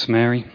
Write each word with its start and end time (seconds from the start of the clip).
Thanks, 0.00 0.08
Mary. 0.08 0.46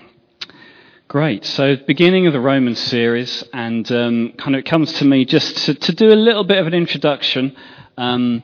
Great. 1.07 1.45
So, 1.45 1.75
beginning 1.75 2.25
of 2.25 2.33
the 2.33 2.39
Roman 2.39 2.73
series, 2.73 3.43
and 3.53 3.91
um, 3.91 4.33
kind 4.39 4.55
of 4.55 4.59
it 4.61 4.65
comes 4.65 4.91
to 4.93 5.05
me 5.05 5.23
just 5.23 5.57
to, 5.65 5.75
to, 5.75 5.93
do 5.93 6.11
a 6.11 6.15
little 6.15 6.43
bit 6.43 6.57
of 6.57 6.65
an 6.65 6.73
introduction, 6.73 7.55
um, 7.95 8.41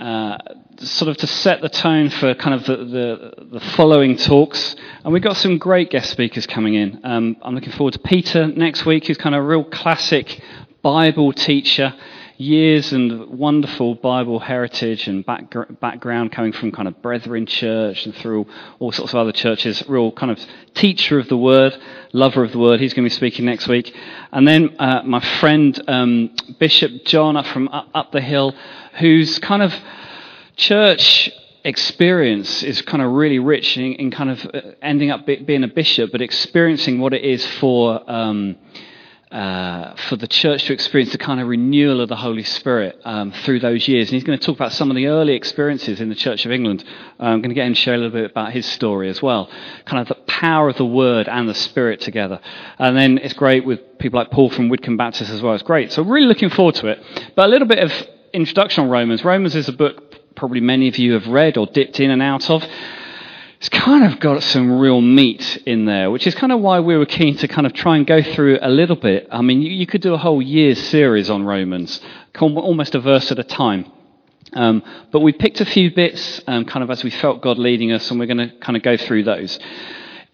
uh, 0.00 0.36
sort 0.78 1.10
of 1.10 1.16
to 1.18 1.28
set 1.28 1.60
the 1.60 1.68
tone 1.68 2.10
for 2.10 2.34
kind 2.34 2.54
of 2.54 2.64
the, 2.64 2.76
the, 2.76 3.46
the, 3.52 3.60
following 3.60 4.16
talks. 4.16 4.74
And 5.04 5.12
we've 5.12 5.22
got 5.22 5.36
some 5.36 5.58
great 5.58 5.90
guest 5.90 6.10
speakers 6.10 6.44
coming 6.44 6.74
in. 6.74 7.00
Um, 7.04 7.36
I'm 7.42 7.54
looking 7.54 7.70
forward 7.70 7.92
to 7.92 8.00
Peter 8.00 8.48
next 8.48 8.84
week, 8.84 9.06
who's 9.06 9.18
kind 9.18 9.36
of 9.36 9.44
a 9.44 9.46
real 9.46 9.62
classic 9.62 10.42
Bible 10.82 11.32
teacher 11.32 11.94
years 12.36 12.92
and 12.92 13.26
wonderful 13.38 13.94
Bible 13.94 14.38
heritage 14.38 15.06
and 15.06 15.24
back, 15.24 15.54
background 15.80 16.32
coming 16.32 16.52
from 16.52 16.72
kind 16.72 16.88
of 16.88 17.00
Brethren 17.02 17.46
Church 17.46 18.06
and 18.06 18.14
through 18.14 18.46
all 18.78 18.92
sorts 18.92 19.12
of 19.12 19.18
other 19.18 19.32
churches. 19.32 19.82
Real 19.88 20.12
kind 20.12 20.32
of 20.32 20.38
teacher 20.74 21.18
of 21.18 21.28
the 21.28 21.36
Word, 21.36 21.76
lover 22.12 22.42
of 22.42 22.52
the 22.52 22.58
Word. 22.58 22.80
He's 22.80 22.94
going 22.94 23.04
to 23.04 23.10
be 23.10 23.14
speaking 23.14 23.44
next 23.44 23.68
week. 23.68 23.94
And 24.32 24.46
then 24.46 24.74
uh, 24.78 25.02
my 25.04 25.20
friend 25.40 25.82
um, 25.88 26.34
Bishop 26.58 27.04
John 27.04 27.36
up 27.36 27.46
from 27.46 27.68
up, 27.68 27.88
up 27.94 28.12
the 28.12 28.20
hill, 28.20 28.54
whose 28.98 29.38
kind 29.38 29.62
of 29.62 29.74
church 30.56 31.30
experience 31.64 32.62
is 32.62 32.82
kind 32.82 33.02
of 33.02 33.12
really 33.12 33.38
rich 33.38 33.76
in, 33.76 33.92
in 33.94 34.10
kind 34.10 34.30
of 34.30 34.44
uh, 34.46 34.60
ending 34.82 35.10
up 35.10 35.26
being 35.26 35.64
a 35.64 35.68
bishop, 35.68 36.10
but 36.10 36.20
experiencing 36.20 36.98
what 36.98 37.14
it 37.14 37.24
is 37.24 37.46
for. 37.58 38.10
Um, 38.10 38.56
uh, 39.32 39.94
for 40.08 40.16
the 40.16 40.28
church 40.28 40.64
to 40.64 40.74
experience 40.74 41.10
the 41.10 41.18
kind 41.18 41.40
of 41.40 41.48
renewal 41.48 42.02
of 42.02 42.08
the 42.10 42.16
Holy 42.16 42.42
Spirit 42.42 43.00
um, 43.04 43.32
through 43.32 43.60
those 43.60 43.88
years. 43.88 44.08
And 44.08 44.14
he's 44.14 44.24
going 44.24 44.38
to 44.38 44.44
talk 44.44 44.56
about 44.56 44.72
some 44.72 44.90
of 44.90 44.96
the 44.96 45.06
early 45.06 45.34
experiences 45.34 46.00
in 46.00 46.10
the 46.10 46.14
Church 46.14 46.44
of 46.44 46.52
England. 46.52 46.84
Uh, 47.18 47.24
I'm 47.24 47.40
going 47.40 47.48
to 47.48 47.54
get 47.54 47.66
him 47.66 47.74
to 47.74 47.80
share 47.80 47.94
a 47.94 47.96
little 47.96 48.12
bit 48.12 48.30
about 48.30 48.52
his 48.52 48.66
story 48.66 49.08
as 49.08 49.22
well. 49.22 49.50
Kind 49.86 50.02
of 50.02 50.08
the 50.08 50.22
power 50.24 50.68
of 50.68 50.76
the 50.76 50.84
Word 50.84 51.28
and 51.28 51.48
the 51.48 51.54
Spirit 51.54 52.00
together. 52.00 52.40
And 52.78 52.94
then 52.96 53.18
it's 53.18 53.34
great 53.34 53.64
with 53.64 53.98
people 53.98 54.18
like 54.18 54.30
Paul 54.30 54.50
from 54.50 54.68
Widcombe 54.68 54.98
Baptist 54.98 55.30
as 55.30 55.40
well. 55.40 55.54
It's 55.54 55.62
great. 55.62 55.92
So 55.92 56.02
really 56.02 56.26
looking 56.26 56.50
forward 56.50 56.74
to 56.76 56.88
it. 56.88 57.02
But 57.34 57.46
a 57.46 57.48
little 57.48 57.68
bit 57.68 57.78
of 57.78 57.90
introduction 58.34 58.84
on 58.84 58.90
Romans. 58.90 59.24
Romans 59.24 59.54
is 59.54 59.68
a 59.68 59.72
book 59.72 60.12
probably 60.34 60.60
many 60.60 60.88
of 60.88 60.96
you 60.98 61.12
have 61.12 61.26
read 61.26 61.56
or 61.56 61.66
dipped 61.66 62.00
in 62.00 62.10
and 62.10 62.22
out 62.22 62.50
of 62.50 62.64
it's 63.62 63.68
kind 63.68 64.12
of 64.12 64.18
got 64.18 64.42
some 64.42 64.80
real 64.80 65.00
meat 65.00 65.62
in 65.66 65.84
there, 65.84 66.10
which 66.10 66.26
is 66.26 66.34
kind 66.34 66.50
of 66.50 66.58
why 66.58 66.80
we 66.80 66.96
were 66.96 67.06
keen 67.06 67.36
to 67.36 67.46
kind 67.46 67.64
of 67.64 67.72
try 67.72 67.96
and 67.96 68.04
go 68.04 68.20
through 68.20 68.58
a 68.60 68.68
little 68.68 68.96
bit. 68.96 69.28
I 69.30 69.40
mean, 69.40 69.62
you, 69.62 69.70
you 69.70 69.86
could 69.86 70.02
do 70.02 70.14
a 70.14 70.18
whole 70.18 70.42
year's 70.42 70.82
series 70.82 71.30
on 71.30 71.44
Romans, 71.44 72.00
almost 72.40 72.96
a 72.96 73.00
verse 73.00 73.30
at 73.30 73.38
a 73.38 73.44
time. 73.44 73.86
Um, 74.52 74.82
but 75.12 75.20
we 75.20 75.32
picked 75.32 75.60
a 75.60 75.64
few 75.64 75.94
bits, 75.94 76.40
um, 76.48 76.64
kind 76.64 76.82
of 76.82 76.90
as 76.90 77.04
we 77.04 77.10
felt 77.10 77.40
God 77.40 77.56
leading 77.56 77.92
us, 77.92 78.10
and 78.10 78.18
we're 78.18 78.26
going 78.26 78.38
to 78.38 78.50
kind 78.56 78.76
of 78.76 78.82
go 78.82 78.96
through 78.96 79.22
those. 79.22 79.60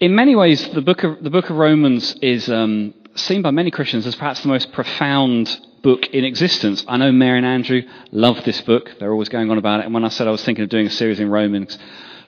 In 0.00 0.14
many 0.14 0.34
ways, 0.34 0.66
the 0.70 0.80
book 0.80 1.04
of, 1.04 1.22
the 1.22 1.28
book 1.28 1.50
of 1.50 1.56
Romans 1.56 2.16
is 2.22 2.48
um, 2.48 2.94
seen 3.14 3.42
by 3.42 3.50
many 3.50 3.70
Christians 3.70 4.06
as 4.06 4.14
perhaps 4.14 4.40
the 4.40 4.48
most 4.48 4.72
profound 4.72 5.54
book 5.82 6.06
in 6.06 6.24
existence. 6.24 6.82
I 6.88 6.96
know 6.96 7.12
Mary 7.12 7.36
and 7.36 7.46
Andrew 7.46 7.82
love 8.10 8.42
this 8.46 8.62
book. 8.62 8.94
They're 8.98 9.12
always 9.12 9.28
going 9.28 9.50
on 9.50 9.58
about 9.58 9.80
it. 9.80 9.84
And 9.84 9.92
when 9.92 10.06
I 10.06 10.08
said 10.08 10.26
I 10.26 10.30
was 10.30 10.42
thinking 10.42 10.64
of 10.64 10.70
doing 10.70 10.86
a 10.86 10.90
series 10.90 11.20
in 11.20 11.30
Romans, 11.30 11.76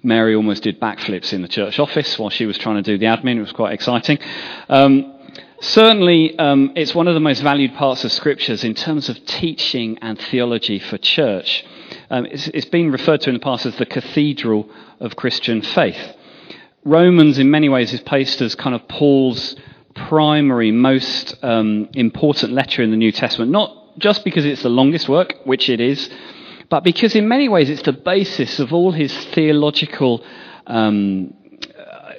Mary 0.03 0.34
almost 0.34 0.62
did 0.62 0.81
backflips 0.81 1.33
in 1.33 1.43
the 1.43 1.48
church 1.48 1.79
office 1.79 2.19
while 2.19 2.31
she 2.31 2.47
was 2.47 2.56
trying 2.56 2.77
to 2.77 2.83
do 2.83 2.98
the 2.98 3.06
admin. 3.06 3.37
It 3.37 3.41
was 3.41 3.53
quite 3.53 3.73
exciting. 3.73 4.19
Um, 4.69 5.15
certainly, 5.61 6.39
um, 6.39 6.73
it's 6.77 6.95
one 6.95 7.09
of 7.09 7.15
the 7.15 7.20
most 7.20 7.43
valued 7.43 7.75
parts 7.75 8.05
of 8.05 8.12
scriptures 8.12 8.65
in 8.65 8.75
terms 8.75 9.09
of 9.09 9.25
teaching 9.27 9.98
and 10.01 10.19
theology 10.19 10.78
for 10.78 10.98
church. 10.98 11.65
Um, 12.11 12.27
it's, 12.27 12.48
it's 12.48 12.67
been 12.67 12.91
referred 12.91 13.21
to 13.23 13.31
in 13.31 13.34
the 13.34 13.41
past 13.41 13.67
as 13.67 13.77
the 13.77 13.87
cathedral 13.87 14.69
of 15.01 15.17
Christian 15.17 15.61
faith. 15.62 16.17
Romans, 16.84 17.39
in 17.39 17.51
many 17.51 17.69
ways, 17.69 17.93
is 17.93 18.01
placed 18.01 18.41
as 18.41 18.55
kind 18.55 18.75
of 18.75 18.89
Paul's 18.89 19.55
primary, 19.95 20.71
most 20.71 21.34
um, 21.43 21.89
important 21.95 22.53
letter 22.53 22.83
in 22.83 22.91
the 22.91 22.97
New 22.97 23.12
Testament, 23.12 23.51
not 23.51 23.98
just 23.98 24.25
because 24.25 24.47
it's 24.47 24.62
the 24.62 24.71
longest 24.71 25.09
work, 25.09 25.34
which 25.45 25.69
it 25.69 25.81
is, 25.81 26.09
but 26.70 26.84
because 26.84 27.14
in 27.14 27.28
many 27.28 27.48
ways 27.48 27.69
it's 27.69 27.82
the 27.82 27.92
basis 27.92 28.58
of 28.60 28.72
all 28.72 28.92
his 28.92 29.12
theological, 29.26 30.25
um, 30.66 31.34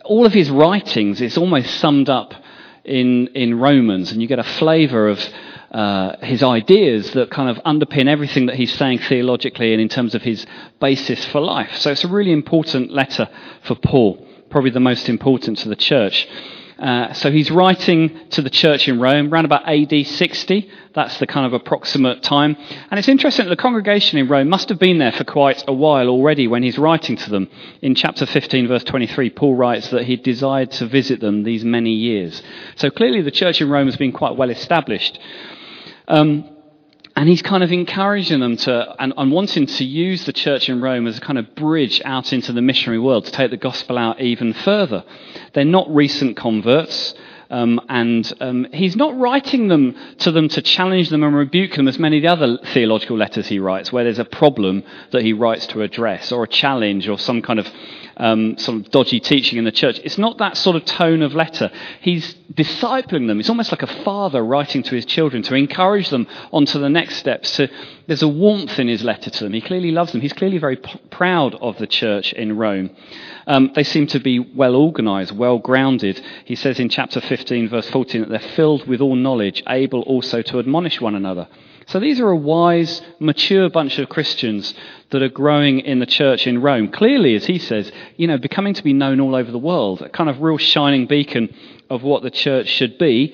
all 0.04 0.26
of 0.26 0.34
his 0.34 0.52
writings, 0.52 1.22
it's 1.22 1.38
almost 1.38 1.80
summed 1.80 2.10
up 2.10 2.34
in, 2.84 3.28
in 3.30 3.60
Romans, 3.60 4.12
and 4.12 4.22
you 4.22 4.28
get 4.28 4.40
a 4.40 4.44
flavour 4.44 5.08
of 5.08 5.30
uh, 5.72 6.18
his 6.18 6.44
ideas 6.44 7.12
that 7.12 7.32
kind 7.32 7.50
of 7.50 7.64
underpin 7.64 8.08
everything 8.08 8.48
that 8.48 8.58
he's 8.58 8.74
saying 8.74 9.00
theologically 9.00 9.72
and 9.72 9.82
in 9.82 9.88
terms 9.88 10.14
of 10.14 10.22
his 10.22 10.46
basis 10.82 11.24
for 11.26 11.40
life. 11.40 11.78
So 11.78 11.92
it's 11.92 12.04
a 12.04 12.10
really 12.10 12.34
important 12.34 12.92
letter 12.92 13.30
for 13.64 13.76
Paul, 13.76 14.28
probably 14.50 14.72
the 14.72 14.82
most 14.82 15.08
important 15.08 15.60
to 15.60 15.70
the 15.70 15.78
church. 15.78 16.28
Uh, 16.82 17.14
so 17.14 17.32
he's 17.32 17.52
writing 17.52 18.28
to 18.32 18.42
the 18.42 18.50
church 18.50 18.88
in 18.88 19.00
Rome 19.00 19.32
around 19.32 19.46
about 19.46 19.70
AD 19.70 20.08
60. 20.08 20.70
That's 20.96 21.20
the 21.20 21.28
kind 21.28 21.46
of 21.46 21.54
approximate 21.54 22.24
time. 22.24 22.58
And 22.90 22.98
it's 22.98 23.08
interesting 23.08 23.46
that 23.46 23.50
the 23.50 23.62
congregation 23.62 24.18
in 24.18 24.28
Rome 24.28 24.50
must 24.50 24.68
have 24.70 24.80
been 24.80 24.98
there 24.98 25.12
for 25.12 25.24
quite 25.24 25.64
a 25.68 25.74
while 25.74 26.10
already 26.10 26.48
when 26.48 26.64
he's 26.64 26.80
writing 26.80 27.18
to 27.18 27.30
them. 27.30 27.50
In 27.84 27.94
chapter 27.94 28.26
15, 28.26 28.68
verse 28.68 28.84
23, 28.84 29.30
Paul 29.30 29.56
writes 29.56 29.90
that 29.92 30.06
he 30.06 30.16
desired 30.16 30.72
to 30.72 30.88
visit 30.88 31.20
them 31.20 31.44
these 31.44 31.64
many 31.64 31.92
years. 31.92 32.42
So 32.78 32.90
clearly 32.90 33.22
the 33.22 33.30
church 33.30 33.62
in 33.62 33.70
Rome 33.70 33.86
has 33.86 33.98
been 33.98 34.12
quite 34.12 34.36
well 34.36 34.50
established. 34.50 35.20
Um, 36.08 36.50
and 37.22 37.30
he's 37.30 37.44
kind 37.44 37.64
of 37.64 37.72
encouraging 37.72 38.40
them 38.40 38.58
to, 38.58 38.96
and, 38.98 39.14
and, 39.16 39.32
wanting 39.32 39.68
to 39.68 39.84
use 39.84 40.26
the 40.26 40.34
church 40.34 40.70
in 40.70 40.82
Rome 40.82 41.06
as 41.06 41.20
a 41.20 41.22
kind 41.22 41.38
of 41.38 41.54
bridge 41.54 42.02
out 42.04 42.34
into 42.34 42.52
the 42.52 42.64
missionary 42.64 42.98
world 42.98 43.26
to 43.26 43.32
take 43.32 43.52
the 43.52 43.58
gospel 43.58 44.00
out 44.00 44.20
even 44.20 44.54
further. 44.54 45.04
They're 45.54 45.64
not 45.64 45.88
recent 45.94 46.36
converts. 46.36 47.14
Um, 47.52 47.82
and 47.90 48.34
um, 48.40 48.68
he's 48.72 48.96
not 48.96 49.18
writing 49.20 49.68
them 49.68 49.96
to 50.20 50.32
them 50.32 50.48
to 50.50 50.62
challenge 50.62 51.10
them 51.10 51.22
and 51.22 51.36
rebuke 51.36 51.76
them 51.76 51.90
as 51.90 52.00
many 52.00 52.18
of 52.18 52.24
the 52.24 52.30
other 52.30 52.58
theological 52.74 53.18
letters 53.18 53.48
he 53.48 53.60
writes, 53.60 53.92
where 53.92 54.06
there's 54.06 54.20
a 54.20 54.26
problem 54.26 54.84
that 55.12 55.22
he 55.22 55.34
writes 55.34 55.68
to 55.68 55.82
address, 55.82 56.32
or 56.32 56.46
a 56.46 56.48
challenge, 56.48 57.10
or 57.10 57.20
some 57.20 57.42
kind 57.42 57.60
of 57.60 57.68
um, 58.18 58.58
sort 58.58 58.78
of 58.78 58.92
dodgy 58.92 59.20
teaching 59.20 59.60
in 59.60 59.66
the 59.66 59.72
church. 59.72 60.00
It's 60.04 60.18
not 60.18 60.38
that 60.38 60.56
sort 60.56 60.78
of 60.78 60.86
tone 60.86 61.22
of 61.22 61.34
letter. 61.36 61.72
He's 62.00 62.36
discipling 62.54 63.28
them. 63.28 63.40
It's 63.40 63.50
almost 63.50 63.72
like 63.72 63.84
a 63.84 64.04
father 64.04 64.44
writing 64.44 64.84
to 64.84 64.96
his 64.96 65.06
children 65.06 65.44
to 65.44 65.56
encourage 65.56 66.10
them 66.10 66.28
onto 66.54 66.80
the 66.80 66.90
next 66.90 67.18
steps. 67.18 67.56
To, 67.58 67.68
there's 68.12 68.22
a 68.22 68.28
warmth 68.28 68.78
in 68.78 68.90
his 68.90 69.06
letter 69.06 69.30
to 69.30 69.46
them. 69.46 69.54
He 69.54 69.62
clearly 69.62 69.90
loves 69.90 70.12
them. 70.12 70.20
He's 70.20 70.34
clearly 70.34 70.58
very 70.58 70.76
p- 70.76 71.00
proud 71.12 71.56
of 71.56 71.78
the 71.78 71.88
church 71.88 72.34
in 72.34 72.58
Rome. 72.58 72.90
Um, 73.48 73.72
they 73.74 73.86
seem 73.86 74.06
to 74.08 74.20
be 74.20 74.38
well 74.38 74.76
organized, 74.76 75.32
well 75.32 75.60
grounded. 75.60 76.22
He 76.44 76.56
says 76.56 76.78
in 76.78 76.90
chapter 76.90 77.22
15, 77.22 77.70
verse 77.70 77.90
14, 77.90 78.20
that 78.20 78.30
they're 78.30 78.40
filled 78.58 78.86
with 78.86 79.00
all 79.00 79.16
knowledge, 79.16 79.64
able 79.66 80.02
also 80.02 80.42
to 80.42 80.60
admonish 80.60 81.00
one 81.00 81.16
another. 81.16 81.48
So 81.86 82.02
these 82.02 82.20
are 82.20 82.30
a 82.30 82.36
wise, 82.36 83.02
mature 83.20 83.70
bunch 83.70 83.98
of 83.98 84.10
Christians 84.10 84.74
that 85.12 85.24
are 85.24 85.30
growing 85.30 85.80
in 85.80 86.00
the 86.00 86.06
church 86.06 86.48
in 86.48 86.62
Rome. 86.62 86.92
Clearly, 86.92 87.36
as 87.36 87.46
he 87.46 87.60
says, 87.60 87.94
you 88.18 88.28
know, 88.28 88.38
becoming 88.38 88.74
to 88.74 88.84
be 88.84 88.92
known 88.92 89.22
all 89.22 89.36
over 89.36 89.52
the 89.54 89.58
world, 89.58 90.02
a 90.02 90.10
kind 90.10 90.30
of 90.30 90.42
real 90.42 90.58
shining 90.58 91.06
beacon 91.08 91.56
of 91.90 92.04
what 92.04 92.24
the 92.24 92.30
church 92.30 92.68
should 92.68 92.98
be. 92.98 93.34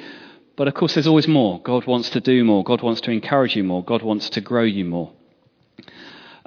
But 0.58 0.68
of 0.68 0.74
course, 0.74 0.96
there's 0.96 1.08
always 1.08 1.28
more. 1.28 1.62
God 1.62 1.86
wants 1.86 2.10
to 2.10 2.20
do 2.20 2.44
more. 2.44 2.64
God 2.64 2.82
wants 2.82 3.00
to 3.02 3.12
encourage 3.12 3.56
you 3.56 3.64
more. 3.64 3.84
God 3.84 4.02
wants 4.02 4.30
to 4.32 4.42
grow 4.42 4.64
you 4.64 4.84
more. 4.84 5.14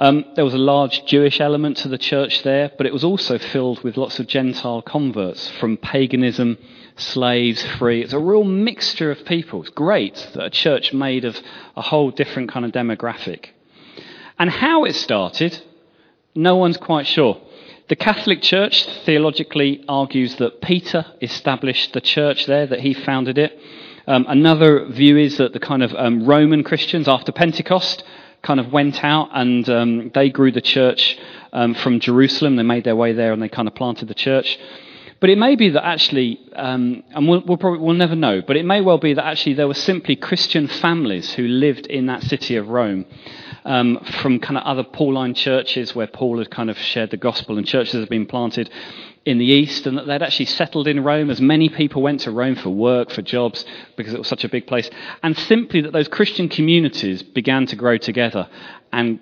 Um, 0.00 0.25
there 0.34 0.44
was 0.44 0.54
a 0.54 0.59
large 0.59 1.04
Jewish 1.04 1.41
element 1.41 1.76
to 1.78 1.88
the 1.88 1.98
church 1.98 2.43
there, 2.43 2.72
but 2.76 2.87
it 2.87 2.93
was 2.93 3.04
also 3.04 3.38
filled 3.38 3.84
with 3.84 3.97
lots 3.97 4.19
of 4.19 4.26
Gentile 4.26 4.82
converts 4.82 5.48
from 5.60 5.76
paganism, 5.76 6.59
slaves, 6.97 7.62
free. 7.78 8.03
It's 8.03 8.12
a 8.12 8.19
real 8.19 8.43
mixture 8.43 9.12
of 9.12 9.25
people. 9.26 9.60
It's 9.60 9.71
great 9.71 10.16
that 10.34 10.44
a 10.44 10.50
church 10.50 10.92
made 10.92 11.25
of 11.25 11.38
a 11.77 11.82
whole 11.82 12.10
different 12.10 12.50
kind 12.50 12.65
of 12.65 12.72
demographic. 12.72 13.50
And 14.38 14.50
how 14.50 14.84
it 14.84 14.94
started, 14.94 15.60
no 16.34 16.56
one's 16.56 16.78
quite 16.78 17.06
sure. 17.06 17.41
The 17.88 17.97
Catholic 17.97 18.41
Church 18.41 18.87
theologically 19.04 19.84
argues 19.87 20.37
that 20.37 20.62
Peter 20.62 21.04
established 21.21 21.92
the 21.92 22.01
church 22.01 22.47
there, 22.47 22.66
that 22.66 22.80
he 22.80 22.95
founded 22.95 23.36
it. 23.36 23.59
Um, 24.10 24.27
another 24.28 24.86
view 24.86 25.16
is 25.16 25.36
that 25.36 25.53
the 25.53 25.60
kind 25.60 25.84
of 25.84 25.95
um, 25.95 26.27
Roman 26.27 26.65
Christians 26.65 27.07
after 27.07 27.30
Pentecost 27.30 28.03
kind 28.42 28.59
of 28.59 28.72
went 28.72 29.04
out 29.04 29.28
and 29.33 29.68
um, 29.71 30.10
they 30.12 30.30
grew 30.30 30.51
the 30.51 30.60
church 30.60 31.16
um, 31.53 31.74
from 31.74 32.01
Jerusalem. 32.01 32.57
They 32.57 32.65
made 32.65 32.83
their 32.83 32.97
way 32.97 33.12
there 33.12 33.33
and 33.33 33.41
they 33.41 33.48
kind 33.48 33.68
of 33.68 33.77
planted 33.77 34.09
the 34.09 34.15
church. 34.15 34.59
But 35.21 35.30
it 35.30 35.39
may 35.39 35.54
be 35.54 35.68
that 35.68 35.86
actually, 35.86 36.41
um, 36.57 37.04
and 37.10 37.28
we'll, 37.28 37.42
we'll, 37.47 37.57
probably, 37.57 37.78
we'll 37.78 37.95
never 37.95 38.16
know, 38.16 38.42
but 38.45 38.57
it 38.57 38.65
may 38.65 38.80
well 38.80 38.98
be 38.98 39.15
that 39.15 39.24
actually 39.24 39.54
there 39.54 39.68
were 39.68 39.74
simply 39.74 40.16
Christian 40.16 40.66
families 40.66 41.33
who 41.34 41.47
lived 41.47 41.86
in 41.86 42.07
that 42.07 42.24
city 42.24 42.57
of 42.57 42.68
Rome. 42.68 43.07
Um, 43.62 43.98
from 44.22 44.41
kind 44.41 44.57
of 44.57 44.65
other 44.65 44.83
Pauline 44.83 45.34
churches 45.34 45.95
where 45.95 46.07
Paul 46.07 46.39
had 46.39 46.51
kind 46.51 46.71
of 46.71 46.78
shared 46.78 47.10
the 47.10 47.18
gospel 47.18 47.59
and 47.59 47.66
churches 47.66 48.01
had 48.01 48.09
been 48.09 48.24
planted 48.24 48.71
in 49.25 49.39
the 49.39 49.45
east 49.45 49.87
and 49.87 49.99
that 49.99 50.07
they'd 50.07 50.22
actually 50.22 50.47
settled 50.47 50.89
in 50.89 51.05
Rome 51.05 51.31
as 51.31 51.41
many 51.41 51.69
people 51.69 52.03
went 52.03 52.21
to 52.21 52.31
Rome 52.31 52.57
for 52.57 52.71
work, 52.71 53.11
for 53.11 53.22
jobs, 53.22 53.65
because 53.97 54.15
it 54.15 54.19
was 54.19 54.28
such 54.28 54.45
a 54.45 54.49
big 54.49 54.67
place. 54.67 54.89
And 55.22 55.37
simply 55.37 55.83
that 55.83 55.93
those 55.93 56.09
Christian 56.09 56.49
communities 56.49 57.22
began 57.22 57.67
to 57.67 57.77
grow 57.77 57.99
together 57.99 58.49
and 58.93 59.21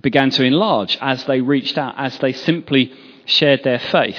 began 0.00 0.30
to 0.30 0.44
enlarge 0.44 0.98
as 1.00 1.24
they 1.24 1.40
reached 1.40 1.78
out, 1.78 1.94
as 1.96 2.18
they 2.18 2.32
simply 2.32 2.92
shared 3.24 3.62
their 3.62 3.78
faith 3.78 4.18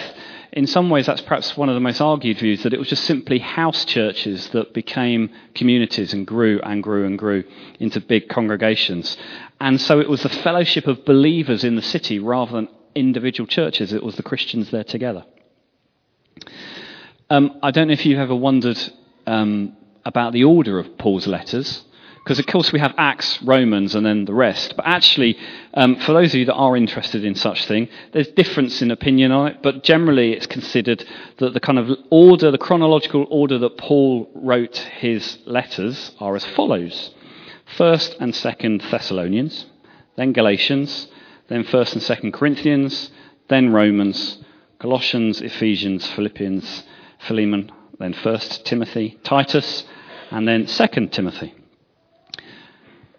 in 0.58 0.66
some 0.66 0.90
ways, 0.90 1.06
that's 1.06 1.22
perhaps 1.22 1.56
one 1.56 1.70
of 1.70 1.76
the 1.76 1.82
most 1.82 2.02
argued 2.02 2.40
views 2.40 2.64
that 2.64 2.74
it 2.74 2.80
was 2.80 2.88
just 2.88 3.04
simply 3.04 3.38
house 3.38 3.86
churches 3.86 4.50
that 4.50 4.74
became 4.74 5.30
communities 5.54 6.14
and 6.14 6.26
grew 6.26 6.60
and 6.62 6.82
grew 6.82 7.06
and 7.06 7.20
grew 7.20 7.44
into 7.80 8.02
big 8.02 8.28
congregations. 8.28 9.18
And 9.62 9.80
so 9.80 10.00
it 10.00 10.10
was 10.10 10.24
the 10.24 10.30
fellowship 10.30 10.88
of 10.88 11.06
believers 11.06 11.64
in 11.64 11.76
the 11.76 11.84
city 11.84 12.18
rather 12.18 12.54
than 12.54 12.70
individual 12.98 13.48
churches, 13.48 13.94
it 13.94 14.04
was 14.04 14.16
the 14.16 14.24
Christians 14.24 14.72
there 14.72 14.84
together. 14.84 15.26
Um, 17.30 17.60
I 17.62 17.72
don't 17.72 17.88
know 17.88 17.94
if 17.94 18.06
you've 18.06 18.20
ever 18.20 18.36
wondered 18.36 18.80
um, 19.26 19.76
about 20.06 20.34
the 20.34 20.44
order 20.44 20.80
of 20.80 20.98
Paul's 20.98 21.28
letters. 21.28 21.84
Because, 22.24 22.40
of 22.40 22.46
course, 22.46 22.74
we 22.74 22.80
have 22.80 22.94
Acts, 22.98 23.42
Romans, 23.42 23.96
and 23.96 24.06
then 24.06 24.26
the 24.26 24.34
rest. 24.34 24.74
But 24.76 24.86
actually, 24.86 25.38
um, 25.74 25.96
for 25.96 26.12
those 26.12 26.34
of 26.34 26.40
you 26.40 26.46
that 26.48 26.56
are 26.56 26.76
interested 26.76 27.24
in 27.24 27.36
such 27.36 27.66
thing, 27.68 27.88
there's 28.12 28.28
difference 28.28 28.82
in 28.82 28.92
opinion 28.92 29.32
on 29.32 29.48
it. 29.48 29.64
But 29.64 29.82
generally, 29.86 30.34
it's 30.34 30.46
considered 30.46 31.06
that 31.38 31.54
the 31.54 31.62
kind 31.62 31.80
of 31.80 31.90
order, 32.10 32.52
the 32.52 32.58
chronological 32.58 33.26
order 33.30 33.58
that 33.60 33.78
Paul 33.78 34.30
wrote 34.36 34.76
his 34.76 35.38
letters 35.46 36.12
are 36.20 36.36
as 36.36 36.44
follows 36.44 37.12
First 37.78 38.18
and 38.20 38.36
Second 38.36 38.82
Thessalonians, 38.92 39.66
then 40.18 40.34
Galatians, 40.34 41.08
then 41.48 41.64
First 41.64 41.94
and 41.94 42.04
Second 42.04 42.34
Corinthians, 42.34 43.12
then 43.48 43.72
Romans, 43.72 44.38
Colossians, 44.80 45.42
Ephesians, 45.42 46.06
Philippians, 46.12 46.84
Philemon, 47.20 47.72
then 48.00 48.14
First 48.14 48.66
Timothy, 48.66 49.18
Titus, 49.24 49.86
and 50.32 50.48
then 50.48 50.68
Second 50.68 51.12
Timothy 51.14 51.54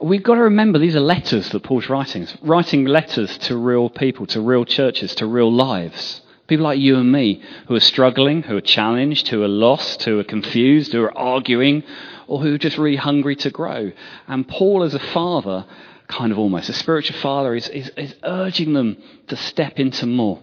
we've 0.00 0.22
got 0.22 0.34
to 0.34 0.42
remember 0.42 0.78
these 0.78 0.96
are 0.96 1.00
letters 1.00 1.48
that 1.50 1.62
Paul's 1.62 1.88
writing. 1.88 2.26
Writing 2.42 2.84
letters 2.84 3.36
to 3.38 3.56
real 3.56 3.90
people, 3.90 4.26
to 4.26 4.40
real 4.40 4.64
churches, 4.64 5.14
to 5.16 5.26
real 5.26 5.52
lives. 5.52 6.20
People 6.46 6.64
like 6.64 6.78
you 6.78 6.96
and 6.96 7.12
me 7.12 7.42
who 7.66 7.74
are 7.74 7.80
struggling, 7.80 8.42
who 8.42 8.56
are 8.56 8.62
challenged, 8.62 9.28
who 9.28 9.42
are 9.42 9.48
lost, 9.48 10.04
who 10.04 10.18
are 10.18 10.24
confused, 10.24 10.92
who 10.92 11.02
are 11.02 11.18
arguing, 11.18 11.82
or 12.26 12.40
who 12.40 12.54
are 12.54 12.58
just 12.58 12.78
really 12.78 12.96
hungry 12.96 13.36
to 13.36 13.50
grow. 13.50 13.92
And 14.26 14.48
Paul, 14.48 14.82
as 14.82 14.94
a 14.94 14.98
father, 14.98 15.66
kind 16.08 16.32
of 16.32 16.38
almost, 16.38 16.68
a 16.68 16.72
spiritual 16.72 17.18
father, 17.20 17.54
is, 17.54 17.68
is, 17.68 17.90
is 17.96 18.14
urging 18.24 18.72
them 18.72 18.96
to 19.28 19.36
step 19.36 19.78
into 19.78 20.06
more. 20.06 20.40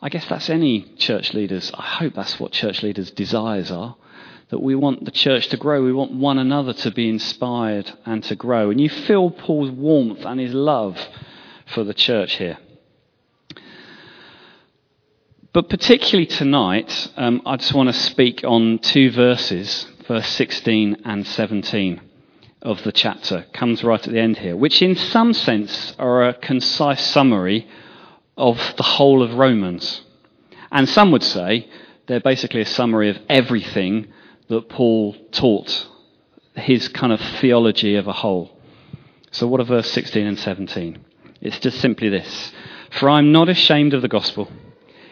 I 0.00 0.08
guess 0.08 0.26
that's 0.28 0.50
any 0.50 0.82
church 0.96 1.32
leaders. 1.34 1.70
I 1.74 1.82
hope 1.82 2.14
that's 2.14 2.40
what 2.40 2.52
church 2.52 2.82
leaders' 2.82 3.10
desires 3.10 3.70
are 3.70 3.96
that 4.48 4.60
we 4.60 4.74
want 4.74 5.04
the 5.04 5.10
church 5.10 5.48
to 5.48 5.56
grow. 5.56 5.82
We 5.82 5.92
want 5.92 6.12
one 6.12 6.38
another 6.38 6.72
to 6.74 6.90
be 6.90 7.08
inspired 7.08 7.90
and 8.04 8.22
to 8.24 8.36
grow. 8.36 8.70
And 8.70 8.80
you 8.80 8.90
feel 8.90 9.30
Paul's 9.30 9.70
warmth 9.70 10.26
and 10.26 10.38
his 10.40 10.52
love 10.52 10.98
for 11.72 11.84
the 11.84 11.94
church 11.94 12.34
here. 12.34 12.58
But 15.54 15.68
particularly 15.70 16.26
tonight, 16.26 17.10
um, 17.16 17.42
I 17.46 17.56
just 17.56 17.72
want 17.72 17.88
to 17.88 17.94
speak 17.94 18.42
on 18.44 18.78
two 18.78 19.10
verses, 19.10 19.86
verse 20.06 20.28
16 20.28 21.02
and 21.04 21.26
17 21.26 22.00
of 22.62 22.82
the 22.84 22.92
chapter. 22.92 23.44
Comes 23.52 23.84
right 23.84 24.04
at 24.04 24.12
the 24.12 24.20
end 24.20 24.38
here, 24.38 24.56
which 24.56 24.80
in 24.80 24.96
some 24.96 25.32
sense 25.32 25.94
are 25.98 26.28
a 26.28 26.34
concise 26.34 27.04
summary 27.04 27.68
of 28.36 28.58
the 28.76 28.82
whole 28.82 29.22
of 29.22 29.34
Romans. 29.34 30.02
And 30.70 30.88
some 30.88 31.12
would 31.12 31.22
say 31.22 31.68
they're 32.06 32.20
basically 32.20 32.62
a 32.62 32.66
summary 32.66 33.10
of 33.10 33.18
everything 33.28 34.08
that 34.48 34.68
Paul 34.68 35.14
taught, 35.32 35.88
his 36.54 36.88
kind 36.88 37.12
of 37.12 37.20
theology 37.20 37.96
of 37.96 38.06
a 38.06 38.12
whole. 38.12 38.56
So, 39.30 39.46
what 39.46 39.60
are 39.60 39.64
verse 39.64 39.90
16 39.90 40.26
and 40.26 40.38
17? 40.38 40.98
It's 41.40 41.58
just 41.58 41.80
simply 41.80 42.08
this 42.08 42.52
For 42.90 43.10
I'm 43.10 43.32
not 43.32 43.48
ashamed 43.48 43.94
of 43.94 44.02
the 44.02 44.08
gospel, 44.08 44.50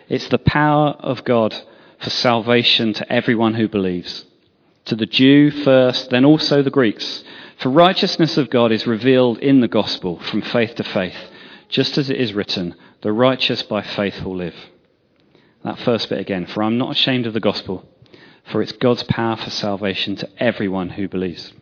it's 0.08 0.28
the 0.28 0.38
power 0.38 0.90
of 1.00 1.24
God 1.24 1.54
for 2.00 2.10
salvation 2.10 2.92
to 2.94 3.12
everyone 3.12 3.54
who 3.54 3.68
believes. 3.68 4.24
To 4.86 4.96
the 4.96 5.06
Jew 5.06 5.50
first, 5.50 6.10
then 6.10 6.24
also 6.24 6.62
the 6.62 6.70
Greeks. 6.70 7.22
For 7.60 7.68
righteousness 7.68 8.36
of 8.36 8.50
God 8.50 8.72
is 8.72 8.86
revealed 8.86 9.38
in 9.38 9.60
the 9.60 9.68
gospel 9.68 10.18
from 10.18 10.42
faith 10.42 10.74
to 10.76 10.84
faith, 10.84 11.16
just 11.68 11.98
as 11.98 12.10
it 12.10 12.16
is 12.16 12.34
written, 12.34 12.74
the 13.02 13.12
righteous 13.12 13.62
by 13.62 13.82
faith 13.82 14.22
will 14.22 14.36
live. 14.36 14.56
That 15.64 15.78
first 15.78 16.08
bit 16.08 16.18
again. 16.18 16.46
For 16.46 16.62
I'm 16.62 16.78
not 16.78 16.92
ashamed 16.92 17.26
of 17.26 17.34
the 17.34 17.40
gospel 17.40 17.86
for 18.50 18.62
it's 18.62 18.72
God's 18.72 19.02
power 19.04 19.36
for 19.36 19.50
salvation 19.50 20.16
to 20.16 20.28
everyone 20.38 20.90
who 20.90 21.08
believes. 21.08 21.52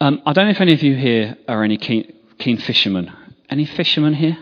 Um, 0.00 0.20
I 0.26 0.32
don't 0.32 0.46
know 0.46 0.50
if 0.50 0.60
any 0.60 0.74
of 0.74 0.82
you 0.82 0.94
here 0.94 1.36
are 1.48 1.64
any 1.64 1.78
keen, 1.78 2.12
keen 2.38 2.58
fishermen. 2.58 3.12
Any 3.48 3.64
fishermen 3.64 4.14
here? 4.14 4.36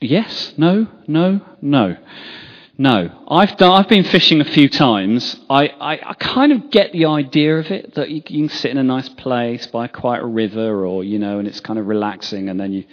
Yes? 0.00 0.54
No? 0.56 0.88
No? 1.06 1.40
No? 1.62 1.96
No. 2.80 3.10
I've, 3.26 3.56
done, 3.56 3.72
I've 3.72 3.88
been 3.88 4.04
fishing 4.04 4.40
a 4.40 4.44
few 4.44 4.68
times. 4.68 5.36
I, 5.50 5.66
I, 5.66 6.10
I 6.10 6.14
kind 6.14 6.52
of 6.52 6.70
get 6.70 6.92
the 6.92 7.06
idea 7.06 7.58
of 7.58 7.72
it 7.72 7.96
that 7.96 8.08
you, 8.08 8.22
you, 8.28 8.48
can 8.48 8.56
sit 8.56 8.70
in 8.70 8.78
a 8.78 8.84
nice 8.84 9.08
place 9.08 9.66
by 9.66 9.88
quite 9.88 10.20
a 10.22 10.26
river 10.26 10.86
or, 10.86 11.02
you 11.02 11.18
know, 11.18 11.40
and 11.40 11.48
it's 11.48 11.58
kind 11.58 11.80
of 11.80 11.88
relaxing 11.88 12.48
and 12.48 12.60
then 12.60 12.72
you 12.72 12.84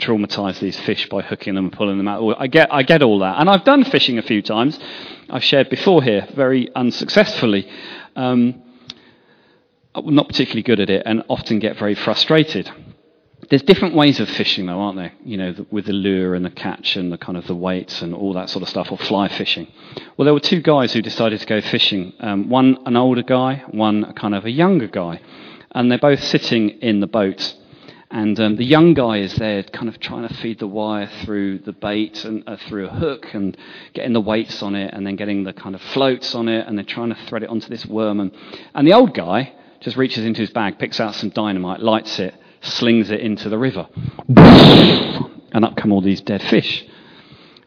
traumatize 0.00 0.58
these 0.58 0.76
fish 0.80 1.08
by 1.08 1.22
hooking 1.22 1.54
them 1.54 1.66
and 1.66 1.72
pulling 1.72 1.96
them 1.96 2.08
out. 2.08 2.36
I 2.40 2.48
get, 2.48 2.74
I 2.74 2.82
get 2.82 3.02
all 3.02 3.20
that. 3.20 3.38
And 3.38 3.48
I've 3.48 3.64
done 3.64 3.84
fishing 3.84 4.18
a 4.18 4.22
few 4.22 4.42
times. 4.42 4.80
I've 5.30 5.44
shared 5.44 5.70
before 5.70 6.02
here, 6.02 6.26
very 6.34 6.74
unsuccessfully. 6.74 7.68
Um, 8.16 8.62
I'm 9.94 10.12
not 10.16 10.26
particularly 10.26 10.62
good 10.62 10.80
at 10.80 10.90
it 10.90 11.04
and 11.06 11.22
often 11.28 11.60
get 11.60 11.78
very 11.78 11.94
frustrated. 11.94 12.68
There's 13.50 13.62
different 13.62 13.94
ways 13.94 14.20
of 14.20 14.28
fishing, 14.28 14.66
though, 14.66 14.80
aren't 14.80 14.96
there? 14.96 15.12
You 15.24 15.36
know, 15.36 15.66
with 15.70 15.86
the 15.86 15.92
lure 15.92 16.34
and 16.34 16.44
the 16.44 16.50
catch 16.50 16.96
and 16.96 17.12
the 17.12 17.18
kind 17.18 17.36
of 17.36 17.46
the 17.46 17.54
weights 17.54 18.02
and 18.02 18.14
all 18.14 18.32
that 18.34 18.50
sort 18.50 18.62
of 18.62 18.68
stuff, 18.68 18.90
or 18.90 18.98
fly 18.98 19.28
fishing. 19.28 19.66
Well, 20.16 20.24
there 20.24 20.34
were 20.34 20.40
two 20.40 20.62
guys 20.62 20.92
who 20.92 21.02
decided 21.02 21.40
to 21.40 21.46
go 21.46 21.60
fishing. 21.60 22.12
Um, 22.20 22.48
one 22.48 22.78
an 22.86 22.96
older 22.96 23.22
guy, 23.22 23.64
one 23.70 24.12
kind 24.14 24.34
of 24.34 24.44
a 24.44 24.50
younger 24.50 24.88
guy, 24.88 25.20
and 25.72 25.90
they're 25.90 25.98
both 25.98 26.22
sitting 26.22 26.70
in 26.80 27.00
the 27.00 27.06
boat 27.06 27.54
and 28.14 28.38
um, 28.38 28.54
the 28.54 28.64
young 28.64 28.94
guy 28.94 29.16
is 29.18 29.34
there, 29.34 29.64
kind 29.64 29.88
of 29.88 29.98
trying 29.98 30.28
to 30.28 30.34
feed 30.34 30.60
the 30.60 30.68
wire 30.68 31.10
through 31.24 31.58
the 31.58 31.72
bait 31.72 32.24
and 32.24 32.44
uh, 32.46 32.56
through 32.68 32.86
a 32.86 32.90
hook 32.90 33.34
and 33.34 33.56
getting 33.92 34.12
the 34.12 34.20
weights 34.20 34.62
on 34.62 34.76
it 34.76 34.94
and 34.94 35.04
then 35.04 35.16
getting 35.16 35.42
the 35.42 35.52
kind 35.52 35.74
of 35.74 35.82
floats 35.82 36.32
on 36.32 36.48
it 36.48 36.64
and 36.64 36.78
they're 36.78 36.84
trying 36.84 37.08
to 37.08 37.18
thread 37.26 37.42
it 37.42 37.48
onto 37.48 37.68
this 37.68 37.84
worm. 37.84 38.20
And, 38.20 38.30
and 38.72 38.86
the 38.86 38.92
old 38.92 39.14
guy 39.14 39.52
just 39.80 39.96
reaches 39.96 40.24
into 40.24 40.42
his 40.42 40.50
bag, 40.50 40.78
picks 40.78 41.00
out 41.00 41.16
some 41.16 41.30
dynamite, 41.30 41.80
lights 41.80 42.20
it, 42.20 42.36
slings 42.64 43.10
it 43.10 43.20
into 43.20 43.48
the 43.48 43.58
river. 43.58 43.86
And 44.28 45.64
up 45.64 45.76
come 45.76 45.92
all 45.92 46.00
these 46.00 46.20
dead 46.20 46.42
fish. 46.42 46.84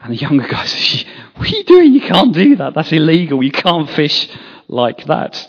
And 0.02 0.14
the 0.14 0.18
younger 0.18 0.48
guy 0.48 0.66
says, 0.66 1.06
What 1.36 1.48
are 1.48 1.56
you 1.56 1.64
doing? 1.64 1.94
You 1.94 2.02
can't 2.02 2.34
do 2.34 2.56
that. 2.58 2.74
That's 2.74 2.92
illegal. 2.92 3.42
You 3.44 3.52
can't 3.52 3.90
fish 3.92 4.30
like 4.68 5.06
that. 5.06 5.48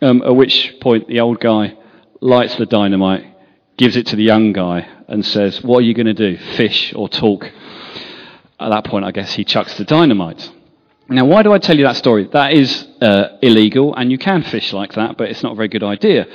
Um, 0.00 0.22
at 0.22 0.34
which 0.34 0.74
point 0.80 1.08
the 1.08 1.20
old 1.20 1.40
guy 1.40 1.76
lights 2.20 2.56
the 2.56 2.66
dynamite 2.66 3.26
gives 3.76 3.96
it 3.96 4.06
to 4.06 4.16
the 4.16 4.22
young 4.22 4.52
guy 4.52 4.86
and 5.08 5.24
says, 5.24 5.62
What 5.62 5.78
are 5.78 5.82
you 5.82 5.94
going 5.94 6.06
to 6.06 6.14
do? 6.14 6.36
Fish 6.56 6.92
or 6.94 7.08
talk? 7.08 7.50
At 8.60 8.70
that 8.70 8.84
point, 8.84 9.04
I 9.04 9.12
guess 9.12 9.34
he 9.34 9.44
chucks 9.44 9.76
the 9.78 9.84
dynamite. 9.84 10.50
Now, 11.08 11.24
why 11.24 11.42
do 11.42 11.52
I 11.52 11.58
tell 11.58 11.76
you 11.76 11.84
that 11.84 11.96
story? 11.96 12.28
That 12.32 12.52
is 12.52 12.86
uh, 13.00 13.38
illegal, 13.40 13.94
and 13.94 14.10
you 14.10 14.18
can 14.18 14.42
fish 14.42 14.72
like 14.72 14.92
that, 14.94 15.16
but 15.16 15.30
it's 15.30 15.42
not 15.42 15.52
a 15.52 15.54
very 15.54 15.68
good 15.68 15.84
idea. 15.84 16.26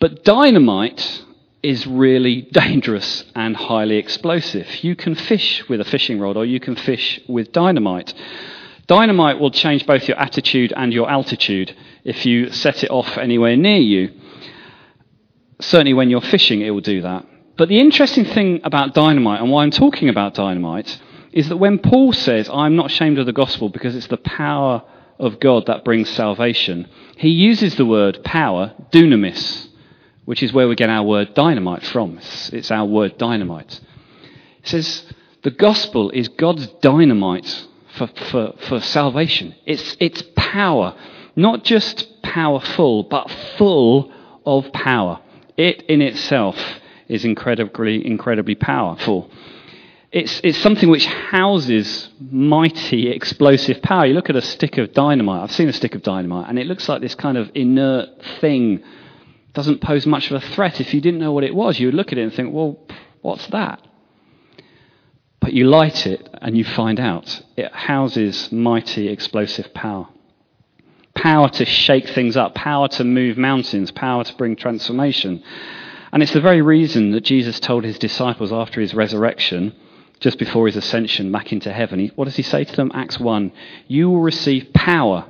But 0.00 0.24
dynamite 0.24 1.22
is 1.62 1.86
really 1.86 2.42
dangerous 2.42 3.24
and 3.34 3.56
highly 3.56 3.96
explosive. 3.96 4.84
You 4.84 4.94
can 4.94 5.14
fish 5.14 5.68
with 5.68 5.80
a 5.80 5.84
fishing 5.84 6.20
rod, 6.20 6.36
or 6.36 6.44
you 6.44 6.60
can 6.60 6.76
fish 6.76 7.20
with 7.28 7.52
dynamite. 7.52 8.14
Dynamite 8.86 9.38
will 9.38 9.50
change 9.50 9.86
both 9.86 10.08
your 10.08 10.18
attitude 10.18 10.72
and 10.76 10.92
your 10.92 11.10
altitude 11.10 11.74
if 12.04 12.24
you 12.24 12.50
set 12.50 12.84
it 12.84 12.90
off 12.90 13.18
anywhere 13.18 13.56
near 13.56 13.78
you. 13.78 14.12
Certainly, 15.60 15.94
when 15.94 16.10
you're 16.10 16.20
fishing, 16.20 16.60
it 16.62 16.70
will 16.70 16.80
do 16.80 17.02
that. 17.02 17.26
But 17.56 17.68
the 17.68 17.80
interesting 17.80 18.24
thing 18.24 18.60
about 18.62 18.94
dynamite, 18.94 19.40
and 19.40 19.50
why 19.50 19.64
I'm 19.64 19.72
talking 19.72 20.08
about 20.08 20.34
dynamite, 20.34 21.00
is 21.32 21.48
that 21.48 21.56
when 21.56 21.78
Paul 21.78 22.12
says, 22.12 22.48
I'm 22.48 22.76
not 22.76 22.86
ashamed 22.86 23.18
of 23.18 23.26
the 23.26 23.32
gospel 23.32 23.68
because 23.68 23.96
it's 23.96 24.06
the 24.06 24.16
power 24.16 24.82
of 25.18 25.40
God 25.40 25.66
that 25.66 25.84
brings 25.84 26.08
salvation, 26.08 26.88
he 27.16 27.28
uses 27.28 27.74
the 27.74 27.84
word 27.84 28.22
power, 28.22 28.72
dunamis, 28.92 29.67
which 30.28 30.42
is 30.42 30.52
where 30.52 30.68
we 30.68 30.74
get 30.74 30.90
our 30.90 31.02
word 31.02 31.32
dynamite 31.32 31.82
from. 31.86 32.18
It's, 32.52 32.70
our 32.70 32.84
word 32.84 33.16
dynamite. 33.16 33.80
It 34.62 34.68
says, 34.68 35.04
the 35.42 35.50
gospel 35.50 36.10
is 36.10 36.28
God's 36.28 36.66
dynamite 36.82 37.66
for, 37.94 38.08
for, 38.08 38.52
for 38.68 38.78
salvation. 38.80 39.54
It's, 39.64 39.96
it's 39.98 40.22
power, 40.36 40.94
not 41.34 41.64
just 41.64 42.20
powerful, 42.20 43.04
but 43.04 43.30
full 43.56 44.12
of 44.44 44.70
power. 44.74 45.18
It 45.56 45.84
in 45.84 46.02
itself 46.02 46.58
is 47.08 47.24
incredibly, 47.24 48.06
incredibly 48.06 48.54
powerful. 48.54 49.30
It's, 50.12 50.42
it's 50.44 50.58
something 50.58 50.90
which 50.90 51.06
houses 51.06 52.10
mighty 52.30 53.08
explosive 53.08 53.80
power. 53.80 54.04
You 54.04 54.12
look 54.12 54.28
at 54.28 54.36
a 54.36 54.42
stick 54.42 54.76
of 54.76 54.92
dynamite. 54.92 55.42
I've 55.42 55.52
seen 55.52 55.70
a 55.70 55.72
stick 55.72 55.94
of 55.94 56.02
dynamite, 56.02 56.50
and 56.50 56.58
it 56.58 56.66
looks 56.66 56.86
like 56.86 57.00
this 57.00 57.14
kind 57.14 57.38
of 57.38 57.50
inert 57.54 58.10
thing. 58.42 58.84
Doesn't 59.54 59.80
pose 59.80 60.06
much 60.06 60.30
of 60.30 60.42
a 60.42 60.46
threat. 60.54 60.80
If 60.80 60.94
you 60.94 61.00
didn't 61.00 61.20
know 61.20 61.32
what 61.32 61.44
it 61.44 61.54
was, 61.54 61.78
you 61.78 61.88
would 61.88 61.94
look 61.94 62.12
at 62.12 62.18
it 62.18 62.22
and 62.22 62.32
think, 62.32 62.52
well, 62.52 62.78
what's 63.22 63.46
that? 63.48 63.82
But 65.40 65.52
you 65.52 65.64
light 65.64 66.06
it 66.06 66.28
and 66.42 66.56
you 66.56 66.64
find 66.64 67.00
out 67.00 67.42
it 67.56 67.72
houses 67.72 68.52
mighty 68.52 69.08
explosive 69.08 69.72
power. 69.72 70.08
Power 71.14 71.48
to 71.48 71.64
shake 71.64 72.08
things 72.10 72.36
up, 72.36 72.54
power 72.54 72.88
to 72.88 73.04
move 73.04 73.36
mountains, 73.36 73.90
power 73.90 74.24
to 74.24 74.34
bring 74.36 74.56
transformation. 74.56 75.42
And 76.12 76.22
it's 76.22 76.32
the 76.32 76.40
very 76.40 76.62
reason 76.62 77.10
that 77.12 77.24
Jesus 77.24 77.58
told 77.60 77.84
his 77.84 77.98
disciples 77.98 78.52
after 78.52 78.80
his 78.80 78.94
resurrection, 78.94 79.74
just 80.20 80.38
before 80.38 80.66
his 80.66 80.76
ascension 80.76 81.30
back 81.30 81.52
into 81.52 81.72
heaven, 81.72 81.98
he, 81.98 82.08
what 82.08 82.24
does 82.24 82.36
he 82.36 82.42
say 82.42 82.64
to 82.64 82.76
them? 82.76 82.90
Acts 82.94 83.18
1 83.20 83.52
You 83.86 84.10
will 84.10 84.20
receive 84.20 84.72
power. 84.72 85.26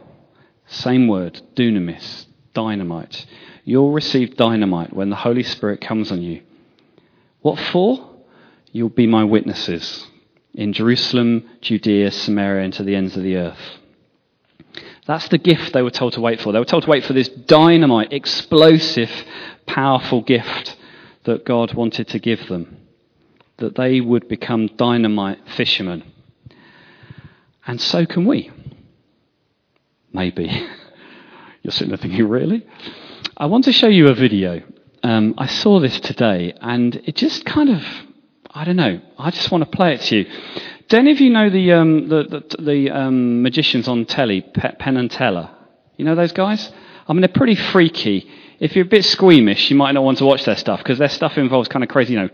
Same 0.66 1.08
word, 1.08 1.40
dunamis, 1.54 2.26
dynamite. 2.54 3.26
You'll 3.68 3.92
receive 3.92 4.34
dynamite 4.34 4.94
when 4.94 5.10
the 5.10 5.16
Holy 5.16 5.42
Spirit 5.42 5.82
comes 5.82 6.10
on 6.10 6.22
you. 6.22 6.40
What 7.42 7.58
for? 7.58 8.02
You'll 8.72 8.88
be 8.88 9.06
my 9.06 9.24
witnesses 9.24 10.06
in 10.54 10.72
Jerusalem, 10.72 11.46
Judea, 11.60 12.10
Samaria, 12.12 12.64
and 12.64 12.72
to 12.72 12.82
the 12.82 12.96
ends 12.96 13.14
of 13.14 13.24
the 13.24 13.36
earth. 13.36 13.60
That's 15.06 15.28
the 15.28 15.36
gift 15.36 15.74
they 15.74 15.82
were 15.82 15.90
told 15.90 16.14
to 16.14 16.22
wait 16.22 16.40
for. 16.40 16.50
They 16.50 16.58
were 16.58 16.64
told 16.64 16.84
to 16.84 16.88
wait 16.88 17.04
for 17.04 17.12
this 17.12 17.28
dynamite, 17.28 18.10
explosive, 18.10 19.10
powerful 19.66 20.22
gift 20.22 20.74
that 21.24 21.44
God 21.44 21.74
wanted 21.74 22.08
to 22.08 22.18
give 22.18 22.48
them. 22.48 22.78
That 23.58 23.76
they 23.76 24.00
would 24.00 24.28
become 24.28 24.68
dynamite 24.78 25.40
fishermen. 25.46 26.10
And 27.66 27.78
so 27.82 28.06
can 28.06 28.24
we. 28.24 28.50
Maybe. 30.10 30.44
You're 31.62 31.72
sitting 31.72 31.90
there 31.90 31.98
thinking, 31.98 32.26
really? 32.26 32.66
I 33.40 33.46
want 33.46 33.66
to 33.66 33.72
show 33.72 33.86
you 33.86 34.08
a 34.08 34.14
video. 34.16 34.62
Um, 35.04 35.34
I 35.38 35.46
saw 35.46 35.78
this 35.78 36.00
today, 36.00 36.54
and 36.60 36.96
it 37.04 37.14
just 37.14 37.44
kind 37.44 37.70
of 37.70 37.84
I 38.50 38.64
don't 38.64 38.74
know. 38.74 39.00
I 39.16 39.30
just 39.30 39.52
want 39.52 39.62
to 39.62 39.70
play 39.70 39.94
it 39.94 40.00
to 40.00 40.16
you. 40.16 40.24
Do 40.88 40.96
any 40.96 41.12
of 41.12 41.20
you 41.20 41.30
know 41.30 41.48
the 41.48 41.72
um, 41.72 42.08
the, 42.08 42.24
the, 42.24 42.62
the 42.62 42.90
um, 42.90 43.40
magicians 43.40 43.86
on 43.86 44.06
telly, 44.06 44.40
Penn 44.40 44.96
and 44.96 45.08
Teller? 45.08 45.50
You 45.96 46.04
know 46.04 46.16
those 46.16 46.32
guys? 46.32 46.72
I 47.06 47.12
mean, 47.12 47.20
they're 47.20 47.28
pretty 47.28 47.54
freaky. 47.54 48.28
If 48.58 48.74
you're 48.74 48.86
a 48.86 48.88
bit 48.88 49.04
squeamish, 49.04 49.70
you 49.70 49.76
might 49.76 49.92
not 49.92 50.02
want 50.02 50.18
to 50.18 50.24
watch 50.24 50.44
their 50.44 50.56
stuff 50.56 50.80
because 50.80 50.98
their 50.98 51.08
stuff 51.08 51.38
involves 51.38 51.68
kind 51.68 51.84
of 51.84 51.88
crazy, 51.88 52.14
you 52.14 52.18
know, 52.18 52.30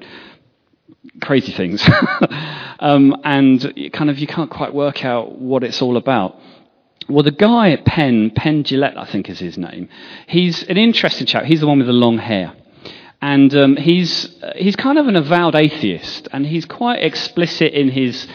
crazy 1.20 1.52
things, 1.52 1.86
um, 2.78 3.14
and 3.24 3.92
kind 3.92 4.08
of 4.08 4.18
you 4.18 4.26
can't 4.26 4.50
quite 4.50 4.72
work 4.72 5.04
out 5.04 5.38
what 5.38 5.64
it's 5.64 5.82
all 5.82 5.98
about. 5.98 6.40
Well, 7.08 7.22
the 7.22 7.30
guy 7.30 7.70
at 7.70 7.84
Penn, 7.84 8.30
Penn 8.30 8.64
Jillette, 8.64 8.96
I 8.96 9.04
think 9.04 9.28
is 9.28 9.38
his 9.38 9.58
name. 9.58 9.88
He's 10.26 10.62
an 10.64 10.78
interesting 10.78 11.26
chap. 11.26 11.44
He's 11.44 11.60
the 11.60 11.66
one 11.66 11.78
with 11.78 11.86
the 11.86 11.92
long 11.92 12.18
hair. 12.18 12.54
And 13.20 13.54
um, 13.54 13.76
he's, 13.76 14.34
he's 14.56 14.76
kind 14.76 14.98
of 14.98 15.06
an 15.06 15.16
avowed 15.16 15.54
atheist, 15.54 16.28
and 16.32 16.46
he's 16.46 16.64
quite 16.64 17.02
explicit 17.02 17.72
in 17.72 17.90
his 17.90 18.26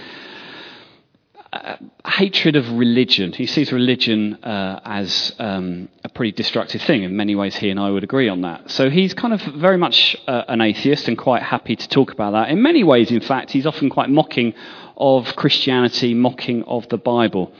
uh, 1.51 1.77
hatred 2.05 2.55
of 2.55 2.69
religion. 2.71 3.31
He 3.33 3.47
sees 3.47 3.71
religion 3.71 4.35
uh, 4.43 4.79
as 4.85 5.33
um, 5.39 5.89
a 6.03 6.09
pretty 6.09 6.31
destructive 6.31 6.81
thing. 6.83 7.03
In 7.03 7.15
many 7.15 7.35
ways, 7.35 7.55
he 7.55 7.69
and 7.69 7.79
I 7.79 7.89
would 7.89 8.03
agree 8.03 8.29
on 8.29 8.41
that. 8.41 8.69
So 8.69 8.89
he's 8.89 9.13
kind 9.15 9.33
of 9.33 9.41
very 9.41 9.77
much 9.77 10.15
uh, 10.27 10.43
an 10.47 10.61
atheist 10.61 11.07
and 11.07 11.17
quite 11.17 11.41
happy 11.41 11.75
to 11.75 11.87
talk 11.89 12.11
about 12.11 12.31
that. 12.31 12.49
In 12.49 12.61
many 12.61 12.83
ways, 12.83 13.11
in 13.11 13.21
fact, 13.21 13.51
he's 13.51 13.65
often 13.65 13.89
quite 13.89 14.09
mocking 14.09 14.53
of 14.95 15.35
Christianity, 15.35 16.13
mocking 16.13 16.63
of 16.63 16.87
the 16.89 16.97
Bible. 16.97 17.51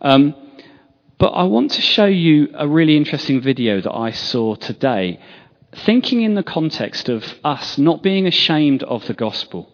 Um, 0.00 0.34
but 1.18 1.28
I 1.28 1.42
want 1.44 1.72
to 1.72 1.82
show 1.82 2.06
you 2.06 2.48
a 2.54 2.68
really 2.68 2.96
interesting 2.96 3.40
video 3.40 3.80
that 3.80 3.94
I 3.94 4.12
saw 4.12 4.54
today 4.54 5.20
thinking 5.84 6.22
in 6.22 6.34
the 6.34 6.42
context 6.42 7.08
of 7.08 7.34
us 7.44 7.76
not 7.76 8.02
being 8.02 8.26
ashamed 8.26 8.82
of 8.84 9.06
the 9.06 9.14
gospel. 9.14 9.70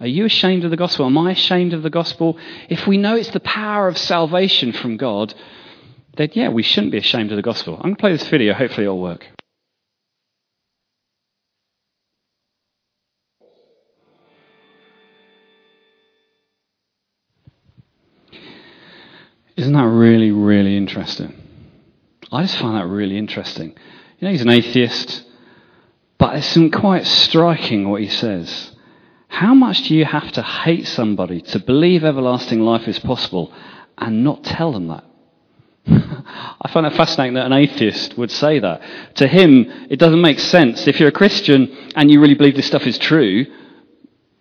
Are 0.00 0.06
you 0.06 0.24
ashamed 0.24 0.64
of 0.64 0.70
the 0.70 0.76
gospel? 0.76 1.06
Am 1.06 1.16
I 1.18 1.30
ashamed 1.30 1.74
of 1.74 1.82
the 1.82 1.90
gospel? 1.90 2.38
If 2.68 2.86
we 2.86 2.96
know 2.96 3.14
it's 3.14 3.30
the 3.30 3.40
power 3.40 3.86
of 3.86 3.96
salvation 3.96 4.72
from 4.72 4.96
God, 4.96 5.34
then 6.16 6.30
yeah, 6.32 6.48
we 6.48 6.62
shouldn't 6.62 6.92
be 6.92 6.98
ashamed 6.98 7.30
of 7.30 7.36
the 7.36 7.42
gospel. 7.42 7.76
I'm 7.76 7.82
going 7.82 7.94
to 7.94 8.00
play 8.00 8.12
this 8.12 8.28
video. 8.28 8.52
Hopefully, 8.54 8.84
it'll 8.84 9.00
work. 9.00 9.31
Isn't 19.62 19.74
that 19.74 19.86
really, 19.86 20.32
really 20.32 20.76
interesting? 20.76 21.32
I 22.32 22.42
just 22.42 22.58
find 22.58 22.76
that 22.76 22.88
really 22.88 23.16
interesting. 23.16 23.68
You 24.18 24.26
know, 24.26 24.32
he's 24.32 24.42
an 24.42 24.50
atheist, 24.50 25.22
but 26.18 26.34
it's 26.34 26.58
quite 26.74 27.06
striking 27.06 27.88
what 27.88 28.00
he 28.00 28.08
says. 28.08 28.72
How 29.28 29.54
much 29.54 29.84
do 29.84 29.94
you 29.94 30.04
have 30.04 30.32
to 30.32 30.42
hate 30.42 30.88
somebody 30.88 31.42
to 31.42 31.60
believe 31.60 32.02
everlasting 32.02 32.58
life 32.58 32.88
is 32.88 32.98
possible 32.98 33.54
and 33.96 34.24
not 34.24 34.42
tell 34.42 34.72
them 34.72 34.88
that? 34.88 35.04
I 36.60 36.68
find 36.72 36.84
it 36.84 36.96
fascinating 36.96 37.34
that 37.34 37.46
an 37.46 37.52
atheist 37.52 38.18
would 38.18 38.32
say 38.32 38.58
that. 38.58 38.82
To 39.14 39.28
him, 39.28 39.70
it 39.88 40.00
doesn't 40.00 40.20
make 40.20 40.40
sense. 40.40 40.88
If 40.88 40.98
you're 40.98 41.10
a 41.10 41.12
Christian 41.12 41.92
and 41.94 42.10
you 42.10 42.20
really 42.20 42.34
believe 42.34 42.56
this 42.56 42.66
stuff 42.66 42.88
is 42.88 42.98
true, 42.98 43.46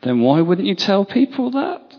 then 0.01 0.22
why 0.22 0.42
wouldn't 0.42 0.68
you 0.68 0.74
tell 0.74 1.06
people 1.06 1.51
that? 1.51 1.94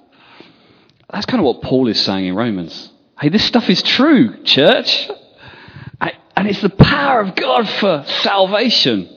That's 1.08 1.26
kind 1.26 1.38
of 1.38 1.44
what 1.44 1.62
Paul 1.62 1.86
is 1.86 2.00
saying 2.00 2.26
in 2.26 2.34
Romans. 2.34 2.88
Hey, 3.22 3.28
this 3.28 3.44
stuff 3.44 3.70
is 3.70 3.80
true, 3.84 4.42
church. 4.42 5.08
And 6.00 6.48
it's 6.48 6.60
the 6.60 6.70
power 6.70 7.20
of 7.20 7.36
God 7.36 7.68
for 7.68 8.04
salvation. 8.22 9.08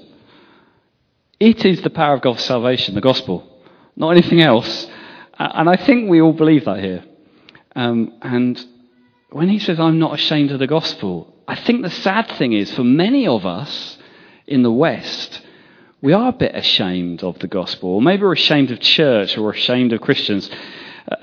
It 1.40 1.66
is 1.66 1.82
the 1.82 1.90
power 1.90 2.14
of 2.14 2.22
God 2.22 2.36
for 2.36 2.42
salvation, 2.42 2.94
the 2.94 3.02
gospel, 3.02 3.50
not 3.96 4.12
anything 4.12 4.42
else. 4.42 4.86
And 5.40 5.68
I 5.68 5.76
think 5.76 6.08
we 6.08 6.22
all 6.22 6.34
believe 6.34 6.66
that 6.66 6.84
here. 6.84 7.04
Um, 7.76 8.14
and 8.22 8.64
when 9.32 9.50
he 9.50 9.58
says, 9.58 9.80
I'm 9.80 9.98
not 9.98 10.14
ashamed 10.14 10.52
of 10.52 10.60
the 10.60 10.68
gospel, 10.68 11.34
I 11.48 11.56
think 11.56 11.82
the 11.82 11.90
sad 11.90 12.30
thing 12.38 12.54
is, 12.54 12.72
for 12.76 12.84
many 12.84 13.26
of 13.26 13.44
us 13.48 13.98
in 14.46 14.62
the 14.62 14.72
West, 14.72 15.42
we 16.04 16.14
are 16.14 16.30
a 16.30 16.32
bit 16.34 16.54
ashamed 16.54 17.24
of 17.24 17.40
the 17.40 17.48
gospel, 17.48 17.96
or 17.96 18.04
maybe 18.04 18.22
we're 18.22 18.34
ashamed 18.34 18.70
of 18.70 18.80
church 18.82 19.36
or 19.36 19.50
ashamed 19.50 19.94
of 19.94 20.02
Christians 20.02 20.52
uh, 21.10 21.16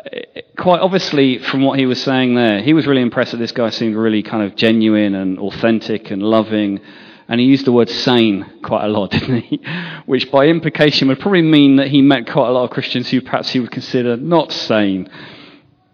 quite 0.57 0.81
obviously, 0.81 1.39
from 1.39 1.62
what 1.62 1.79
he 1.79 1.87
was 1.87 2.01
saying 2.03 2.35
there, 2.35 2.62
he 2.62 2.73
was 2.73 2.87
really 2.87 3.03
impressed 3.03 3.33
that 3.33 3.39
this 3.39 3.53
guy 3.53 3.71
seemed 3.71 3.97
really 3.97 4.23
kind 4.23 4.45
of 4.45 4.57
genuine 4.57 5.15
and 5.15 5.39
authentic 5.39 6.11
and 6.11 6.23
loving. 6.23 6.81
And 7.29 7.41
he 7.41 7.47
used 7.47 7.65
the 7.65 7.73
word 7.73 7.89
sane 7.89 8.61
quite 8.62 8.85
a 8.85 8.89
lot, 8.89 9.11
didn't 9.12 9.43
he? 9.43 9.61
Which, 10.07 10.31
by 10.31 10.47
implication, 10.47 11.09
would 11.09 11.21
probably 11.21 11.43
mean 11.43 11.77
that 11.77 11.89
he 11.89 12.03
met 12.03 12.31
quite 12.31 12.49
a 12.49 12.53
lot 12.53 12.65
of 12.65 12.71
Christians 12.71 13.11
who 13.11 13.21
perhaps 13.21 13.51
he 13.51 13.61
would 13.61 13.71
consider 13.71 14.17
not 14.17 14.53
sane. 14.53 15.11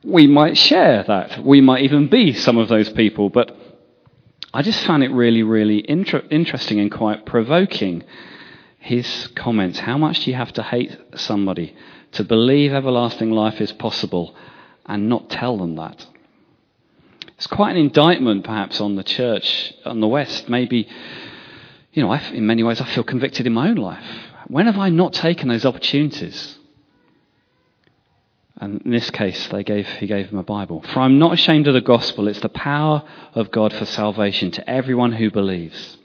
We 0.05 0.27
might 0.27 0.57
share 0.59 1.05
that. 1.05 1.45
We 1.45 1.61
might 1.61 1.83
even 1.85 2.09
be 2.09 2.35
some 2.35 2.59
of 2.59 2.69
those 2.69 2.91
people. 2.91 3.31
But 3.31 3.57
I 4.53 4.63
just 4.63 4.85
found 4.85 5.03
it 5.03 5.13
really, 5.13 5.43
really 5.43 5.89
inter- 5.89 6.25
interesting 6.31 6.81
and 6.81 6.91
quite 6.91 7.25
provoking. 7.25 8.05
His 8.81 9.29
comments. 9.35 9.81
How 9.81 9.99
much 9.99 10.21
do 10.21 10.31
you 10.31 10.37
have 10.37 10.53
to 10.55 10.63
hate 10.63 10.97
somebody 11.17 11.75
to 12.13 12.25
believe 12.25 12.73
everlasting 12.73 13.31
life 13.31 13.61
is 13.61 13.73
possible 13.73 14.35
and 14.87 15.09
not 15.09 15.31
tell 15.31 15.57
them 15.59 15.77
that. 15.77 16.07
It's 17.37 17.47
quite 17.47 17.73
an 17.73 17.77
indictment, 17.77 18.45
perhaps, 18.45 18.81
on 18.81 18.97
the 18.97 19.05
church, 19.05 19.73
on 19.85 20.01
the 20.01 20.09
West. 20.09 20.49
Maybe, 20.49 20.89
you 21.93 22.03
know, 22.03 22.11
I, 22.11 22.19
in 22.31 22.47
many 22.47 22.65
ways, 22.65 22.81
I 22.81 22.85
feel 22.85 23.05
convicted 23.05 23.47
in 23.47 23.53
my 23.53 23.69
own 23.69 23.77
life. 23.77 24.05
When 24.49 24.67
have 24.67 24.79
I 24.79 24.89
not 24.89 25.13
taken 25.13 25.49
those 25.49 25.65
opportunities? 25.65 26.59
And 28.61 28.83
in 28.83 28.91
this 28.91 29.11
case, 29.11 29.47
they 29.49 29.63
gave, 29.63 29.87
he 29.87 30.09
gave 30.09 30.31
them 30.31 30.39
a 30.39 30.43
Bible. 30.43 30.83
For 30.83 30.99
I'm 31.01 31.21
not 31.21 31.33
ashamed 31.33 31.69
of 31.69 31.75
the 31.75 31.81
gospel. 31.81 32.27
It's 32.27 32.41
the 32.41 32.49
power 32.49 33.05
of 33.35 33.53
God 33.53 33.73
for 33.73 33.85
salvation 33.85 34.51
to 34.53 34.69
everyone 34.69 35.13
who 35.13 35.31
believes. 35.31 35.97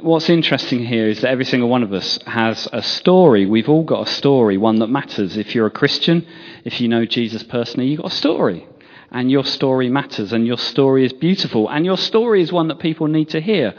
What's 0.00 0.28
interesting 0.28 0.84
here 0.84 1.08
is 1.08 1.22
that 1.22 1.30
every 1.30 1.46
single 1.46 1.70
one 1.70 1.82
of 1.82 1.94
us 1.94 2.18
has 2.26 2.68
a 2.74 2.82
story. 2.82 3.46
We've 3.46 3.70
all 3.70 3.84
got 3.84 4.06
a 4.06 4.10
story, 4.10 4.58
one 4.58 4.80
that 4.80 4.88
matters. 4.88 5.38
If 5.38 5.54
you're 5.54 5.66
a 5.66 5.70
Christian, 5.70 6.26
if 6.62 6.78
you 6.78 6.88
know 6.88 7.06
Jesus 7.06 7.42
personally, 7.42 7.88
you've 7.88 8.02
got 8.02 8.12
a 8.12 8.14
story. 8.14 8.66
And 9.10 9.30
your 9.30 9.46
story 9.46 9.88
matters, 9.88 10.34
and 10.34 10.46
your 10.46 10.58
story 10.58 11.06
is 11.06 11.14
beautiful, 11.14 11.70
and 11.70 11.86
your 11.86 11.96
story 11.96 12.42
is 12.42 12.52
one 12.52 12.68
that 12.68 12.80
people 12.80 13.06
need 13.06 13.30
to 13.30 13.40
hear. 13.40 13.72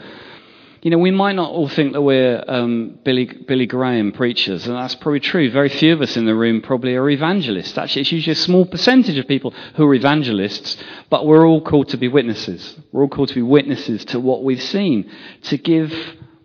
You 0.84 0.90
know, 0.90 0.98
we 0.98 1.12
might 1.12 1.34
not 1.34 1.50
all 1.50 1.66
think 1.66 1.94
that 1.94 2.02
we're 2.02 2.44
um, 2.46 2.98
Billy, 3.04 3.24
Billy 3.24 3.64
Graham 3.64 4.12
preachers, 4.12 4.66
and 4.66 4.76
that's 4.76 4.94
probably 4.94 5.20
true. 5.20 5.50
Very 5.50 5.70
few 5.70 5.94
of 5.94 6.02
us 6.02 6.14
in 6.14 6.26
the 6.26 6.34
room 6.34 6.60
probably 6.60 6.94
are 6.94 7.08
evangelists. 7.08 7.78
Actually, 7.78 8.02
it's 8.02 8.12
usually 8.12 8.32
a 8.32 8.36
small 8.36 8.66
percentage 8.66 9.16
of 9.16 9.26
people 9.26 9.54
who 9.76 9.86
are 9.86 9.94
evangelists, 9.94 10.76
but 11.08 11.24
we're 11.24 11.48
all 11.48 11.62
called 11.62 11.88
to 11.88 11.96
be 11.96 12.06
witnesses. 12.06 12.78
We're 12.92 13.00
all 13.00 13.08
called 13.08 13.30
to 13.30 13.34
be 13.34 13.40
witnesses 13.40 14.04
to 14.06 14.20
what 14.20 14.44
we've 14.44 14.62
seen, 14.62 15.10
to 15.44 15.56
give 15.56 15.90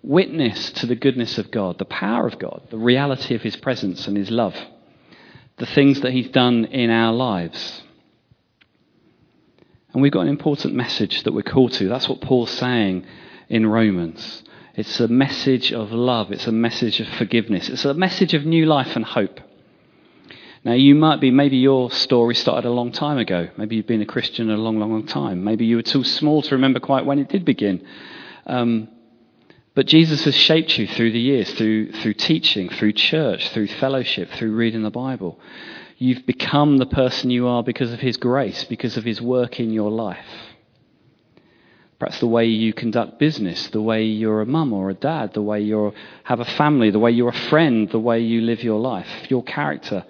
witness 0.03 0.71
to 0.71 0.85
the 0.85 0.95
goodness 0.95 1.37
of 1.37 1.51
God, 1.51 1.77
the 1.77 1.83
power 1.83 2.25
of 2.25 2.39
God, 2.39 2.61
the 2.69 2.77
reality 2.77 3.35
of 3.35 3.41
His 3.41 3.57
presence 3.57 4.07
and 4.07 4.15
His 4.15 4.31
love, 4.31 4.55
the 5.57 5.65
things 5.65 5.99
that 5.99 6.13
He's 6.13 6.29
done 6.29 6.63
in 6.63 6.89
our 6.89 7.11
lives. 7.11 7.83
And 9.91 10.01
we've 10.01 10.13
got 10.13 10.21
an 10.21 10.29
important 10.29 10.75
message 10.75 11.23
that 11.23 11.33
we're 11.33 11.41
called 11.41 11.73
to. 11.73 11.89
That's 11.89 12.07
what 12.07 12.21
Paul's 12.21 12.51
saying 12.51 13.05
in 13.49 13.65
Romans. 13.65 14.43
It's 14.75 14.99
a 14.99 15.07
message 15.07 15.73
of 15.73 15.91
love, 15.91 16.31
it's 16.31 16.47
a 16.47 16.51
message 16.51 16.99
of 16.99 17.07
forgiveness, 17.09 17.67
it's 17.67 17.85
a 17.85 17.93
message 17.93 18.33
of 18.33 18.45
new 18.45 18.65
life 18.65 18.95
and 18.95 19.03
hope. 19.03 19.41
Now, 20.63 20.73
you 20.73 20.93
might 20.93 21.21
be, 21.21 21.31
maybe 21.31 21.57
your 21.57 21.89
story 21.89 22.35
started 22.35 22.67
a 22.67 22.71
long 22.71 22.91
time 22.91 23.17
ago. 23.17 23.47
Maybe 23.57 23.77
you've 23.77 23.87
been 23.87 24.01
a 24.01 24.05
Christian 24.05 24.49
a 24.49 24.57
long, 24.57 24.77
long, 24.77 24.91
long 24.91 25.05
time. 25.05 25.43
Maybe 25.43 25.65
you 25.65 25.77
were 25.77 25.81
too 25.81 26.03
small 26.03 26.41
to 26.41 26.55
remember 26.55 26.81
quite 26.81 27.05
when 27.05 27.17
it 27.17 27.29
did 27.29 27.45
begin. 27.45 27.85
Um, 28.45 28.89
but 29.73 29.85
Jesus 29.85 30.25
has 30.25 30.35
shaped 30.35 30.77
you 30.77 30.85
through 30.85 31.13
the 31.13 31.19
years, 31.19 31.49
through, 31.53 31.93
through 31.93 32.15
teaching, 32.15 32.67
through 32.67 32.91
church, 32.91 33.49
through 33.51 33.67
fellowship, 33.67 34.29
through 34.31 34.53
reading 34.53 34.83
the 34.83 34.89
Bible. 34.89 35.39
You've 35.97 36.25
become 36.25 36.77
the 36.77 36.85
person 36.85 37.29
you 37.29 37.47
are 37.47 37.63
because 37.63 37.93
of 37.93 38.01
His 38.01 38.17
grace, 38.17 38.65
because 38.65 38.97
of 38.97 39.05
His 39.05 39.21
work 39.21 39.61
in 39.61 39.71
your 39.71 39.91
life. 39.91 40.48
Perhaps 41.99 42.21
the 42.21 42.27
way 42.27 42.45
you 42.45 42.71
conduct 42.71 43.19
business, 43.19 43.67
the 43.67 43.81
way 43.81 44.05
you're 44.05 44.39
a 44.39 44.45
mum 44.45 44.71
or 44.71 44.89
a 44.89 44.93
dad, 44.93 45.33
the 45.33 45.41
way 45.41 45.59
you 45.59 45.93
have 46.23 46.39
a 46.39 46.45
family, 46.45 46.91
the 46.91 46.99
way 46.99 47.11
you're 47.11 47.29
a 47.29 47.49
friend, 47.49 47.89
the 47.89 47.99
way 47.99 48.21
you 48.21 48.39
live 48.39 48.63
your 48.63 48.79
life. 48.79 49.29
Your 49.29 49.43
character 49.43 50.05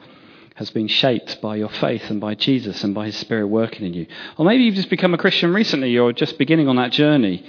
has 0.53 0.69
been 0.69 0.87
shaped 0.87 1.41
by 1.41 1.55
your 1.55 1.69
faith 1.69 2.11
and 2.11 2.21
by 2.21 2.35
Jesus 2.35 2.83
and 2.83 2.93
by 2.93 3.07
His 3.07 3.15
Spirit 3.15 3.47
working 3.47 3.87
in 3.87 3.93
you. 3.95 4.05
Or 4.37 4.45
maybe 4.45 4.63
you've 4.63 4.75
just 4.75 4.91
become 4.91 5.15
a 5.15 5.17
Christian 5.17 5.51
recently, 5.51 5.89
you're 5.89 6.13
just 6.13 6.37
beginning 6.37 6.67
on 6.67 6.75
that 6.75 6.91
journey. 6.91 7.43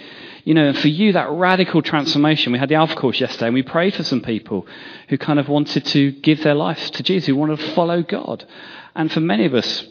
You 0.45 0.55
know, 0.55 0.73
for 0.73 0.89
you, 0.89 1.13
that 1.13 1.29
radical 1.29 1.83
transformation. 1.83 2.53
We 2.53 2.59
had 2.59 2.71
the 2.71 2.77
Alpha 2.77 2.95
course 2.95 3.21
yesterday, 3.21 3.49
and 3.49 3.55
we 3.55 3.63
prayed 3.63 3.95
for 3.95 4.05
some 4.05 4.23
people 4.23 4.67
who 5.09 5.19
kind 5.19 5.39
of 5.39 5.49
wanted 5.49 5.85
to 5.87 6.13
give 6.13 6.43
their 6.43 6.55
lives 6.55 6.89
to 6.93 7.03
Jesus, 7.03 7.27
who 7.27 7.37
wanted 7.37 7.59
to 7.59 7.75
follow 7.75 8.03
God. 8.03 8.47
And 8.95 9.13
for 9.13 9.21
many 9.21 9.45
of 9.45 9.55
us 9.55 9.85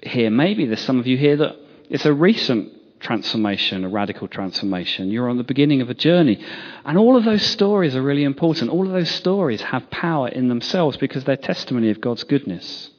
here, 0.00 0.30
maybe 0.30 0.64
there's 0.64 0.80
some 0.80 1.00
of 1.00 1.08
you 1.08 1.16
here 1.16 1.36
that 1.38 1.56
it's 1.90 2.06
a 2.06 2.12
recent 2.12 2.72
transformation, 3.00 3.84
a 3.84 3.88
radical 3.88 4.28
transformation. 4.28 5.10
You're 5.10 5.28
on 5.28 5.36
the 5.36 5.44
beginning 5.44 5.80
of 5.80 5.90
a 5.90 5.94
journey. 5.94 6.44
And 6.84 6.98
all 6.98 7.16
of 7.16 7.24
those 7.24 7.42
stories 7.42 7.94
are 7.94 8.02
really 8.02 8.24
important. 8.24 8.70
All 8.70 8.86
of 8.86 8.92
those 8.92 9.10
stories 9.10 9.60
have 9.62 9.90
power 9.90 10.28
in 10.28 10.48
themselves 10.48 10.96
because 10.96 11.24
they're 11.24 11.36
testimony 11.36 11.90
of 11.90 12.00
God's 12.00 12.24
goodness. 12.24 12.90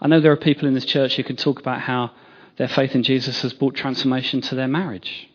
I 0.00 0.08
know 0.08 0.20
there 0.20 0.32
are 0.32 0.36
people 0.36 0.68
in 0.68 0.74
this 0.74 0.84
church 0.84 1.16
who 1.16 1.24
can 1.24 1.36
talk 1.36 1.58
about 1.58 1.80
how 1.80 2.12
their 2.56 2.68
faith 2.68 2.94
in 2.94 3.02
Jesus 3.02 3.42
has 3.42 3.52
brought 3.52 3.74
transformation 3.74 4.40
to 4.42 4.54
their 4.54 4.68
marriage. 4.68 5.28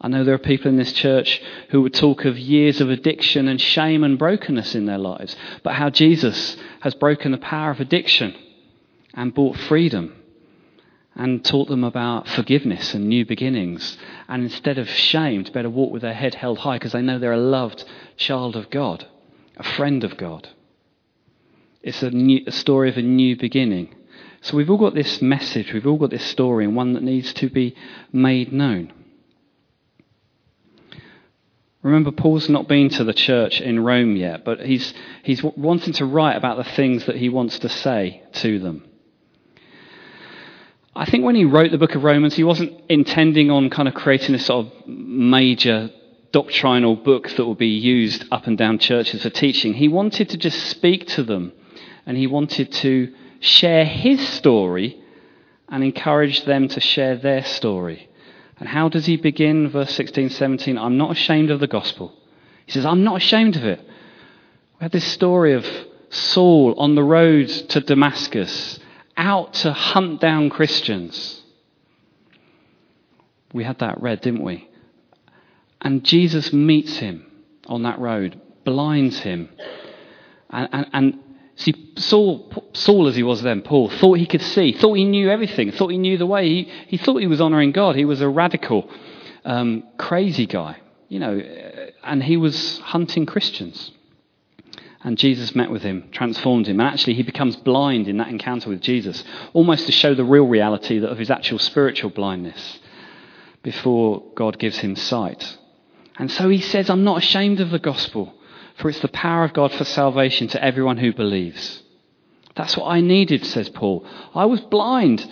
I 0.00 0.08
know 0.08 0.22
there 0.22 0.34
are 0.34 0.38
people 0.38 0.68
in 0.68 0.76
this 0.76 0.92
church 0.92 1.40
who 1.70 1.82
would 1.82 1.94
talk 1.94 2.24
of 2.24 2.38
years 2.38 2.80
of 2.80 2.90
addiction 2.90 3.48
and 3.48 3.60
shame 3.60 4.04
and 4.04 4.18
brokenness 4.18 4.74
in 4.74 4.86
their 4.86 4.98
lives, 4.98 5.34
but 5.62 5.74
how 5.74 5.88
Jesus 5.90 6.56
has 6.80 6.94
broken 6.94 7.32
the 7.32 7.38
power 7.38 7.70
of 7.70 7.80
addiction 7.80 8.34
and 9.14 9.34
brought 9.34 9.56
freedom 9.56 10.14
and 11.14 11.44
taught 11.44 11.68
them 11.68 11.84
about 11.84 12.28
forgiveness 12.28 12.94
and 12.94 13.08
new 13.08 13.24
beginnings. 13.24 13.96
And 14.28 14.42
instead 14.42 14.78
of 14.78 14.88
shame, 14.88 15.44
to 15.44 15.52
better 15.52 15.70
walk 15.70 15.92
with 15.92 16.02
their 16.02 16.14
head 16.14 16.34
held 16.34 16.58
high 16.58 16.76
because 16.76 16.92
they 16.92 17.02
know 17.02 17.18
they're 17.18 17.32
a 17.32 17.38
loved 17.38 17.84
child 18.16 18.56
of 18.56 18.70
God, 18.70 19.06
a 19.56 19.62
friend 19.62 20.02
of 20.02 20.16
God. 20.16 20.48
It's 21.82 22.02
a, 22.02 22.10
new, 22.10 22.40
a 22.46 22.52
story 22.52 22.88
of 22.88 22.96
a 22.96 23.02
new 23.02 23.36
beginning. 23.36 23.94
So 24.40 24.56
we've 24.56 24.70
all 24.70 24.78
got 24.78 24.94
this 24.94 25.22
message, 25.22 25.72
we've 25.72 25.86
all 25.86 25.98
got 25.98 26.10
this 26.10 26.24
story, 26.24 26.64
and 26.64 26.74
one 26.74 26.94
that 26.94 27.02
needs 27.02 27.32
to 27.34 27.48
be 27.48 27.76
made 28.12 28.52
known. 28.52 28.92
Remember, 31.82 32.10
Paul's 32.10 32.48
not 32.48 32.66
been 32.66 32.88
to 32.90 33.04
the 33.04 33.12
church 33.12 33.60
in 33.60 33.84
Rome 33.84 34.16
yet, 34.16 34.44
but 34.44 34.60
he's, 34.60 34.94
he's 35.22 35.42
wanting 35.42 35.92
to 35.94 36.06
write 36.06 36.36
about 36.36 36.56
the 36.56 36.64
things 36.64 37.04
that 37.04 37.16
he 37.16 37.28
wants 37.28 37.58
to 37.58 37.68
say 37.68 38.22
to 38.34 38.58
them. 38.58 38.84
I 40.96 41.06
think 41.06 41.24
when 41.24 41.34
he 41.34 41.44
wrote 41.44 41.72
the 41.72 41.78
book 41.78 41.96
of 41.96 42.04
Romans, 42.04 42.34
he 42.34 42.44
wasn't 42.44 42.80
intending 42.88 43.50
on 43.50 43.68
kind 43.68 43.88
of 43.88 43.94
creating 43.94 44.32
this 44.32 44.46
sort 44.46 44.66
of 44.66 44.86
major 44.86 45.90
doctrinal 46.30 46.94
book 46.94 47.28
that 47.30 47.44
will 47.44 47.56
be 47.56 47.66
used 47.66 48.24
up 48.30 48.46
and 48.46 48.56
down 48.56 48.78
churches 48.78 49.22
for 49.22 49.30
teaching. 49.30 49.74
He 49.74 49.88
wanted 49.88 50.28
to 50.30 50.36
just 50.36 50.66
speak 50.66 51.06
to 51.08 51.24
them 51.24 51.52
and 52.06 52.16
he 52.16 52.28
wanted 52.28 52.70
to 52.72 53.12
share 53.40 53.84
his 53.84 54.26
story 54.28 55.00
and 55.68 55.82
encourage 55.82 56.44
them 56.44 56.68
to 56.68 56.80
share 56.80 57.16
their 57.16 57.44
story. 57.44 58.08
And 58.58 58.68
how 58.68 58.88
does 58.88 59.06
he 59.06 59.16
begin? 59.16 59.68
Verse 59.70 59.92
16, 59.94 60.30
17. 60.30 60.78
I'm 60.78 60.96
not 60.96 61.12
ashamed 61.12 61.50
of 61.50 61.58
the 61.58 61.66
gospel. 61.66 62.14
He 62.66 62.72
says, 62.72 62.86
I'm 62.86 63.02
not 63.02 63.16
ashamed 63.16 63.56
of 63.56 63.64
it. 63.64 63.80
We 63.80 64.84
had 64.84 64.92
this 64.92 65.04
story 65.04 65.54
of 65.54 65.66
Saul 66.10 66.74
on 66.78 66.94
the 66.94 67.02
road 67.02 67.48
to 67.48 67.80
Damascus 67.80 68.78
out 69.16 69.54
to 69.54 69.72
hunt 69.72 70.20
down 70.20 70.50
Christians. 70.50 71.42
We 73.52 73.64
had 73.64 73.78
that 73.78 74.00
read, 74.02 74.20
didn't 74.20 74.42
we? 74.42 74.68
And 75.80 76.04
Jesus 76.04 76.52
meets 76.52 76.96
him 76.96 77.24
on 77.66 77.82
that 77.82 77.98
road, 77.98 78.40
blinds 78.64 79.18
him. 79.20 79.48
And, 80.50 80.68
and, 80.72 80.86
and 80.92 81.18
see, 81.56 81.92
Saul, 81.96 82.52
Saul, 82.72 83.06
as 83.06 83.16
he 83.16 83.22
was 83.22 83.42
then, 83.42 83.62
Paul, 83.62 83.90
thought 83.90 84.18
he 84.18 84.26
could 84.26 84.42
see, 84.42 84.72
thought 84.72 84.94
he 84.94 85.04
knew 85.04 85.30
everything, 85.30 85.70
thought 85.72 85.88
he 85.88 85.98
knew 85.98 86.16
the 86.16 86.26
way. 86.26 86.48
He, 86.48 86.72
he 86.88 86.96
thought 86.96 87.18
he 87.18 87.26
was 87.26 87.40
honoring 87.40 87.72
God. 87.72 87.96
He 87.96 88.04
was 88.04 88.20
a 88.20 88.28
radical, 88.28 88.90
um, 89.44 89.84
crazy 89.98 90.46
guy, 90.46 90.78
you 91.08 91.20
know, 91.20 91.38
and 92.02 92.22
he 92.22 92.36
was 92.36 92.78
hunting 92.78 93.26
Christians. 93.26 93.92
And 95.04 95.18
Jesus 95.18 95.54
met 95.54 95.70
with 95.70 95.82
him, 95.82 96.08
transformed 96.12 96.66
him. 96.66 96.80
And 96.80 96.88
actually, 96.88 97.14
he 97.14 97.22
becomes 97.22 97.56
blind 97.56 98.08
in 98.08 98.16
that 98.16 98.28
encounter 98.28 98.70
with 98.70 98.80
Jesus, 98.80 99.22
almost 99.52 99.84
to 99.86 99.92
show 99.92 100.14
the 100.14 100.24
real 100.24 100.46
reality 100.46 101.04
of 101.04 101.18
his 101.18 101.30
actual 101.30 101.58
spiritual 101.58 102.10
blindness 102.10 102.80
before 103.62 104.22
God 104.34 104.58
gives 104.58 104.78
him 104.78 104.96
sight. 104.96 105.58
And 106.16 106.30
so 106.30 106.48
he 106.48 106.60
says, 106.60 106.88
I'm 106.88 107.04
not 107.04 107.18
ashamed 107.18 107.60
of 107.60 107.70
the 107.70 107.78
gospel, 107.78 108.34
for 108.76 108.88
it's 108.88 109.00
the 109.00 109.08
power 109.08 109.44
of 109.44 109.52
God 109.52 109.72
for 109.72 109.84
salvation 109.84 110.48
to 110.48 110.64
everyone 110.64 110.96
who 110.96 111.12
believes. 111.12 111.82
That's 112.56 112.76
what 112.76 112.86
I 112.86 113.00
needed, 113.00 113.44
says 113.44 113.68
Paul. 113.68 114.06
I 114.34 114.46
was 114.46 114.60
blind. 114.60 115.26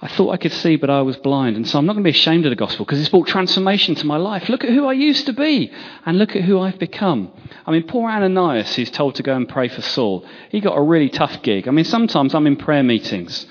I 0.00 0.06
thought 0.06 0.30
I 0.30 0.36
could 0.36 0.52
see, 0.52 0.76
but 0.76 0.90
I 0.90 1.02
was 1.02 1.16
blind. 1.16 1.56
And 1.56 1.66
so 1.66 1.76
I'm 1.76 1.84
not 1.84 1.94
going 1.94 2.04
to 2.04 2.06
be 2.06 2.16
ashamed 2.16 2.46
of 2.46 2.50
the 2.50 2.56
gospel 2.56 2.84
because 2.84 3.00
it's 3.00 3.08
brought 3.08 3.26
transformation 3.26 3.96
to 3.96 4.06
my 4.06 4.16
life. 4.16 4.48
Look 4.48 4.62
at 4.62 4.70
who 4.70 4.86
I 4.86 4.92
used 4.92 5.26
to 5.26 5.32
be 5.32 5.72
and 6.06 6.18
look 6.18 6.36
at 6.36 6.44
who 6.44 6.60
I've 6.60 6.78
become. 6.78 7.32
I 7.66 7.72
mean, 7.72 7.82
poor 7.82 8.08
Ananias, 8.08 8.76
who's 8.76 8.92
told 8.92 9.16
to 9.16 9.24
go 9.24 9.34
and 9.34 9.48
pray 9.48 9.66
for 9.66 9.82
Saul, 9.82 10.24
he 10.50 10.60
got 10.60 10.78
a 10.78 10.82
really 10.82 11.08
tough 11.08 11.42
gig. 11.42 11.66
I 11.66 11.72
mean, 11.72 11.84
sometimes 11.84 12.32
I'm 12.32 12.46
in 12.46 12.56
prayer 12.56 12.84
meetings. 12.84 13.44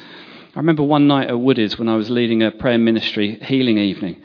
I 0.55 0.60
remember 0.60 0.83
one 0.83 1.05
night 1.05 1.27
at 1.27 1.38
Woodie's 1.38 1.77
when 1.77 1.89
I 1.89 1.97
was 1.97 2.10
leading 2.10 2.41
a 2.41 2.51
prayer 2.51 2.77
ministry 2.77 3.38
healing 3.41 3.77
evening. 3.77 4.21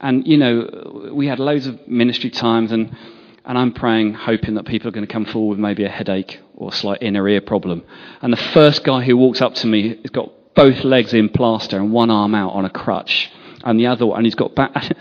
And, 0.00 0.26
you 0.26 0.38
know, 0.38 1.10
we 1.12 1.28
had 1.28 1.38
loads 1.38 1.68
of 1.68 1.86
ministry 1.86 2.30
times 2.30 2.72
and, 2.72 2.96
and 3.44 3.56
I'm 3.56 3.72
praying, 3.72 4.14
hoping 4.14 4.56
that 4.56 4.66
people 4.66 4.88
are 4.88 4.92
going 4.92 5.06
to 5.06 5.12
come 5.12 5.26
forward 5.26 5.50
with 5.50 5.60
maybe 5.60 5.84
a 5.84 5.88
headache 5.88 6.40
or 6.56 6.70
a 6.70 6.74
slight 6.74 7.02
inner 7.02 7.28
ear 7.28 7.40
problem. 7.40 7.84
And 8.20 8.32
the 8.32 8.36
first 8.36 8.82
guy 8.82 9.02
who 9.02 9.16
walks 9.16 9.40
up 9.40 9.54
to 9.54 9.68
me 9.68 9.90
has 10.02 10.10
got 10.10 10.32
both 10.54 10.84
legs 10.84 11.14
in 11.14 11.28
plaster 11.28 11.76
and 11.76 11.92
one 11.92 12.10
arm 12.10 12.34
out 12.34 12.52
on 12.52 12.64
a 12.64 12.70
crutch 12.70 13.30
and 13.64 13.78
the 13.78 13.86
other 13.86 14.06
one, 14.06 14.18
and 14.18 14.26
he's 14.26 14.34
got 14.34 14.54
back. 14.54 14.72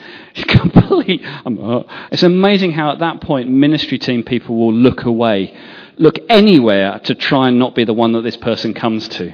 Uh, 1.43 1.83
it's 2.11 2.23
amazing 2.23 2.71
how 2.71 2.91
at 2.91 2.99
that 2.99 3.21
point 3.21 3.49
ministry 3.49 3.97
team 3.97 4.23
people 4.23 4.55
will 4.55 4.73
look 4.73 5.03
away, 5.05 5.57
look 5.97 6.17
anywhere 6.29 6.99
to 6.99 7.15
try 7.15 7.47
and 7.47 7.57
not 7.57 7.73
be 7.73 7.83
the 7.83 7.93
one 7.93 8.11
that 8.11 8.21
this 8.21 8.37
person 8.37 8.73
comes 8.73 9.07
to. 9.07 9.33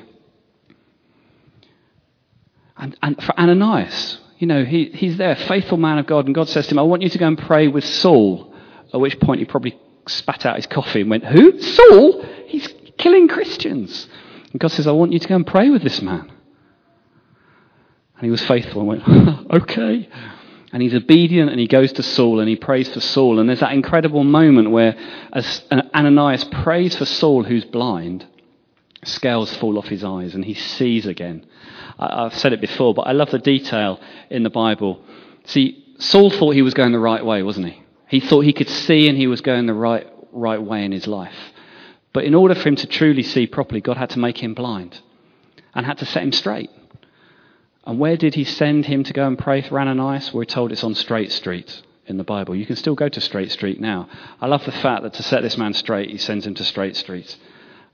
And, 2.77 2.97
and 3.01 3.21
for 3.21 3.37
Ananias, 3.37 4.19
you 4.37 4.47
know, 4.47 4.63
he, 4.63 4.85
he's 4.93 5.17
there, 5.17 5.35
faithful 5.35 5.77
man 5.77 5.97
of 5.97 6.05
God, 6.05 6.25
and 6.25 6.35
God 6.35 6.47
says 6.47 6.67
to 6.67 6.75
him, 6.75 6.79
I 6.79 6.83
want 6.83 7.01
you 7.01 7.09
to 7.09 7.17
go 7.17 7.27
and 7.27 7.37
pray 7.37 7.67
with 7.67 7.83
Saul. 7.83 8.53
At 8.93 8.99
which 8.99 9.19
point 9.19 9.39
he 9.39 9.45
probably 9.45 9.77
spat 10.07 10.45
out 10.45 10.55
his 10.55 10.67
coffee 10.67 11.01
and 11.01 11.09
went, 11.09 11.25
Who? 11.25 11.59
Saul? 11.59 12.23
He's 12.45 12.67
killing 12.97 13.27
Christians. 13.27 14.07
And 14.57 14.59
God 14.59 14.71
says, 14.71 14.87
I 14.87 14.91
want 14.91 15.13
you 15.13 15.19
to 15.19 15.27
go 15.27 15.35
and 15.35 15.45
pray 15.45 15.69
with 15.69 15.83
this 15.83 16.01
man. 16.01 16.31
And 18.15 18.23
he 18.23 18.31
was 18.31 18.41
faithful 18.41 18.81
and 18.81 18.87
went, 18.87 19.07
okay. 19.51 20.09
And 20.73 20.81
he's 20.81 20.95
obedient 20.95 21.51
and 21.51 21.59
he 21.59 21.67
goes 21.67 21.93
to 21.93 22.01
Saul 22.01 22.39
and 22.39 22.49
he 22.49 22.55
prays 22.55 22.91
for 22.91 22.99
Saul. 22.99 23.37
And 23.37 23.47
there's 23.47 23.59
that 23.59 23.73
incredible 23.73 24.23
moment 24.23 24.71
where 24.71 24.97
as 25.31 25.63
Ananias 25.71 26.43
prays 26.45 26.97
for 26.97 27.05
Saul, 27.05 27.43
who's 27.43 27.65
blind, 27.65 28.25
scales 29.03 29.55
fall 29.57 29.77
off 29.77 29.89
his 29.89 30.03
eyes 30.03 30.33
and 30.33 30.43
he 30.43 30.55
sees 30.55 31.05
again. 31.05 31.45
I've 31.99 32.33
said 32.33 32.51
it 32.51 32.59
before, 32.59 32.95
but 32.95 33.03
I 33.03 33.11
love 33.11 33.29
the 33.29 33.37
detail 33.37 34.01
in 34.31 34.41
the 34.41 34.49
Bible. 34.49 35.03
See, 35.45 35.85
Saul 35.99 36.31
thought 36.31 36.55
he 36.55 36.63
was 36.63 36.73
going 36.73 36.93
the 36.93 36.97
right 36.99 37.23
way, 37.23 37.43
wasn't 37.43 37.67
he? 37.67 37.83
He 38.07 38.21
thought 38.21 38.39
he 38.41 38.53
could 38.53 38.69
see 38.69 39.07
and 39.07 39.19
he 39.19 39.27
was 39.27 39.41
going 39.41 39.67
the 39.67 39.75
right, 39.75 40.07
right 40.31 40.59
way 40.59 40.83
in 40.83 40.91
his 40.91 41.05
life. 41.05 41.35
But 42.17 42.25
in 42.25 42.33
order 42.33 42.55
for 42.55 42.67
him 42.67 42.75
to 42.77 42.87
truly 42.87 43.21
see 43.21 43.45
properly, 43.45 43.79
God 43.79 43.97
had 43.97 44.09
to 44.09 44.17
make 44.17 44.41
him 44.41 44.55
blind 44.55 45.01
and 45.75 45.85
had 45.85 45.99
to 45.99 46.05
set 46.07 46.23
him 46.23 46.31
straight. 46.31 46.71
And 47.85 47.99
where 47.99 48.17
did 48.17 48.33
he 48.33 48.43
send 48.43 48.87
him 48.87 49.03
to 49.03 49.13
go 49.13 49.27
and 49.27 49.37
pray 49.37 49.61
for 49.61 49.79
Ananias? 49.79 50.33
We're 50.33 50.45
told 50.45 50.71
it's 50.71 50.83
on 50.83 50.95
Straight 50.95 51.31
Street 51.31 51.83
in 52.07 52.17
the 52.17 52.23
Bible. 52.23 52.55
You 52.55 52.65
can 52.65 52.75
still 52.75 52.95
go 52.95 53.07
to 53.07 53.21
Straight 53.21 53.51
Street 53.51 53.79
now. 53.79 54.09
I 54.41 54.47
love 54.47 54.65
the 54.65 54.71
fact 54.71 55.03
that 55.03 55.13
to 55.13 55.21
set 55.21 55.43
this 55.43 55.59
man 55.59 55.75
straight, 55.75 56.09
he 56.09 56.17
sends 56.17 56.47
him 56.47 56.55
to 56.55 56.63
Straight 56.63 56.95
Street 56.95 57.37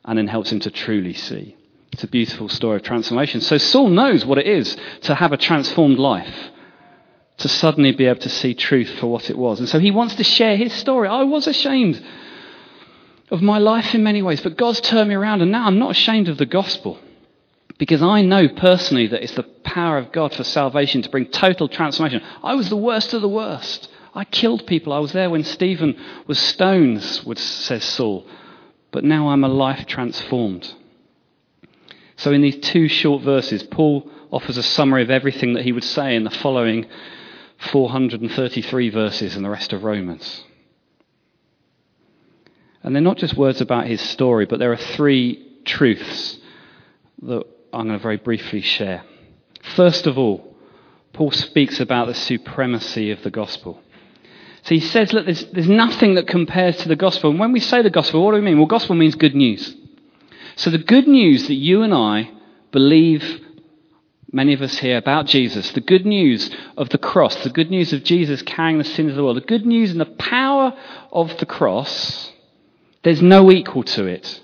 and 0.06 0.18
then 0.18 0.28
helps 0.28 0.54
him 0.54 0.62
to 0.62 0.72
truly 0.72 1.14
see. 1.14 1.58
It's 1.92 2.06
a 2.06 2.08
beautiful 2.08 2.48
story 2.48 2.78
of 2.78 2.84
transformation. 2.84 3.42
So 3.42 3.58
Saul 3.58 3.90
knows 3.90 4.26
what 4.26 4.38
it 4.38 4.48
is 4.48 4.78
to 5.02 5.16
have 5.16 5.34
a 5.34 5.38
transformed 5.38 6.00
life, 6.00 6.34
to 7.40 7.50
suddenly 7.50 7.92
be 7.92 8.06
able 8.06 8.22
to 8.22 8.30
see 8.30 8.54
truth 8.54 8.90
for 9.00 9.08
what 9.08 9.30
it 9.30 9.38
was. 9.38 9.60
And 9.60 9.68
so 9.68 9.80
he 9.80 9.92
wants 9.92 10.16
to 10.16 10.24
share 10.24 10.56
his 10.56 10.72
story. 10.72 11.10
I 11.10 11.24
was 11.24 11.46
ashamed 11.46 12.02
of 13.34 13.42
my 13.42 13.58
life 13.58 13.96
in 13.96 14.04
many 14.04 14.22
ways, 14.22 14.42
but 14.42 14.56
God's 14.56 14.80
turned 14.80 15.10
me 15.10 15.16
around, 15.16 15.42
and 15.42 15.52
now 15.52 15.66
I'm 15.66 15.80
not 15.80 15.90
ashamed 15.90 16.30
of 16.30 16.38
the 16.38 16.46
gospel. 16.46 17.00
Because 17.80 18.04
I 18.04 18.22
know 18.22 18.48
personally 18.48 19.08
that 19.08 19.24
it's 19.24 19.34
the 19.34 19.42
power 19.42 19.98
of 19.98 20.12
God 20.12 20.36
for 20.36 20.44
salvation 20.44 21.02
to 21.02 21.10
bring 21.10 21.26
total 21.26 21.68
transformation. 21.68 22.22
I 22.44 22.54
was 22.54 22.70
the 22.70 22.78
worst 22.78 23.12
of 23.12 23.24
the 23.24 23.28
worst. 23.28 23.90
I 24.14 24.24
killed 24.24 24.68
people. 24.68 24.94
I 24.94 25.00
was 25.00 25.14
there 25.14 25.32
when 25.32 25.44
Stephen 25.44 26.00
was 26.28 26.38
stoned, 26.38 27.02
says 27.02 27.84
Saul. 27.84 28.28
But 28.92 29.04
now 29.04 29.30
I'm 29.30 29.44
a 29.44 29.48
life 29.48 29.88
transformed. 29.88 30.72
So, 32.18 32.32
in 32.32 32.42
these 32.42 32.58
two 32.58 32.88
short 32.88 33.24
verses, 33.24 33.64
Paul 33.64 34.08
offers 34.32 34.58
a 34.58 34.64
summary 34.64 35.02
of 35.02 35.10
everything 35.10 35.54
that 35.54 35.64
he 35.64 35.72
would 35.72 35.84
say 35.84 36.16
in 36.16 36.24
the 36.24 36.30
following 36.30 36.86
433 37.72 38.90
verses 38.90 39.36
in 39.36 39.42
the 39.42 39.50
rest 39.50 39.74
of 39.74 39.84
Romans. 39.84 40.44
And 42.84 42.94
they're 42.94 43.02
not 43.02 43.18
just 43.18 43.38
words 43.38 43.62
about 43.62 43.88
his 43.88 44.02
story, 44.02 44.46
but 44.46 44.60
there 44.60 44.74
are 44.74 44.78
three 44.78 45.46
truths 45.66 46.38
that 47.22 47.46
I'm 47.72 47.88
going 47.88 47.98
to 47.98 48.04
very 48.04 48.18
briefly 48.18 48.62
share. 48.62 49.04
First 49.76 50.06
of 50.06 50.18
all, 50.18 50.56
Paul 51.14 51.32
speaks 51.32 51.80
about 51.80 52.08
the 52.08 52.14
supremacy 52.14 53.12
of 53.12 53.24
the 53.24 53.32
gospel. 53.32 53.82
So 54.64 54.76
he 54.76 54.82
says, 54.82 55.14
look, 55.14 55.26
there's, 55.26 55.46
there's 55.52 55.70
nothing 55.70 56.16
that 56.16 56.28
compares 56.28 56.78
to 56.78 56.88
the 56.88 56.96
gospel. 56.96 57.30
And 57.30 57.40
when 57.40 57.52
we 57.52 57.60
say 57.60 57.82
the 57.82 57.90
gospel, 57.90 58.24
what 58.24 58.32
do 58.32 58.36
we 58.36 58.42
mean? 58.42 58.58
Well, 58.58 58.66
gospel 58.66 58.96
means 58.96 59.16
good 59.16 59.36
news. 59.36 59.76
So 60.56 60.70
the 60.70 60.78
good 60.78 61.08
news 61.08 61.48
that 61.48 61.56
you 61.56 61.84
and 61.84 61.94
I 61.94 62.32
believe, 62.72 63.42
many 64.32 64.54
of 64.54 64.62
us 64.62 64.80
here, 64.80 64.98
about 64.98 65.26
Jesus, 65.26 65.72
the 65.72 65.82
good 65.82 66.06
news 66.06 66.50
of 66.78 66.90
the 66.90 66.98
cross, 66.98 67.36
the 67.44 67.50
good 67.50 67.72
news 67.72 67.94
of 67.94 68.04
Jesus 68.04 68.42
carrying 68.42 68.78
the 68.78 68.84
sins 68.84 69.12
of 69.12 69.16
the 69.16 69.24
world, 69.24 69.38
the 69.38 69.42
good 69.42 69.66
news 69.66 69.92
and 69.92 70.02
the 70.02 70.06
power 70.06 70.74
of 71.12 71.38
the 71.38 71.46
cross, 71.46 72.33
there's 73.04 73.22
no 73.22 73.52
equal 73.52 73.84
to 73.84 74.06
it. 74.06 74.42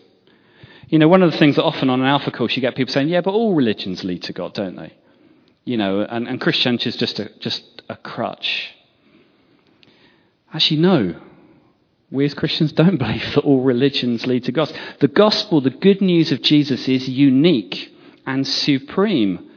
You 0.90 1.00
know, 1.00 1.08
one 1.08 1.22
of 1.24 1.32
the 1.32 1.38
things 1.38 1.56
that 1.56 1.64
often 1.64 1.90
on 1.90 2.02
an 2.02 2.08
alpha 2.08 2.32
course 2.32 2.56
you 2.56 2.62
get 2.62 2.76
people 2.76 2.94
saying, 2.94 3.10
yeah, 3.10 3.22
but 3.22 3.32
all 3.32 3.54
religions 3.54 4.04
lead 4.04 4.24
to 4.24 4.34
God, 4.34 4.54
don't 4.54 4.76
they? 4.76 4.94
You 5.64 5.78
know, 5.78 6.02
and, 6.02 6.28
and 6.28 6.42
Christianity 6.42 6.90
is 6.90 6.96
just 6.96 7.20
a, 7.20 7.30
just 7.40 7.84
a 7.88 7.96
crutch. 7.96 8.74
Actually, 10.54 10.80
no. 10.80 11.16
We 12.12 12.26
as 12.26 12.34
Christians 12.34 12.72
don't 12.72 12.98
believe 13.00 13.36
that 13.36 13.42
all 13.42 13.62
religions 13.62 14.26
lead 14.26 14.46
to 14.46 14.52
God. 14.52 14.74
The 15.00 15.08
gospel, 15.08 15.62
the 15.62 15.70
good 15.70 16.02
news 16.02 16.32
of 16.32 16.42
Jesus, 16.42 16.88
is 16.88 17.08
unique 17.08 17.94
and 18.26 18.48
supreme. 18.48 19.52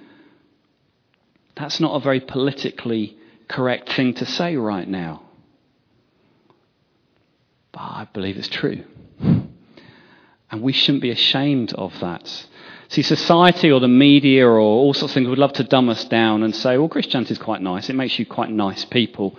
That's 1.57 1.81
not 1.81 1.95
a 1.95 2.01
very 2.01 2.21
politically 2.21 3.17
correct 3.49 3.93
thing 3.93 4.15
to 4.15 4.27
say 4.27 4.57
right 4.57 4.89
now. 4.89 5.23
But 7.73 7.81
I 7.81 8.09
believe 8.13 8.37
it's 8.37 8.49
true. 8.49 8.85
And 10.53 10.63
we 10.63 10.73
shouldn't 10.73 11.03
be 11.03 11.11
ashamed 11.11 11.73
of 11.73 11.99
that. 12.01 12.47
See, 12.89 13.03
society 13.03 13.73
or 13.73 13.81
the 13.81 13.89
media 13.89 14.47
or 14.47 14.59
all 14.59 14.93
sorts 14.93 15.13
of 15.13 15.15
things 15.15 15.29
would 15.29 15.39
love 15.39 15.55
to 15.55 15.65
dumb 15.65 15.89
us 15.89 16.05
down 16.05 16.43
and 16.43 16.55
say, 16.55 16.77
well, 16.77 16.91
Christianity 16.91 17.33
is 17.33 17.39
quite 17.39 17.63
nice. 17.63 17.89
It 17.89 17.97
makes 17.97 18.19
you 18.19 18.27
quite 18.27 18.51
nice 18.51 18.85
people. 18.85 19.35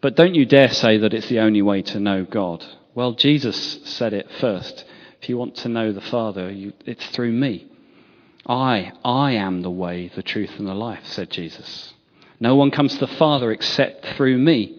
But 0.00 0.14
don't 0.14 0.36
you 0.36 0.46
dare 0.46 0.70
say 0.70 0.96
that 0.98 1.12
it's 1.12 1.28
the 1.28 1.40
only 1.40 1.60
way 1.60 1.82
to 1.82 1.98
know 1.98 2.24
God. 2.24 2.64
Well, 2.94 3.12
Jesus 3.12 3.80
said 3.84 4.12
it 4.12 4.30
first. 4.38 4.84
If 5.20 5.28
you 5.28 5.36
want 5.36 5.56
to 5.56 5.68
know 5.68 5.90
the 5.90 6.00
Father, 6.00 6.52
you, 6.52 6.72
it's 6.86 7.06
through 7.08 7.32
me. 7.32 7.66
I, 8.46 8.92
I 9.04 9.32
am 9.32 9.62
the 9.62 9.70
way, 9.70 10.12
the 10.14 10.22
truth, 10.22 10.52
and 10.58 10.68
the 10.68 10.74
life, 10.74 11.04
said 11.04 11.30
Jesus. 11.30 11.94
No 12.38 12.54
one 12.54 12.70
comes 12.70 12.94
to 12.94 13.00
the 13.00 13.16
Father 13.16 13.50
except 13.50 14.06
through 14.06 14.38
me. 14.38 14.78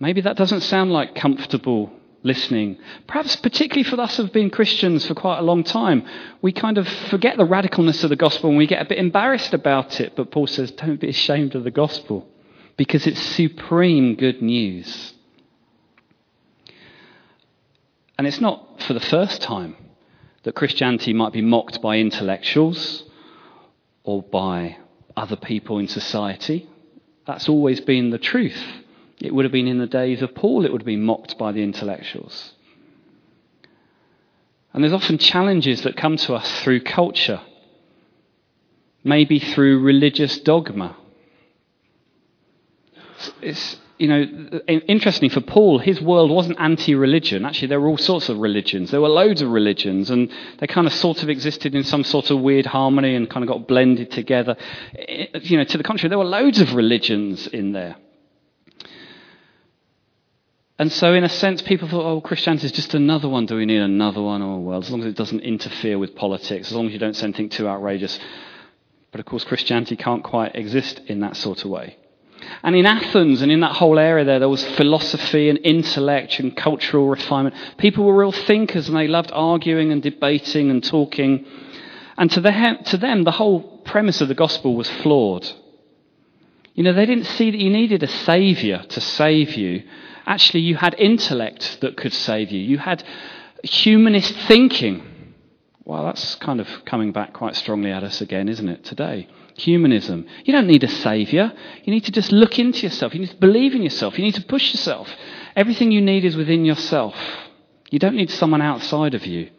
Maybe 0.00 0.20
that 0.22 0.36
doesn't 0.36 0.62
sound 0.62 0.90
like 0.90 1.14
comfortable 1.14 1.92
listening. 2.24 2.78
Perhaps, 3.06 3.36
particularly 3.36 3.88
for 3.88 4.00
us 4.00 4.16
who 4.16 4.24
have 4.24 4.32
been 4.32 4.50
Christians 4.50 5.06
for 5.06 5.14
quite 5.14 5.38
a 5.38 5.42
long 5.42 5.62
time, 5.62 6.04
we 6.42 6.52
kind 6.52 6.78
of 6.78 6.88
forget 6.88 7.36
the 7.36 7.46
radicalness 7.46 8.02
of 8.02 8.10
the 8.10 8.16
gospel 8.16 8.48
and 8.48 8.58
we 8.58 8.66
get 8.66 8.82
a 8.82 8.88
bit 8.88 8.98
embarrassed 8.98 9.54
about 9.54 10.00
it. 10.00 10.14
But 10.16 10.32
Paul 10.32 10.46
says, 10.46 10.72
don't 10.72 11.00
be 11.00 11.10
ashamed 11.10 11.54
of 11.54 11.62
the 11.62 11.70
gospel 11.70 12.26
because 12.76 13.06
it's 13.06 13.20
supreme 13.20 14.16
good 14.16 14.42
news. 14.42 15.12
And 18.18 18.26
it's 18.26 18.40
not 18.40 18.82
for 18.82 18.94
the 18.94 19.00
first 19.00 19.42
time 19.42 19.76
that 20.44 20.54
Christianity 20.54 21.12
might 21.12 21.32
be 21.32 21.42
mocked 21.42 21.82
by 21.82 21.98
intellectuals 21.98 23.04
or 24.02 24.22
by 24.22 24.78
other 25.16 25.36
people 25.36 25.78
in 25.78 25.88
society. 25.88 26.68
That's 27.26 27.48
always 27.48 27.80
been 27.80 28.10
the 28.10 28.18
truth. 28.18 28.83
It 29.20 29.34
would 29.34 29.44
have 29.44 29.52
been 29.52 29.68
in 29.68 29.78
the 29.78 29.86
days 29.86 30.22
of 30.22 30.34
Paul, 30.34 30.64
it 30.64 30.72
would 30.72 30.82
have 30.82 30.86
been 30.86 31.04
mocked 31.04 31.38
by 31.38 31.52
the 31.52 31.62
intellectuals. 31.62 32.52
And 34.72 34.82
there's 34.82 34.92
often 34.92 35.18
challenges 35.18 35.82
that 35.82 35.96
come 35.96 36.16
to 36.16 36.34
us 36.34 36.60
through 36.60 36.80
culture, 36.80 37.40
maybe 39.04 39.38
through 39.38 39.80
religious 39.80 40.38
dogma 40.38 40.96
it's, 43.40 43.76
you 43.98 44.08
know, 44.08 44.22
interestingly 44.66 45.28
for 45.28 45.40
Paul, 45.40 45.78
his 45.78 46.00
world 46.00 46.30
wasn't 46.30 46.58
anti 46.58 46.94
religion. 46.94 47.44
Actually, 47.44 47.68
there 47.68 47.80
were 47.80 47.88
all 47.88 47.98
sorts 47.98 48.28
of 48.28 48.38
religions. 48.38 48.90
There 48.90 49.00
were 49.00 49.08
loads 49.08 49.40
of 49.40 49.50
religions, 49.50 50.10
and 50.10 50.30
they 50.58 50.66
kind 50.66 50.86
of 50.86 50.92
sort 50.92 51.22
of 51.22 51.28
existed 51.30 51.74
in 51.74 51.84
some 51.84 52.04
sort 52.04 52.30
of 52.30 52.40
weird 52.40 52.66
harmony 52.66 53.14
and 53.14 53.30
kind 53.30 53.44
of 53.44 53.48
got 53.48 53.68
blended 53.68 54.10
together. 54.10 54.56
You 54.98 55.58
know, 55.58 55.64
to 55.64 55.78
the 55.78 55.84
contrary, 55.84 56.08
there 56.08 56.18
were 56.18 56.24
loads 56.24 56.60
of 56.60 56.74
religions 56.74 57.46
in 57.46 57.72
there. 57.72 57.96
And 60.78 60.92
so, 60.92 61.14
in 61.14 61.22
a 61.22 61.28
sense, 61.28 61.62
people 61.62 61.88
thought, 61.88 62.04
oh, 62.04 62.20
Christianity 62.20 62.66
is 62.66 62.72
just 62.72 62.94
another 62.94 63.28
one. 63.28 63.46
Do 63.46 63.56
we 63.56 63.64
need 63.64 63.80
another 63.80 64.20
one? 64.20 64.42
Oh, 64.42 64.58
well, 64.58 64.80
as 64.80 64.90
long 64.90 65.00
as 65.00 65.06
it 65.06 65.16
doesn't 65.16 65.40
interfere 65.40 65.98
with 65.98 66.16
politics, 66.16 66.68
as 66.68 66.74
long 66.74 66.88
as 66.88 66.92
you 66.92 66.98
don't 66.98 67.14
say 67.14 67.24
anything 67.24 67.48
too 67.48 67.68
outrageous. 67.68 68.18
But 69.12 69.20
of 69.20 69.26
course, 69.26 69.44
Christianity 69.44 69.94
can't 69.94 70.24
quite 70.24 70.56
exist 70.56 71.00
in 71.06 71.20
that 71.20 71.36
sort 71.36 71.64
of 71.64 71.70
way. 71.70 71.96
And 72.64 72.74
in 72.74 72.86
Athens 72.86 73.42
and 73.42 73.52
in 73.52 73.60
that 73.60 73.76
whole 73.76 73.98
area 74.00 74.24
there, 74.24 74.40
there 74.40 74.48
was 74.48 74.64
philosophy 74.76 75.48
and 75.48 75.58
intellect 75.62 76.40
and 76.40 76.56
cultural 76.56 77.08
refinement. 77.08 77.54
People 77.78 78.04
were 78.04 78.16
real 78.16 78.32
thinkers 78.32 78.88
and 78.88 78.96
they 78.96 79.06
loved 79.06 79.30
arguing 79.32 79.92
and 79.92 80.02
debating 80.02 80.70
and 80.70 80.82
talking. 80.82 81.46
And 82.18 82.30
to, 82.32 82.40
the, 82.40 82.78
to 82.86 82.96
them, 82.96 83.22
the 83.22 83.30
whole 83.30 83.62
premise 83.84 84.20
of 84.20 84.26
the 84.28 84.34
gospel 84.34 84.74
was 84.74 84.90
flawed. 84.90 85.48
You 86.74 86.84
know, 86.84 86.92
they 86.92 87.06
didn't 87.06 87.26
see 87.26 87.50
that 87.50 87.60
you 87.60 87.70
needed 87.70 88.02
a 88.02 88.08
savior 88.08 88.84
to 88.88 89.00
save 89.00 89.54
you. 89.54 89.84
Actually, 90.26 90.60
you 90.60 90.76
had 90.76 90.94
intellect 90.98 91.80
that 91.80 91.96
could 91.96 92.12
save 92.12 92.50
you. 92.50 92.60
You 92.60 92.78
had 92.78 93.02
humanist 93.62 94.34
thinking. 94.46 95.34
Well, 95.84 96.04
that's 96.04 96.34
kind 96.36 96.60
of 96.60 96.68
coming 96.84 97.12
back 97.12 97.32
quite 97.32 97.56
strongly 97.56 97.90
at 97.90 98.02
us 98.02 98.20
again, 98.20 98.48
isn't 98.48 98.68
it, 98.68 98.84
today? 98.84 99.28
humanism. 99.56 100.26
You 100.44 100.52
don't 100.52 100.66
need 100.66 100.84
a 100.84 100.88
savior. 100.88 101.52
You 101.84 101.92
need 101.92 102.04
to 102.04 102.12
just 102.12 102.32
look 102.32 102.58
into 102.58 102.80
yourself. 102.80 103.14
You 103.14 103.20
need 103.20 103.30
to 103.30 103.36
believe 103.36 103.74
in 103.74 103.82
yourself. 103.82 104.18
You 104.18 104.24
need 104.24 104.34
to 104.34 104.44
push 104.44 104.72
yourself. 104.72 105.08
Everything 105.56 105.92
you 105.92 106.00
need 106.00 106.24
is 106.24 106.36
within 106.36 106.64
yourself. 106.64 107.14
You 107.90 107.98
don't 107.98 108.16
need 108.16 108.30
someone 108.30 108.62
outside 108.62 109.14
of 109.14 109.26
you. 109.26 109.50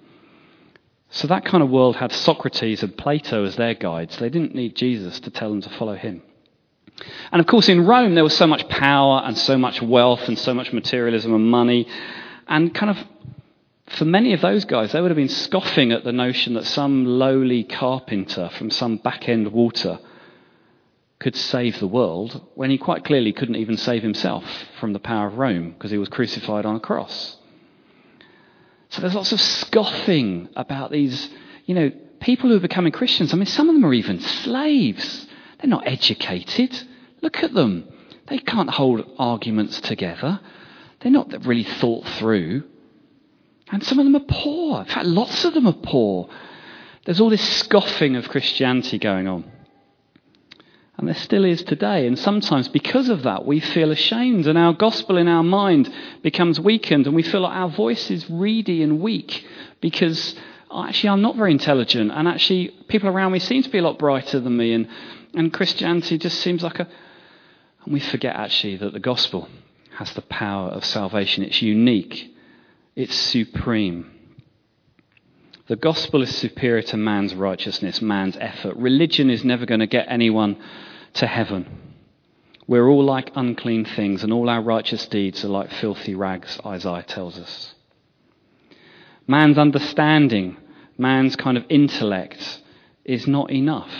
So 1.09 1.27
that 1.27 1.45
kind 1.45 1.63
of 1.63 1.69
world 1.69 1.95
had 1.95 2.11
Socrates 2.11 2.83
and 2.83 2.97
Plato 2.97 3.45
as 3.45 3.55
their 3.55 3.73
guides. 3.73 4.17
They 4.17 4.29
didn't 4.29 4.55
need 4.55 4.75
Jesus 4.75 5.19
to 5.21 5.29
tell 5.29 5.49
them 5.49 5.61
to 5.61 5.69
follow 5.69 5.95
him. 5.95 6.21
And 7.31 7.41
of 7.41 7.47
course, 7.47 7.67
in 7.69 7.85
Rome, 7.85 8.15
there 8.15 8.23
was 8.23 8.35
so 8.35 8.47
much 8.47 8.67
power 8.69 9.21
and 9.25 9.37
so 9.37 9.57
much 9.57 9.81
wealth 9.81 10.27
and 10.27 10.39
so 10.39 10.53
much 10.53 10.71
materialism 10.71 11.33
and 11.33 11.49
money. 11.49 11.87
And 12.47 12.73
kind 12.73 12.89
of 12.89 12.97
for 13.87 14.05
many 14.05 14.33
of 14.33 14.41
those 14.41 14.65
guys, 14.65 14.91
they 14.91 15.01
would 15.01 15.11
have 15.11 15.17
been 15.17 15.29
scoffing 15.29 15.91
at 15.91 16.03
the 16.03 16.11
notion 16.11 16.53
that 16.55 16.65
some 16.65 17.05
lowly 17.05 17.63
carpenter 17.63 18.49
from 18.49 18.69
some 18.69 18.97
back 18.97 19.29
end 19.29 19.51
water 19.51 19.99
could 21.19 21.35
save 21.35 21.79
the 21.79 21.87
world 21.87 22.41
when 22.55 22.69
he 22.69 22.77
quite 22.77 23.05
clearly 23.05 23.31
couldn't 23.31 23.55
even 23.55 23.77
save 23.77 24.03
himself 24.03 24.43
from 24.79 24.93
the 24.93 24.99
power 24.99 25.27
of 25.27 25.37
Rome 25.37 25.71
because 25.71 25.91
he 25.91 25.97
was 25.97 26.09
crucified 26.09 26.65
on 26.65 26.75
a 26.75 26.79
cross. 26.79 27.37
So 28.89 29.01
there's 29.01 29.15
lots 29.15 29.31
of 29.31 29.41
scoffing 29.41 30.49
about 30.55 30.91
these, 30.91 31.29
you 31.65 31.75
know, 31.75 31.91
people 32.19 32.49
who 32.49 32.55
are 32.55 32.61
becoming 32.61 32.91
Christians. 32.91 33.33
I 33.33 33.37
mean, 33.37 33.45
some 33.45 33.69
of 33.69 33.75
them 33.75 33.85
are 33.85 33.93
even 33.93 34.19
slaves. 34.19 35.24
They're 35.65 35.71
not 35.71 35.87
educated. 35.87 36.79
Look 37.23 37.41
at 37.41 37.55
them. 37.55 37.87
They 38.27 38.37
can't 38.37 38.69
hold 38.69 39.03
arguments 39.17 39.81
together. 39.81 40.39
They're 40.99 41.11
not 41.11 41.43
really 41.43 41.63
thought 41.63 42.07
through. 42.19 42.65
And 43.71 43.83
some 43.83 43.97
of 43.97 44.05
them 44.05 44.15
are 44.15 44.27
poor. 44.27 44.81
In 44.81 44.85
fact, 44.85 45.07
lots 45.07 45.43
of 45.43 45.55
them 45.55 45.65
are 45.65 45.73
poor. 45.73 46.29
There's 47.05 47.19
all 47.19 47.31
this 47.31 47.41
scoffing 47.57 48.15
of 48.15 48.29
Christianity 48.29 48.99
going 48.99 49.27
on. 49.27 49.51
And 50.99 51.07
there 51.07 51.15
still 51.15 51.45
is 51.45 51.63
today. 51.63 52.05
And 52.05 52.19
sometimes, 52.19 52.67
because 52.67 53.09
of 53.09 53.23
that, 53.23 53.47
we 53.47 53.59
feel 53.59 53.89
ashamed, 53.89 54.45
and 54.45 54.59
our 54.59 54.73
gospel 54.73 55.17
in 55.17 55.27
our 55.27 55.41
mind 55.41 55.91
becomes 56.21 56.59
weakened, 56.59 57.07
and 57.07 57.15
we 57.15 57.23
feel 57.23 57.41
like 57.41 57.57
our 57.57 57.69
voice 57.69 58.11
is 58.11 58.29
reedy 58.29 58.83
and 58.83 59.01
weak 59.01 59.43
because 59.81 60.35
oh, 60.69 60.85
actually 60.85 61.09
I'm 61.09 61.23
not 61.23 61.35
very 61.35 61.51
intelligent, 61.51 62.11
and 62.11 62.27
actually 62.27 62.67
people 62.87 63.09
around 63.09 63.31
me 63.31 63.39
seem 63.39 63.63
to 63.63 63.69
be 63.69 63.79
a 63.79 63.81
lot 63.81 63.97
brighter 63.97 64.39
than 64.39 64.55
me, 64.55 64.73
and, 64.73 64.87
and 65.35 65.53
Christianity 65.53 66.17
just 66.17 66.39
seems 66.39 66.63
like 66.63 66.79
a. 66.79 66.87
And 67.83 67.93
we 67.93 67.99
forget 67.99 68.35
actually 68.35 68.77
that 68.77 68.93
the 68.93 68.99
gospel 68.99 69.47
has 69.97 70.13
the 70.13 70.21
power 70.21 70.69
of 70.69 70.83
salvation. 70.83 71.43
It's 71.43 71.61
unique, 71.61 72.33
It's 72.95 73.15
supreme. 73.15 74.11
The 75.67 75.75
gospel 75.75 76.21
is 76.21 76.35
superior 76.35 76.83
to 76.83 76.97
man's 76.97 77.33
righteousness, 77.33 78.01
man's 78.01 78.37
effort. 78.39 78.75
Religion 78.75 79.29
is 79.29 79.43
never 79.43 79.65
going 79.65 79.79
to 79.79 79.87
get 79.87 80.05
anyone 80.09 80.57
to 81.15 81.25
heaven. 81.25 81.65
We're 82.67 82.87
all 82.87 83.03
like 83.03 83.31
unclean 83.35 83.85
things, 83.85 84.23
and 84.23 84.31
all 84.31 84.49
our 84.49 84.61
righteous 84.61 85.07
deeds 85.07 85.43
are 85.43 85.49
like 85.49 85.71
filthy 85.71 86.15
rags, 86.15 86.59
Isaiah 86.65 87.03
tells 87.03 87.37
us. 87.39 87.73
Man's 89.27 89.57
understanding, 89.57 90.57
man's 90.97 91.35
kind 91.35 91.57
of 91.57 91.65
intellect 91.69 92.61
is 93.03 93.27
not 93.27 93.51
enough. 93.51 93.91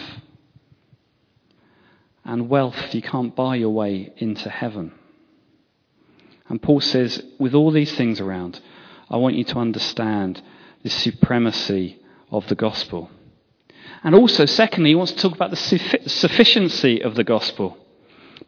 And 2.26 2.50
wealth, 2.50 2.94
you 2.94 3.04
can't 3.04 3.36
buy 3.36 3.56
your 3.56 3.70
way 3.70 4.12
into 4.18 4.50
heaven. 4.50 4.92
And 6.50 6.62
Paul 6.62 6.82
says, 6.82 7.24
with 7.40 7.54
all 7.54 7.72
these 7.72 7.96
things 7.96 8.20
around, 8.20 8.60
I 9.10 9.18
want 9.18 9.36
you 9.36 9.44
to 9.46 9.60
understand 9.60 10.42
the 10.84 10.90
supremacy 10.90 12.00
of 12.32 12.48
the 12.48 12.56
gospel. 12.56 13.10
And 14.04 14.16
also, 14.16 14.46
secondly, 14.46 14.92
he 14.92 14.96
wants 14.96 15.14
to 15.14 15.20
talk 15.20 15.36
about 15.36 15.52
the 15.52 16.02
sufficiency 16.08 17.02
of 17.02 17.16
the 17.16 17.24
gospel 17.24 17.78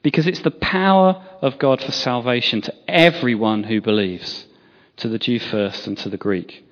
because 0.04 0.28
it's 0.28 0.42
the 0.42 0.52
power 0.52 1.24
of 1.42 1.58
God 1.60 1.82
for 1.82 1.92
salvation 1.92 2.62
to 2.62 2.74
everyone 2.88 3.64
who 3.64 3.82
believes, 3.82 4.46
to 4.98 5.08
the 5.08 5.20
Jew 5.20 5.40
first 5.40 5.88
and 5.88 5.98
to 6.00 6.10
the 6.10 6.18
Greek. 6.18 6.66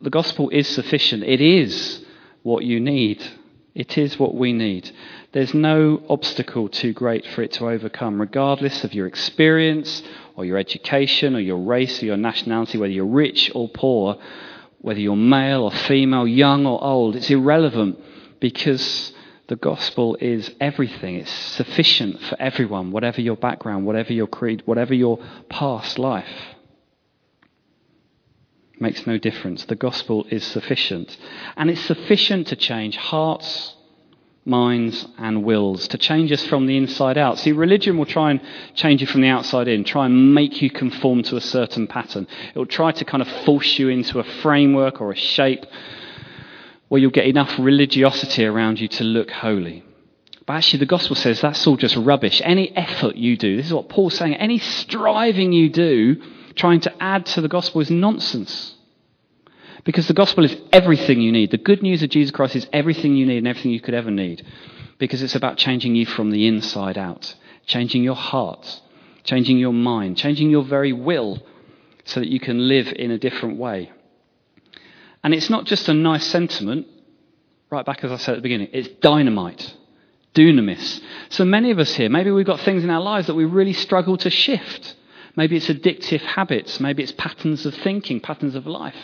The 0.00 0.10
gospel 0.10 0.50
is 0.50 0.68
sufficient. 0.68 1.22
It 1.22 1.40
is 1.40 2.04
what 2.42 2.64
you 2.64 2.80
need. 2.80 3.22
It 3.74 3.96
is 3.96 4.18
what 4.18 4.34
we 4.34 4.52
need. 4.52 4.90
There's 5.32 5.54
no 5.54 6.02
obstacle 6.10 6.68
too 6.68 6.92
great 6.92 7.26
for 7.26 7.42
it 7.42 7.52
to 7.52 7.68
overcome, 7.68 8.20
regardless 8.20 8.84
of 8.84 8.92
your 8.92 9.06
experience 9.06 10.02
or 10.36 10.44
your 10.44 10.58
education 10.58 11.34
or 11.34 11.40
your 11.40 11.56
race 11.56 12.02
or 12.02 12.06
your 12.06 12.18
nationality, 12.18 12.76
whether 12.76 12.92
you're 12.92 13.06
rich 13.06 13.50
or 13.54 13.68
poor, 13.70 14.18
whether 14.82 15.00
you're 15.00 15.16
male 15.16 15.62
or 15.62 15.72
female, 15.72 16.26
young 16.26 16.66
or 16.66 16.82
old. 16.84 17.16
It's 17.16 17.30
irrelevant 17.30 17.98
because 18.40 19.12
the 19.46 19.56
gospel 19.56 20.16
is 20.20 20.50
everything. 20.60 21.16
It's 21.16 21.30
sufficient 21.30 22.20
for 22.22 22.40
everyone, 22.40 22.92
whatever 22.92 23.22
your 23.22 23.36
background, 23.36 23.86
whatever 23.86 24.12
your 24.12 24.26
creed, 24.26 24.62
whatever 24.66 24.92
your 24.92 25.18
past 25.48 25.98
life. 25.98 26.51
Makes 28.82 29.06
no 29.06 29.16
difference. 29.16 29.64
The 29.64 29.76
gospel 29.76 30.26
is 30.28 30.44
sufficient. 30.44 31.16
And 31.56 31.70
it's 31.70 31.82
sufficient 31.82 32.48
to 32.48 32.56
change 32.56 32.96
hearts, 32.96 33.76
minds 34.44 35.06
and 35.18 35.44
wills, 35.44 35.86
to 35.86 35.98
change 35.98 36.32
us 36.32 36.44
from 36.46 36.66
the 36.66 36.76
inside 36.76 37.16
out. 37.16 37.38
See, 37.38 37.52
religion 37.52 37.96
will 37.96 38.06
try 38.06 38.32
and 38.32 38.40
change 38.74 39.00
you 39.00 39.06
from 39.06 39.20
the 39.20 39.28
outside 39.28 39.68
in, 39.68 39.84
try 39.84 40.06
and 40.06 40.34
make 40.34 40.60
you 40.60 40.68
conform 40.68 41.22
to 41.22 41.36
a 41.36 41.40
certain 41.40 41.86
pattern. 41.86 42.26
It 42.52 42.58
will 42.58 42.66
try 42.66 42.90
to 42.90 43.04
kind 43.04 43.22
of 43.22 43.28
force 43.44 43.78
you 43.78 43.88
into 43.88 44.18
a 44.18 44.24
framework 44.24 45.00
or 45.00 45.12
a 45.12 45.16
shape 45.16 45.64
where 46.88 47.00
you'll 47.00 47.12
get 47.12 47.26
enough 47.26 47.56
religiosity 47.60 48.44
around 48.44 48.80
you 48.80 48.88
to 48.88 49.04
look 49.04 49.30
holy. 49.30 49.84
But 50.44 50.54
actually, 50.54 50.80
the 50.80 50.86
gospel 50.86 51.14
says 51.14 51.40
that's 51.40 51.64
all 51.68 51.76
just 51.76 51.94
rubbish. 51.94 52.42
Any 52.44 52.76
effort 52.76 53.14
you 53.14 53.36
do, 53.36 53.56
this 53.56 53.66
is 53.66 53.72
what 53.72 53.88
Paul's 53.88 54.18
saying, 54.18 54.34
any 54.34 54.58
striving 54.58 55.52
you 55.52 55.68
do 55.70 56.20
trying 56.54 56.80
to 56.80 57.02
add 57.02 57.26
to 57.26 57.40
the 57.40 57.48
gospel 57.48 57.80
is 57.80 57.90
nonsense. 57.90 58.74
Because 59.84 60.06
the 60.06 60.14
gospel 60.14 60.44
is 60.44 60.56
everything 60.72 61.20
you 61.20 61.32
need. 61.32 61.50
The 61.50 61.58
good 61.58 61.82
news 61.82 62.02
of 62.02 62.10
Jesus 62.10 62.30
Christ 62.30 62.54
is 62.54 62.68
everything 62.72 63.16
you 63.16 63.26
need 63.26 63.38
and 63.38 63.48
everything 63.48 63.72
you 63.72 63.80
could 63.80 63.94
ever 63.94 64.10
need. 64.10 64.46
Because 64.98 65.22
it's 65.22 65.34
about 65.34 65.56
changing 65.56 65.96
you 65.96 66.06
from 66.06 66.30
the 66.30 66.46
inside 66.46 66.96
out, 66.96 67.34
changing 67.66 68.04
your 68.04 68.14
heart, 68.14 68.80
changing 69.24 69.58
your 69.58 69.72
mind, 69.72 70.16
changing 70.16 70.50
your 70.50 70.62
very 70.62 70.92
will 70.92 71.42
so 72.04 72.20
that 72.20 72.28
you 72.28 72.38
can 72.38 72.68
live 72.68 72.92
in 72.92 73.10
a 73.10 73.18
different 73.18 73.58
way. 73.58 73.90
And 75.24 75.34
it's 75.34 75.50
not 75.50 75.64
just 75.64 75.88
a 75.88 75.94
nice 75.94 76.26
sentiment, 76.26 76.86
right 77.70 77.86
back 77.86 78.04
as 78.04 78.10
I 78.10 78.16
said 78.16 78.32
at 78.32 78.38
the 78.38 78.42
beginning, 78.42 78.68
it's 78.72 78.88
dynamite, 79.00 79.74
dunamis. 80.34 81.00
So 81.30 81.44
many 81.44 81.70
of 81.70 81.78
us 81.78 81.94
here, 81.94 82.08
maybe 82.08 82.30
we've 82.30 82.46
got 82.46 82.60
things 82.60 82.84
in 82.84 82.90
our 82.90 83.00
lives 83.00 83.28
that 83.28 83.34
we 83.34 83.44
really 83.44 83.72
struggle 83.72 84.16
to 84.18 84.30
shift. 84.30 84.96
Maybe 85.36 85.56
it's 85.56 85.68
addictive 85.68 86.20
habits, 86.20 86.78
maybe 86.78 87.02
it's 87.02 87.12
patterns 87.12 87.64
of 87.64 87.74
thinking, 87.74 88.20
patterns 88.20 88.54
of 88.54 88.66
life. 88.66 88.96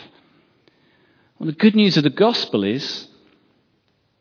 Well, 1.37 1.47
the 1.47 1.55
good 1.55 1.75
news 1.75 1.97
of 1.97 2.03
the 2.03 2.09
gospel 2.09 2.63
is 2.63 3.07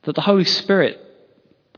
that 0.03 0.15
the 0.15 0.23
Holy 0.23 0.45
Spirit 0.45 1.01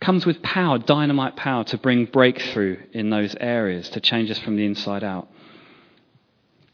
comes 0.00 0.24
with 0.24 0.42
power, 0.42 0.78
dynamite 0.78 1.36
power, 1.36 1.64
to 1.64 1.78
bring 1.78 2.04
breakthrough 2.06 2.78
in 2.92 3.10
those 3.10 3.34
areas, 3.40 3.88
to 3.90 4.00
change 4.00 4.30
us 4.30 4.38
from 4.38 4.56
the 4.56 4.64
inside 4.64 5.02
out. 5.04 5.28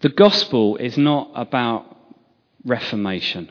The 0.00 0.08
gospel 0.10 0.76
is 0.76 0.98
not 0.98 1.30
about 1.34 1.96
reformation, 2.64 3.50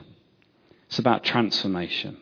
it's 0.87 0.99
about 0.99 1.23
transformation. 1.23 2.17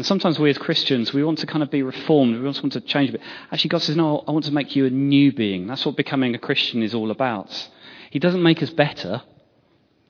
And 0.00 0.06
sometimes 0.06 0.38
we 0.38 0.48
as 0.48 0.56
Christians, 0.56 1.12
we 1.12 1.22
want 1.22 1.40
to 1.40 1.46
kind 1.46 1.62
of 1.62 1.70
be 1.70 1.82
reformed. 1.82 2.34
We 2.34 2.42
want 2.42 2.72
to 2.72 2.80
change 2.80 3.10
a 3.10 3.12
bit. 3.12 3.20
Actually, 3.52 3.68
God 3.68 3.82
says, 3.82 3.96
no, 3.96 4.24
I 4.26 4.30
want 4.30 4.46
to 4.46 4.50
make 4.50 4.74
you 4.74 4.86
a 4.86 4.90
new 4.90 5.30
being. 5.30 5.66
That's 5.66 5.84
what 5.84 5.94
becoming 5.94 6.34
a 6.34 6.38
Christian 6.38 6.82
is 6.82 6.94
all 6.94 7.10
about. 7.10 7.68
He 8.08 8.18
doesn't 8.18 8.42
make 8.42 8.62
us 8.62 8.70
better, 8.70 9.20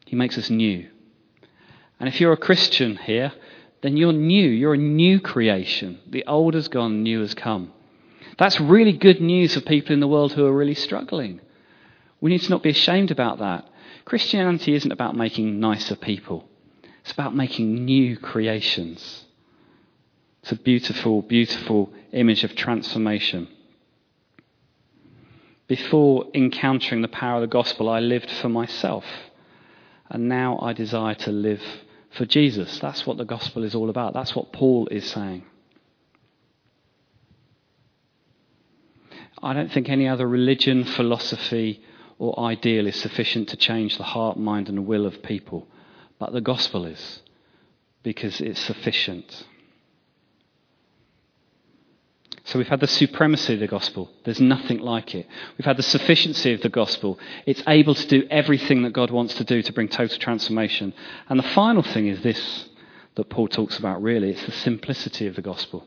He 0.07 0.15
makes 0.15 0.39
us 0.39 0.49
new. 0.49 0.89
And 1.99 2.09
if 2.09 2.21
you're 2.21 2.33
a 2.33 2.37
Christian 2.37 2.99
here, 2.99 3.33
then 3.83 3.97
you're 3.97 4.13
new. 4.13 4.49
You're 4.49 4.75
a 4.75 4.79
new 4.79 5.19
creation. 5.19 5.99
The 6.07 6.25
old 6.25 6.55
has 6.55 6.69
gone, 6.69 7.03
new 7.03 7.23
has 7.23 7.35
come. 7.35 7.73
That's 8.39 8.61
really 8.61 8.93
good 8.93 9.21
news 9.21 9.55
for 9.55 9.61
people 9.61 9.93
in 9.93 9.99
the 9.99 10.07
world 10.07 10.35
who 10.35 10.47
are 10.47 10.57
really 10.57 10.77
struggling. 10.77 11.41
We 12.21 12.31
need 12.31 12.43
to 12.43 12.51
not 12.51 12.63
be 12.63 12.71
ashamed 12.71 13.11
about 13.11 13.41
that. 13.41 13.69
Christianity 14.05 14.73
isn't 14.73 14.93
about 14.93 15.17
making 15.17 15.59
nicer 15.59 15.97
people, 15.97 16.49
it's 17.01 17.11
about 17.11 17.35
making 17.35 17.85
new 17.85 18.17
creations. 18.17 19.27
It's 20.43 20.53
a 20.53 20.57
beautiful, 20.57 21.23
beautiful 21.23 21.93
image 22.13 22.45
of 22.45 22.55
transformation. 22.55 23.49
Before 25.69 26.27
encountering 26.35 27.03
the 27.03 27.09
power 27.09 27.37
of 27.37 27.43
the 27.43 27.47
gospel, 27.47 27.89
I 27.89 28.01
lived 28.01 28.31
for 28.31 28.49
myself. 28.49 29.05
And 30.09 30.29
now 30.29 30.59
I 30.61 30.73
desire 30.73 31.15
to 31.15 31.31
live 31.31 31.63
for 32.11 32.27
Jesus. 32.27 32.81
That's 32.81 33.07
what 33.07 33.19
the 33.19 33.25
gospel 33.25 33.63
is 33.63 33.75
all 33.75 33.91
about. 33.91 34.13
That's 34.13 34.35
what 34.35 34.53
Paul 34.53 34.89
is 34.89 35.09
saying. 35.09 35.45
I 39.43 39.53
don't 39.55 39.71
think 39.71 39.89
any 39.89 40.09
other 40.09 40.27
religion, 40.27 40.85
philosophy, 40.85 41.83
or 42.19 42.39
ideal 42.41 42.87
is 42.87 42.97
sufficient 42.97 43.49
to 43.51 43.57
change 43.57 43.97
the 43.97 44.05
heart, 44.05 44.39
mind, 44.39 44.69
and 44.69 44.87
will 44.87 45.07
of 45.07 45.23
people. 45.23 45.69
But 46.19 46.33
the 46.33 46.41
gospel 46.43 46.85
is, 46.85 47.23
because 48.03 48.41
it's 48.41 48.61
sufficient. 48.61 49.47
So 52.51 52.59
we've 52.59 52.67
had 52.67 52.81
the 52.81 52.89
supremacy 52.89 53.55
of 53.55 53.61
the 53.61 53.69
gospel. 53.69 54.11
There's 54.25 54.41
nothing 54.41 54.81
like 54.81 55.15
it. 55.15 55.29
We've 55.57 55.65
had 55.65 55.77
the 55.77 55.85
sufficiency 55.85 56.53
of 56.53 56.63
the 56.63 56.69
gospel. 56.69 57.17
It's 57.47 57.63
able 57.69 57.95
to 57.95 58.07
do 58.09 58.27
everything 58.29 58.83
that 58.83 58.93
God 58.93 59.13
wants 59.13 59.35
to 59.35 59.45
do 59.45 59.63
to 59.63 59.73
bring 59.73 59.87
total 59.87 60.19
transformation. 60.19 60.93
And 61.29 61.39
the 61.39 61.45
final 61.45 61.85
thing 61.85 62.09
is 62.09 62.25
this 62.25 62.69
that 63.15 63.31
Paul 63.31 63.47
talks 63.47 63.79
about 63.79 64.03
really 64.03 64.31
it's 64.31 64.45
the 64.47 64.51
simplicity 64.51 65.29
of 65.29 65.37
the 65.37 65.43
gospel. 65.43 65.87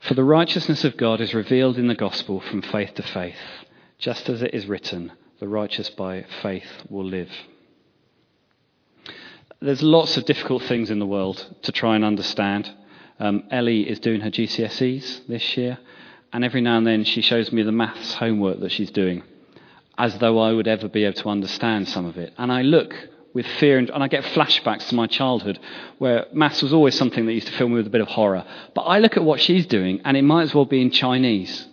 For 0.00 0.14
the 0.14 0.24
righteousness 0.24 0.82
of 0.82 0.96
God 0.96 1.20
is 1.20 1.32
revealed 1.32 1.78
in 1.78 1.86
the 1.86 1.94
gospel 1.94 2.40
from 2.40 2.60
faith 2.60 2.94
to 2.94 3.04
faith, 3.04 3.38
just 3.98 4.28
as 4.28 4.42
it 4.42 4.52
is 4.52 4.66
written, 4.66 5.12
the 5.38 5.46
righteous 5.46 5.90
by 5.90 6.24
faith 6.42 6.82
will 6.88 7.06
live. 7.06 7.30
There's 9.60 9.82
lots 9.82 10.16
of 10.16 10.24
difficult 10.24 10.64
things 10.64 10.90
in 10.90 10.98
the 10.98 11.06
world 11.06 11.54
to 11.62 11.70
try 11.70 11.94
and 11.94 12.04
understand. 12.04 12.68
Um, 13.20 13.44
Ellie 13.50 13.88
is 13.88 14.00
doing 14.00 14.20
her 14.22 14.30
GCSEs 14.30 15.26
this 15.28 15.56
year, 15.56 15.78
and 16.32 16.44
every 16.44 16.60
now 16.60 16.78
and 16.78 16.86
then 16.86 17.04
she 17.04 17.20
shows 17.20 17.52
me 17.52 17.62
the 17.62 17.72
maths 17.72 18.14
homework 18.14 18.60
that 18.60 18.72
she's 18.72 18.90
doing, 18.90 19.22
as 19.96 20.18
though 20.18 20.40
I 20.40 20.52
would 20.52 20.66
ever 20.66 20.88
be 20.88 21.04
able 21.04 21.20
to 21.22 21.28
understand 21.28 21.88
some 21.88 22.06
of 22.06 22.16
it. 22.16 22.34
And 22.38 22.50
I 22.50 22.62
look 22.62 22.94
with 23.32 23.46
fear, 23.46 23.78
and, 23.78 23.88
and 23.90 24.02
I 24.02 24.08
get 24.08 24.24
flashbacks 24.24 24.88
to 24.88 24.96
my 24.96 25.06
childhood, 25.06 25.60
where 25.98 26.26
maths 26.32 26.62
was 26.62 26.72
always 26.72 26.96
something 26.96 27.26
that 27.26 27.32
used 27.32 27.46
to 27.46 27.52
fill 27.52 27.68
me 27.68 27.76
with 27.76 27.86
a 27.86 27.90
bit 27.90 28.00
of 28.00 28.08
horror. 28.08 28.44
But 28.74 28.82
I 28.82 28.98
look 28.98 29.16
at 29.16 29.24
what 29.24 29.40
she's 29.40 29.66
doing, 29.66 30.00
and 30.04 30.16
it 30.16 30.22
might 30.22 30.42
as 30.42 30.54
well 30.54 30.64
be 30.64 30.82
in 30.82 30.90
Chinese. 30.90 31.66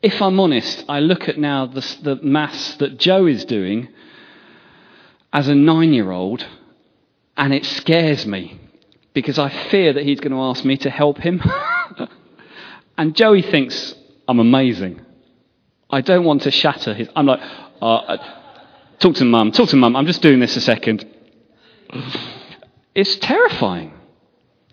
If 0.00 0.20
I'm 0.22 0.38
honest, 0.38 0.84
I 0.88 1.00
look 1.00 1.28
at 1.28 1.38
now 1.38 1.66
the, 1.66 1.80
the 2.02 2.16
maths 2.16 2.76
that 2.76 2.98
Joe 2.98 3.26
is 3.26 3.44
doing 3.44 3.88
as 5.32 5.48
a 5.48 5.54
nine 5.54 5.92
year 5.92 6.10
old, 6.12 6.46
and 7.36 7.52
it 7.52 7.64
scares 7.64 8.26
me 8.26 8.60
because 9.14 9.38
I 9.38 9.48
fear 9.68 9.92
that 9.92 10.04
he's 10.04 10.20
going 10.20 10.32
to 10.32 10.40
ask 10.40 10.64
me 10.64 10.76
to 10.78 10.90
help 10.90 11.18
him. 11.18 11.42
and 12.98 13.14
Joey 13.14 13.42
thinks 13.42 13.94
I'm 14.26 14.38
amazing. 14.38 15.00
I 15.90 16.00
don't 16.00 16.24
want 16.24 16.42
to 16.42 16.50
shatter 16.50 16.94
his. 16.94 17.08
I'm 17.14 17.26
like, 17.26 17.40
uh, 17.82 17.84
uh, 17.84 18.40
talk 18.98 19.16
to 19.16 19.24
mum, 19.24 19.52
talk 19.52 19.68
to 19.70 19.76
mum, 19.76 19.94
I'm 19.94 20.06
just 20.06 20.22
doing 20.22 20.40
this 20.40 20.56
a 20.56 20.60
second. 20.60 21.06
It's 22.94 23.16
terrifying. 23.16 23.92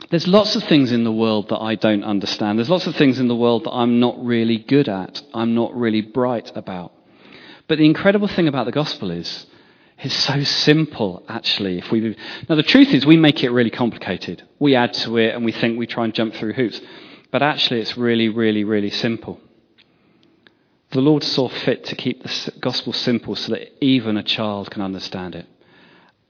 There's 0.10 0.28
lots 0.28 0.56
of 0.56 0.63
things 0.63 0.91
in 0.91 1.04
the 1.04 1.12
world 1.12 1.49
that 1.49 1.60
I 1.60 1.75
don't 1.75 2.04
understand. 2.04 2.58
There's 2.58 2.69
lots 2.69 2.88
of 2.88 2.95
things 2.95 3.19
in 3.19 3.28
the 3.28 3.36
world 3.36 3.65
that 3.65 3.71
I'm 3.71 3.99
not 3.99 4.23
really 4.23 4.58
good 4.58 4.89
at, 4.89 5.21
I'm 5.34 5.54
not 5.54 5.75
really 5.75 6.02
bright 6.02 6.52
about. 6.56 6.93
But 7.67 7.78
the 7.78 7.86
incredible 7.86 8.28
thing 8.28 8.47
about 8.47 8.65
the 8.65 8.71
gospel 8.71 9.12
is 9.12 9.45
it's 10.01 10.15
so 10.15 10.43
simple, 10.43 11.23
actually. 11.27 11.77
If 11.77 11.91
we 11.91 12.15
now 12.47 12.55
the 12.55 12.63
truth 12.63 12.93
is 12.93 13.05
we 13.05 13.17
make 13.17 13.43
it 13.43 13.51
really 13.51 13.69
complicated. 13.69 14.43
We 14.57 14.75
add 14.75 14.93
to 14.95 15.17
it 15.17 15.35
and 15.35 15.43
we 15.43 15.51
think 15.51 15.77
we 15.77 15.88
try 15.88 16.05
and 16.05 16.13
jump 16.13 16.35
through 16.35 16.53
hoops, 16.53 16.79
but 17.31 17.41
actually 17.41 17.81
it's 17.81 17.97
really, 17.97 18.29
really, 18.29 18.63
really 18.63 18.89
simple. 18.89 19.41
The 20.91 21.01
Lord 21.01 21.23
saw 21.23 21.49
fit 21.49 21.85
to 21.85 21.95
keep 21.95 22.23
the 22.23 22.53
gospel 22.59 22.93
simple 22.93 23.35
so 23.35 23.51
that 23.51 23.83
even 23.83 24.17
a 24.17 24.23
child 24.23 24.71
can 24.71 24.81
understand 24.81 25.35
it. 25.35 25.45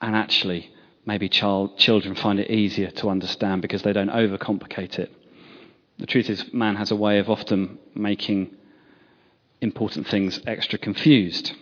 And 0.01 0.15
actually, 0.15 0.71
maybe 1.05 1.29
child, 1.29 1.77
children 1.77 2.15
find 2.15 2.39
it 2.39 2.51
easier 2.51 2.91
to 2.91 3.09
understand 3.09 3.61
because 3.61 3.83
they 3.83 3.93
don't 3.93 4.09
overcomplicate 4.09 4.99
it. 4.99 5.13
The 5.97 6.07
truth 6.07 6.29
is, 6.29 6.51
man 6.53 6.75
has 6.75 6.91
a 6.91 6.95
way 6.95 7.19
of 7.19 7.29
often 7.29 7.77
making 7.93 8.55
important 9.61 10.07
things 10.07 10.41
extra 10.47 10.79
confused. 10.79 11.53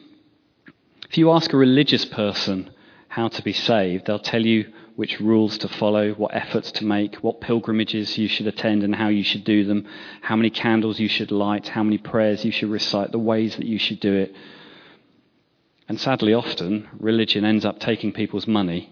If 1.10 1.18
you 1.18 1.32
ask 1.32 1.54
a 1.54 1.58
religious 1.58 2.06
person 2.06 2.70
how 3.08 3.30
to 3.30 3.42
be 3.42 3.54
saved, 3.54 4.06
they'll 4.06 4.20
tell 4.20 4.46
you 4.46 4.72
which 4.96 5.20
rules 5.20 5.58
to 5.60 5.68
follow, 5.68 6.14
what 6.14 6.36
efforts 6.36 6.72
to 6.72 6.86
make, 6.86 7.16
what 7.18 7.40
pilgrimages 7.40 8.18
you 8.18 8.28
should 8.28 8.48
attend 8.48 8.84
and 8.84 8.96
how 8.96 9.08
you 9.10 9.24
should 9.24 9.44
do 9.44 9.64
them, 9.64 9.88
how 10.22 10.36
many 10.36 10.50
candles 10.50 11.00
you 11.00 11.08
should 11.08 11.32
light, 11.32 11.68
how 11.70 11.84
many 11.84 11.98
prayers 11.98 12.44
you 12.44 12.52
should 12.52 12.70
recite, 12.70 13.12
the 13.12 13.20
ways 13.20 13.56
that 13.56 13.68
you 13.68 13.78
should 13.78 14.00
do 14.00 14.14
it. 14.14 14.36
And 15.88 16.00
sadly, 16.00 16.34
often, 16.34 16.90
religion 17.00 17.46
ends 17.46 17.64
up 17.64 17.80
taking 17.80 18.12
people's 18.12 18.48
money 18.48 18.92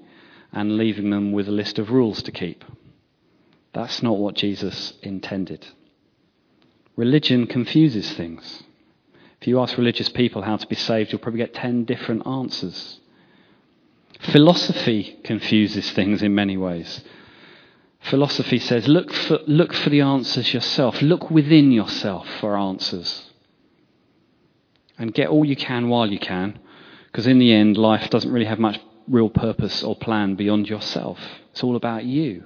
and 0.54 0.78
leaving 0.78 1.10
them 1.10 1.32
with 1.32 1.49
a 1.49 1.51
list 1.51 1.80
of 1.80 1.91
rules 1.91 2.21
to 2.21 2.32
keep. 2.32 2.63
That's 3.73 4.01
not 4.01 4.17
what 4.17 4.36
Jesus 4.36 4.93
intended. 5.01 5.67
Religion 6.95 7.45
confuses 7.45 8.13
things. 8.13 8.63
If 9.41 9.48
you 9.48 9.60
ask 9.60 9.78
religious 9.78 10.10
people 10.10 10.41
how 10.41 10.58
to 10.58 10.67
be 10.67 10.76
saved, 10.76 11.12
you'll 11.12 11.19
probably 11.19 11.39
get 11.39 11.54
10 11.54 11.86
different 11.86 12.26
answers. 12.26 13.00
Philosophy 14.19 15.19
confuses 15.24 15.91
things 15.91 16.24
in 16.24 16.34
many 16.34 16.58
ways. 16.58 17.02
Philosophy 18.00 18.60
says, 18.60 18.88
look 18.88 19.12
for, 19.12 19.39
look 19.45 19.74
for 19.74 19.89
the 19.89 20.02
answers 20.02 20.54
yourself. 20.54 21.02
Look 21.02 21.30
within 21.30 21.71
yourself 21.71 22.28
for 22.39 22.58
answers. 22.58 23.32
And 24.98 25.13
get 25.13 25.28
all 25.28 25.43
you 25.43 25.56
can 25.56 25.89
while 25.89 26.10
you 26.10 26.19
can, 26.19 26.58
because 27.08 27.28
in 27.28 27.39
the 27.39 27.52
end, 27.52 27.78
life 27.78 28.10
doesn't 28.10 28.32
really 28.32 28.45
have 28.45 28.60
much 28.60 28.80
real 29.08 29.30
purpose 29.30 29.84
or 29.84 29.95
plan 29.95 30.36
beyond 30.36 30.69
yourself. 30.69 31.19
It's 31.52 31.63
all 31.63 31.76
about 31.76 32.06
you. 32.06 32.43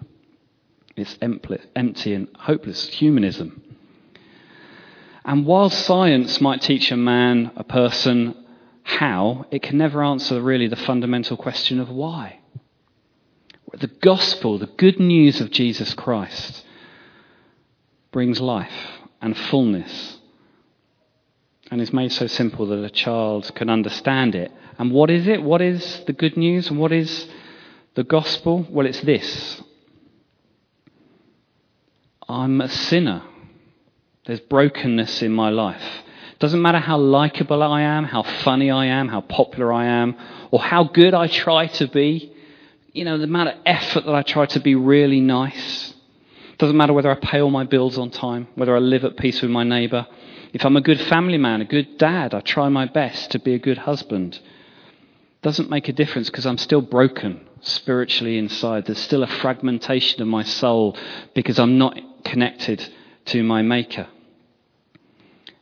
It's 0.95 1.17
empty 1.21 2.13
and 2.13 2.27
hopeless 2.35 2.89
humanism. 2.89 3.63
And 5.25 5.45
while 5.45 5.69
science 5.69 6.39
might 6.41 6.61
teach 6.61 6.91
a 6.91 6.97
man, 6.97 7.51
a 7.55 7.63
person, 7.63 8.35
how, 8.83 9.45
it 9.51 9.61
can 9.61 9.77
never 9.77 10.03
answer 10.03 10.41
really 10.41 10.67
the 10.67 10.75
fundamental 10.75 11.37
question 11.37 11.79
of 11.79 11.89
why. 11.89 12.39
The 13.77 13.87
gospel, 13.87 14.57
the 14.57 14.65
good 14.65 14.99
news 14.99 15.41
of 15.41 15.51
Jesus 15.51 15.93
Christ, 15.93 16.65
brings 18.11 18.41
life 18.41 18.73
and 19.21 19.37
fullness 19.37 20.17
and 21.71 21.79
is 21.81 21.93
made 21.93 22.11
so 22.11 22.27
simple 22.27 22.65
that 22.67 22.83
a 22.83 22.89
child 22.89 23.53
can 23.53 23.69
understand 23.69 24.33
it. 24.33 24.51
And 24.77 24.91
what 24.91 25.11
is 25.11 25.27
it? 25.27 25.43
What 25.43 25.61
is 25.61 26.03
the 26.07 26.13
good 26.13 26.35
news? 26.35 26.69
And 26.69 26.79
what 26.79 26.91
is 26.91 27.27
the 27.95 28.03
gospel? 28.03 28.65
Well, 28.69 28.87
it's 28.87 29.01
this 29.01 29.61
I'm 32.27 32.61
a 32.61 32.69
sinner. 32.69 33.23
There's 34.29 34.41
brokenness 34.41 35.23
in 35.23 35.31
my 35.31 35.49
life. 35.49 35.81
Doesn't 36.37 36.61
matter 36.61 36.77
how 36.77 36.99
likable 36.99 37.63
I 37.63 37.81
am, 37.81 38.03
how 38.03 38.21
funny 38.21 38.69
I 38.69 38.85
am, 38.85 39.07
how 39.07 39.21
popular 39.21 39.73
I 39.73 39.85
am, 39.85 40.15
or 40.51 40.59
how 40.59 40.83
good 40.83 41.15
I 41.15 41.25
try 41.25 41.65
to 41.65 41.87
be. 41.87 42.31
You 42.93 43.05
know, 43.05 43.17
the 43.17 43.23
amount 43.23 43.49
of 43.49 43.55
effort 43.65 44.05
that 44.05 44.13
I 44.13 44.21
try 44.21 44.45
to 44.45 44.59
be 44.59 44.75
really 44.75 45.19
nice. 45.19 45.95
Doesn't 46.59 46.77
matter 46.77 46.93
whether 46.93 47.09
I 47.09 47.15
pay 47.15 47.41
all 47.41 47.49
my 47.49 47.63
bills 47.63 47.97
on 47.97 48.11
time, 48.11 48.47
whether 48.53 48.75
I 48.75 48.77
live 48.77 49.03
at 49.03 49.17
peace 49.17 49.41
with 49.41 49.49
my 49.49 49.63
neighbour. 49.63 50.05
If 50.53 50.63
I'm 50.63 50.77
a 50.77 50.81
good 50.81 51.01
family 51.01 51.39
man, 51.39 51.61
a 51.61 51.65
good 51.65 51.97
dad, 51.97 52.35
I 52.35 52.41
try 52.41 52.69
my 52.69 52.85
best 52.85 53.31
to 53.31 53.39
be 53.39 53.55
a 53.55 53.59
good 53.59 53.79
husband. 53.79 54.39
Doesn't 55.41 55.71
make 55.71 55.89
a 55.89 55.93
difference 55.93 56.29
because 56.29 56.45
I'm 56.45 56.59
still 56.59 56.81
broken 56.81 57.47
spiritually 57.61 58.37
inside. 58.37 58.85
There's 58.85 58.99
still 58.99 59.23
a 59.23 59.27
fragmentation 59.41 60.21
of 60.21 60.27
my 60.27 60.43
soul 60.43 60.95
because 61.33 61.57
I'm 61.57 61.79
not 61.79 61.99
connected 62.23 62.87
to 63.25 63.41
my 63.41 63.63
Maker. 63.63 64.07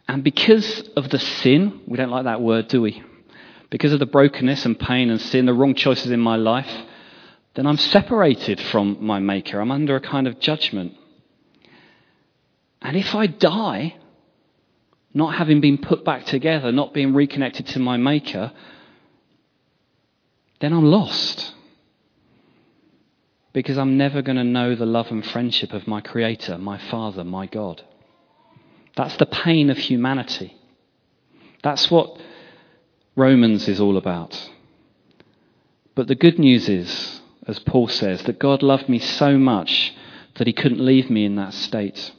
And 0.07 0.23
because 0.23 0.87
of 0.95 1.09
the 1.09 1.19
sin, 1.19 1.81
we 1.85 1.97
don't 1.97 2.09
like 2.09 2.23
that 2.23 2.41
word, 2.41 2.69
do 2.69 2.81
we? 2.81 3.03
Because 3.69 3.91
of 3.91 3.99
the 3.99 4.05
brokenness 4.05 4.65
and 4.65 4.79
pain 4.79 5.09
and 5.09 5.19
sin, 5.19 5.45
the 5.45 5.53
wrong 5.53 5.75
choices 5.75 6.11
in 6.11 6.21
my 6.21 6.37
life, 6.37 6.71
then 7.55 7.67
I'm 7.67 7.77
separated 7.77 8.61
from 8.61 9.03
my 9.03 9.19
Maker. 9.19 9.59
I'm 9.59 9.71
under 9.71 9.95
a 9.95 10.01
kind 10.01 10.27
of 10.27 10.39
judgment. 10.39 10.93
And 12.81 12.95
if 12.95 13.13
I 13.15 13.27
die, 13.27 13.95
not 15.13 15.35
having 15.35 15.59
been 15.59 15.79
put 15.79 16.05
back 16.05 16.25
together, 16.25 16.71
not 16.71 16.93
being 16.93 17.13
reconnected 17.13 17.67
to 17.67 17.79
my 17.79 17.97
Maker, 17.97 18.53
then 20.61 20.71
I'm 20.71 20.85
lost. 20.85 21.53
Because 23.51 23.77
I'm 23.77 23.97
never 23.97 24.21
going 24.21 24.37
to 24.37 24.43
know 24.43 24.75
the 24.75 24.85
love 24.85 25.07
and 25.07 25.25
friendship 25.25 25.73
of 25.73 25.87
my 25.87 25.99
Creator, 25.99 26.59
my 26.59 26.77
Father, 26.77 27.23
my 27.23 27.47
God. 27.47 27.83
That's 28.97 29.15
the 29.17 29.27
pain 29.27 29.69
of 29.69 29.77
humanity. 29.77 30.57
That's 31.63 31.89
what 31.91 32.19
Romans 33.15 33.67
is 33.67 33.79
all 33.79 33.95
about. 33.95 34.49
But 35.93 36.07
the 36.07 36.15
good 36.15 36.39
news 36.39 36.67
is, 36.67 37.21
as 37.45 37.59
Paul 37.59 37.87
says, 37.87 38.23
that 38.23 38.39
God 38.39 38.63
loved 38.63 38.89
me 38.89 38.97
so 38.97 39.37
much 39.37 39.93
that 40.35 40.47
he 40.47 40.53
couldn't 40.53 40.83
leave 40.83 41.11
me 41.11 41.25
in 41.25 41.35
that 41.35 41.53
state. 41.53 42.11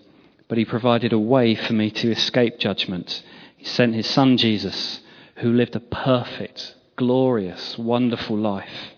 But 0.46 0.56
he 0.56 0.64
provided 0.64 1.12
a 1.12 1.18
way 1.18 1.56
for 1.56 1.72
me 1.72 1.90
to 1.90 2.10
escape 2.12 2.58
judgment. 2.58 3.22
He 3.56 3.64
sent 3.64 3.94
his 3.94 4.06
son 4.06 4.36
Jesus, 4.36 5.00
who 5.36 5.52
lived 5.52 5.74
a 5.74 5.80
perfect, 5.80 6.76
glorious, 6.96 7.76
wonderful 7.76 8.36
life, 8.36 8.94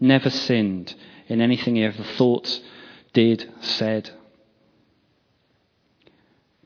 never 0.00 0.30
sinned 0.30 0.94
in 1.28 1.42
anything 1.42 1.76
he 1.76 1.84
ever 1.84 2.02
thought, 2.02 2.60
did, 3.12 3.52
said, 3.60 4.10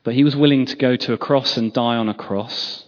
but 0.04 0.14
he 0.14 0.24
was 0.24 0.36
willing 0.36 0.66
to 0.66 0.76
go 0.76 0.96
to 0.96 1.12
a 1.12 1.18
cross 1.18 1.56
and 1.56 1.72
die 1.72 1.96
on 1.96 2.08
a 2.08 2.14
cross, 2.14 2.84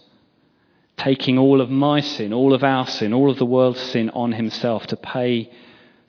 taking 0.97 1.37
all 1.37 1.61
of 1.61 1.69
my 1.69 2.01
sin, 2.01 2.33
all 2.33 2.53
of 2.53 2.63
our 2.63 2.87
sin, 2.87 3.13
all 3.13 3.29
of 3.29 3.37
the 3.37 3.45
world's 3.45 3.81
sin 3.81 4.09
on 4.11 4.33
himself 4.33 4.87
to 4.87 4.97
pay 4.97 5.51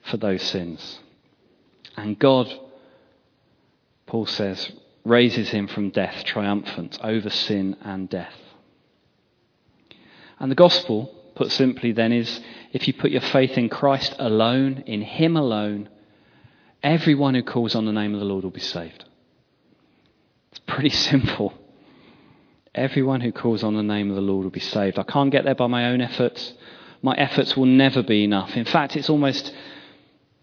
for 0.03 0.17
those 0.17 0.43
sins. 0.43 0.99
And 1.95 2.19
God, 2.19 2.47
Paul 4.05 4.25
says, 4.25 4.71
raises 5.03 5.49
him 5.49 5.67
from 5.67 5.89
death 5.89 6.23
triumphant 6.25 6.99
over 7.01 7.29
sin 7.29 7.77
and 7.81 8.09
death. 8.09 8.35
And 10.39 10.51
the 10.51 10.55
gospel, 10.55 11.13
put 11.35 11.51
simply, 11.51 11.91
then, 11.91 12.11
is 12.11 12.41
if 12.73 12.87
you 12.87 12.93
put 12.93 13.11
your 13.11 13.21
faith 13.21 13.57
in 13.57 13.69
Christ 13.69 14.15
alone, 14.19 14.83
in 14.85 15.01
Him 15.01 15.35
alone, 15.35 15.89
everyone 16.83 17.33
who 17.35 17.43
calls 17.43 17.75
on 17.75 17.85
the 17.85 17.91
name 17.91 18.13
of 18.13 18.19
the 18.19 18.25
Lord 18.25 18.43
will 18.43 18.51
be 18.51 18.59
saved. 18.59 19.05
Pretty 20.67 20.89
simple. 21.11 21.53
Everyone 22.75 23.21
who 23.21 23.31
calls 23.31 23.63
on 23.63 23.75
the 23.75 23.83
name 23.83 24.09
of 24.09 24.15
the 24.15 24.21
Lord 24.21 24.43
will 24.43 24.51
be 24.51 24.59
saved. 24.59 24.99
I 24.99 25.03
can't 25.03 25.31
get 25.31 25.45
there 25.45 25.55
by 25.55 25.67
my 25.67 25.87
own 25.87 26.01
efforts. 26.01 26.53
My 27.01 27.15
efforts 27.15 27.57
will 27.57 27.65
never 27.65 28.03
be 28.03 28.23
enough. 28.23 28.55
In 28.55 28.65
fact, 28.65 28.95
it's 28.95 29.09
almost 29.09 29.53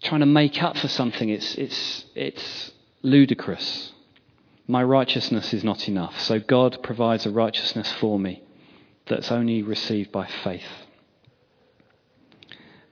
trying 0.03 0.19
to 0.19 0.25
make 0.25 0.61
up 0.61 0.77
for 0.77 0.87
something. 0.87 1.29
It's, 1.29 1.55
it's, 1.55 2.05
it's 2.13 2.71
ludicrous. 3.01 3.93
My 4.67 4.83
righteousness 4.83 5.53
is 5.53 5.63
not 5.63 5.87
enough. 5.87 6.19
So 6.19 6.39
God 6.39 6.83
provides 6.83 7.25
a 7.25 7.31
righteousness 7.31 7.91
for 7.93 8.19
me 8.19 8.43
that's 9.05 9.31
only 9.31 9.61
received 9.63 10.11
by 10.11 10.27
faith 10.27 10.84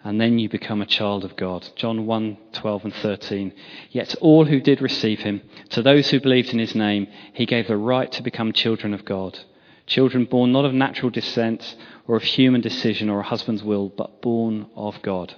and 0.04 0.20
then 0.20 0.38
you 0.38 0.50
become 0.50 0.82
a 0.82 0.86
child 0.86 1.24
of 1.24 1.36
God. 1.38 1.68
John 1.76 2.06
1 2.06 2.38
12 2.52 2.84
and 2.84 2.94
13. 2.94 3.54
Yet 3.90 4.16
all 4.16 4.46
who 4.46 4.60
did 4.60 4.82
receive 4.82 5.20
him, 5.20 5.42
to 5.70 5.82
those 5.82 6.10
who 6.10 6.20
believed 6.20 6.50
in 6.50 6.60
his 6.60 6.76
name, 6.76 7.08
he 7.34 7.46
gave 7.46 7.68
the 7.68 7.78
right 7.78 8.12
to 8.12 8.24
become 8.24 8.52
children 8.52 8.94
of 8.94 9.06
God. 9.06 9.40
Children 9.88 10.26
born 10.26 10.52
not 10.52 10.66
of 10.66 10.74
natural 10.74 11.10
descent 11.10 11.76
or 12.08 12.18
of 12.18 12.24
human 12.24 12.62
decision 12.62 13.10
or 13.10 13.22
a 13.22 13.24
husband's 13.24 13.64
will, 13.64 13.90
but 13.90 14.22
born 14.22 14.68
of 14.76 15.02
God. 15.02 15.36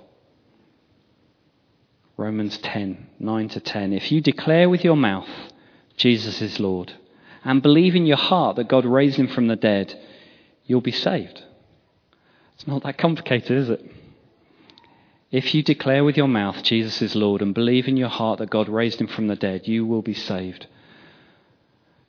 Romans 2.18 2.58
10 2.58 3.08
9 3.20 3.50
to 3.50 3.60
10. 3.60 3.94
If 3.94 4.12
you 4.12 4.22
declare 4.22 4.70
with 4.70 4.84
your 4.84 4.96
mouth 4.98 5.30
Jesus 5.98 6.42
is 6.42 6.60
Lord 6.60 6.94
and 7.44 7.62
believe 7.62 7.96
in 7.96 8.06
your 8.08 8.18
heart 8.18 8.56
that 8.56 8.68
God 8.68 8.86
raised 8.86 9.18
him 9.18 9.28
from 9.28 9.48
the 9.48 9.56
dead, 9.56 9.94
you'll 10.66 10.82
be 10.82 10.92
saved. 10.92 11.44
It's 12.56 12.66
not 12.66 12.84
that 12.84 12.98
complicated, 12.98 13.58
is 13.58 13.70
it? 13.70 13.92
If 15.36 15.54
you 15.54 15.64
declare 15.64 16.06
with 16.06 16.16
your 16.16 16.30
mouth 16.30 16.64
Jesus 16.64 17.02
is 17.02 17.14
Lord 17.14 17.42
and 17.42 17.54
believe 17.54 17.90
in 17.90 17.98
your 17.98 18.08
heart 18.08 18.40
that 18.40 18.50
God 18.50 18.70
raised 18.70 19.02
him 19.02 19.08
from 19.08 19.28
the 19.28 19.36
dead, 19.36 19.68
you 19.68 19.86
will 19.86 20.02
be 20.02 20.14
saved. 20.14 20.68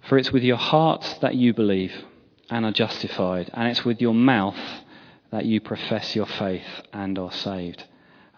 For 0.02 0.16
it's 0.16 0.30
with 0.30 0.44
your 0.44 0.56
heart 0.56 1.18
that 1.22 1.34
you 1.34 1.52
believe, 1.52 2.04
and 2.50 2.64
are 2.64 2.70
justified, 2.70 3.50
and 3.52 3.66
it's 3.66 3.84
with 3.84 4.00
your 4.00 4.14
mouth 4.14 4.84
that 5.32 5.44
you 5.44 5.60
profess 5.60 6.14
your 6.14 6.26
faith 6.26 6.68
and 6.92 7.18
are 7.18 7.32
saved. 7.32 7.82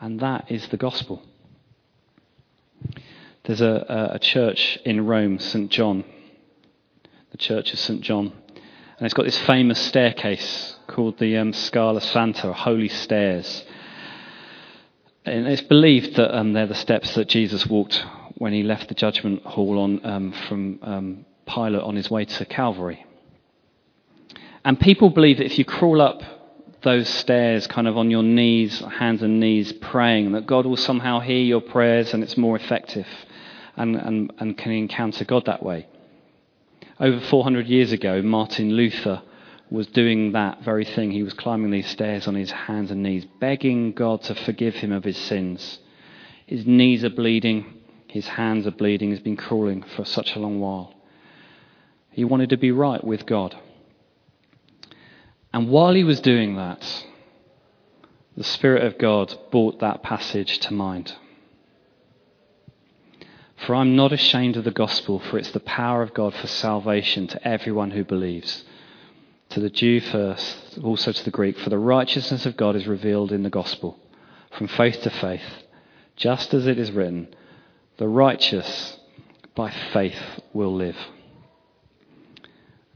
And 0.00 0.20
that 0.20 0.50
is 0.50 0.68
the 0.68 0.78
gospel. 0.78 1.22
There's 3.44 3.60
a, 3.60 4.08
a 4.14 4.18
church 4.18 4.78
in 4.86 5.04
Rome, 5.04 5.38
St. 5.38 5.70
John, 5.70 6.02
the 7.30 7.36
Church 7.36 7.74
of 7.74 7.78
St. 7.78 8.00
John, 8.00 8.32
and 8.96 9.04
it's 9.04 9.12
got 9.12 9.26
this 9.26 9.36
famous 9.36 9.78
staircase 9.78 10.76
called 10.86 11.18
the 11.18 11.36
um, 11.36 11.52
Scala 11.52 12.00
Santa, 12.00 12.54
Holy 12.54 12.88
Stairs. 12.88 13.66
And 15.32 15.46
it's 15.46 15.62
believed 15.62 16.16
that 16.16 16.36
um, 16.36 16.52
they're 16.52 16.66
the 16.66 16.74
steps 16.74 17.14
that 17.14 17.28
Jesus 17.28 17.66
walked 17.66 18.04
when 18.36 18.52
he 18.52 18.62
left 18.62 18.88
the 18.88 18.94
judgment 18.94 19.42
hall 19.42 19.78
on, 19.78 20.04
um, 20.04 20.32
from 20.48 20.78
um, 20.82 21.26
Pilate 21.46 21.82
on 21.82 21.96
his 21.96 22.10
way 22.10 22.24
to 22.24 22.44
Calvary. 22.44 23.04
And 24.64 24.78
people 24.78 25.10
believe 25.10 25.38
that 25.38 25.46
if 25.46 25.58
you 25.58 25.64
crawl 25.64 26.00
up 26.00 26.22
those 26.82 27.08
stairs 27.08 27.66
kind 27.66 27.88
of 27.88 27.96
on 27.96 28.10
your 28.10 28.22
knees, 28.22 28.80
hands 28.80 29.22
and 29.22 29.40
knees, 29.40 29.72
praying, 29.72 30.32
that 30.32 30.46
God 30.46 30.66
will 30.66 30.76
somehow 30.76 31.20
hear 31.20 31.40
your 31.40 31.60
prayers 31.60 32.14
and 32.14 32.22
it's 32.22 32.36
more 32.36 32.56
effective 32.56 33.06
and, 33.76 33.96
and, 33.96 34.32
and 34.38 34.56
can 34.56 34.72
encounter 34.72 35.24
God 35.24 35.46
that 35.46 35.62
way. 35.62 35.86
Over 37.00 37.20
400 37.20 37.66
years 37.66 37.92
ago, 37.92 38.22
Martin 38.22 38.72
Luther 38.72 39.22
was 39.70 39.86
doing 39.86 40.32
that 40.32 40.62
very 40.62 40.84
thing. 40.84 41.10
He 41.10 41.22
was 41.22 41.34
climbing 41.34 41.70
these 41.70 41.88
stairs 41.88 42.26
on 42.26 42.34
his 42.34 42.50
hands 42.50 42.90
and 42.90 43.02
knees, 43.02 43.26
begging 43.38 43.92
God 43.92 44.22
to 44.22 44.34
forgive 44.34 44.76
him 44.76 44.92
of 44.92 45.04
his 45.04 45.18
sins. 45.18 45.78
His 46.46 46.66
knees 46.66 47.04
are 47.04 47.10
bleeding, 47.10 47.74
his 48.06 48.26
hands 48.26 48.66
are 48.66 48.72
bleeding, 48.72 49.10
he's 49.10 49.20
been 49.20 49.36
crawling 49.36 49.82
for 49.82 50.04
such 50.04 50.34
a 50.34 50.38
long 50.38 50.60
while. 50.60 50.94
He 52.10 52.24
wanted 52.24 52.50
to 52.50 52.56
be 52.56 52.72
right 52.72 53.04
with 53.04 53.26
God. 53.26 53.56
And 55.52 55.68
while 55.68 55.94
he 55.94 56.04
was 56.04 56.20
doing 56.20 56.56
that, 56.56 57.04
the 58.36 58.44
Spirit 58.44 58.84
of 58.84 58.98
God 58.98 59.36
brought 59.50 59.80
that 59.80 60.02
passage 60.02 60.58
to 60.60 60.72
mind. 60.72 61.14
For 63.66 63.74
I'm 63.74 63.96
not 63.96 64.12
ashamed 64.12 64.56
of 64.56 64.64
the 64.64 64.70
gospel, 64.70 65.18
for 65.18 65.36
it's 65.36 65.50
the 65.50 65.60
power 65.60 66.02
of 66.02 66.14
God 66.14 66.32
for 66.34 66.46
salvation 66.46 67.26
to 67.28 67.46
everyone 67.46 67.90
who 67.90 68.04
believes. 68.04 68.64
To 69.50 69.60
the 69.60 69.70
Jew 69.70 70.00
first, 70.00 70.78
also 70.82 71.12
to 71.12 71.24
the 71.24 71.30
Greek, 71.30 71.58
for 71.58 71.70
the 71.70 71.78
righteousness 71.78 72.44
of 72.46 72.56
God 72.56 72.76
is 72.76 72.86
revealed 72.86 73.32
in 73.32 73.42
the 73.42 73.50
gospel, 73.50 73.98
from 74.50 74.68
faith 74.68 75.00
to 75.02 75.10
faith, 75.10 75.64
just 76.16 76.52
as 76.52 76.66
it 76.66 76.78
is 76.78 76.90
written, 76.90 77.34
the 77.96 78.08
righteous 78.08 78.98
by 79.54 79.70
faith 79.70 80.40
will 80.52 80.74
live. 80.74 80.96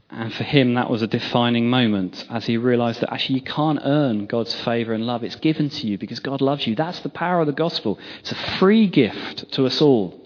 And 0.09 0.31
for 0.31 0.43
him, 0.43 0.75
that 0.75 0.91
was 0.91 1.01
a 1.01 1.07
defining 1.07 1.71
moment 1.71 2.27
as 2.29 2.45
he 2.45 2.57
realized 2.57 3.01
that 3.01 3.11
actually 3.11 3.39
you 3.39 3.45
can't 3.45 3.79
earn 3.83 4.27
God's 4.27 4.53
favor 4.53 4.93
and 4.93 5.07
love. 5.07 5.23
It's 5.23 5.35
given 5.37 5.69
to 5.69 5.87
you 5.87 5.97
because 5.97 6.19
God 6.19 6.39
loves 6.39 6.67
you. 6.67 6.75
That's 6.75 6.99
the 6.99 7.09
power 7.09 7.41
of 7.41 7.47
the 7.47 7.53
gospel. 7.53 7.97
It's 8.19 8.31
a 8.31 8.57
free 8.59 8.85
gift 8.87 9.51
to 9.53 9.65
us 9.65 9.81
all. 9.81 10.21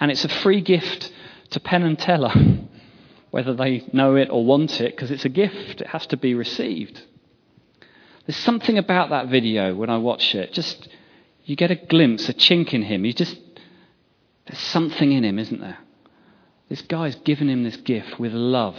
And 0.00 0.10
it's 0.10 0.24
a 0.24 0.28
free 0.28 0.60
gift 0.60 1.12
to 1.50 1.60
Penn 1.60 1.84
and 1.84 1.96
Teller, 1.96 2.32
whether 3.34 3.54
they 3.54 3.84
know 3.92 4.14
it 4.16 4.28
or 4.30 4.44
want 4.44 4.80
it, 4.80 4.94
because 4.94 5.10
it's 5.10 5.24
a 5.24 5.28
gift. 5.28 5.80
It 5.80 5.88
has 5.88 6.06
to 6.08 6.16
be 6.16 6.34
received. 6.34 7.02
There's 8.26 8.38
something 8.38 8.78
about 8.78 9.10
that 9.10 9.28
video 9.28 9.74
when 9.74 9.90
I 9.90 9.98
watch 9.98 10.34
it. 10.34 10.52
Just, 10.52 10.88
you 11.44 11.56
get 11.56 11.70
a 11.70 11.76
glimpse, 11.76 12.28
a 12.28 12.34
chink 12.34 12.72
in 12.72 12.82
him. 12.82 13.04
You 13.04 13.12
just, 13.12 13.36
there's 14.46 14.60
something 14.60 15.12
in 15.12 15.24
him, 15.24 15.38
isn't 15.38 15.60
there? 15.60 15.78
This 16.68 16.82
guy's 16.82 17.16
given 17.16 17.50
him 17.50 17.64
this 17.64 17.76
gift 17.76 18.18
with 18.18 18.32
love 18.32 18.76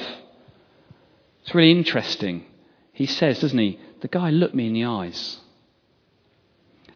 it's 1.46 1.54
really 1.54 1.72
interesting. 1.72 2.44
He 2.92 3.06
says, 3.06 3.40
doesn't 3.40 3.58
he? 3.58 3.80
The 4.02 4.08
guy 4.08 4.32
looked 4.32 4.56
me 4.56 4.66
in 4.66 4.74
the 4.74 4.86
eyes. 4.86 5.38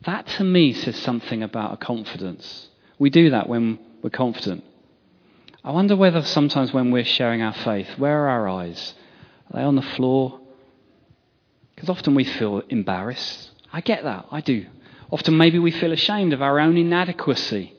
That 0.05 0.25
to 0.25 0.43
me 0.43 0.73
says 0.73 0.95
something 0.95 1.43
about 1.43 1.73
a 1.73 1.77
confidence. 1.77 2.69
We 2.97 3.11
do 3.11 3.29
that 3.29 3.47
when 3.47 3.77
we're 4.01 4.09
confident. 4.09 4.63
I 5.63 5.71
wonder 5.71 5.95
whether 5.95 6.21
sometimes 6.23 6.73
when 6.73 6.91
we're 6.91 7.03
sharing 7.03 7.41
our 7.41 7.53
faith, 7.53 7.97
where 7.97 8.25
are 8.25 8.29
our 8.29 8.47
eyes? 8.47 8.93
Are 9.51 9.59
they 9.59 9.63
on 9.63 9.75
the 9.75 9.81
floor? 9.81 10.39
Because 11.75 11.89
often 11.89 12.15
we 12.15 12.23
feel 12.23 12.61
embarrassed. 12.69 13.51
I 13.71 13.81
get 13.81 14.03
that, 14.03 14.27
I 14.31 14.41
do. 14.41 14.65
Often 15.11 15.37
maybe 15.37 15.59
we 15.59 15.71
feel 15.71 15.91
ashamed 15.91 16.33
of 16.33 16.41
our 16.41 16.59
own 16.59 16.77
inadequacy. 16.77 17.73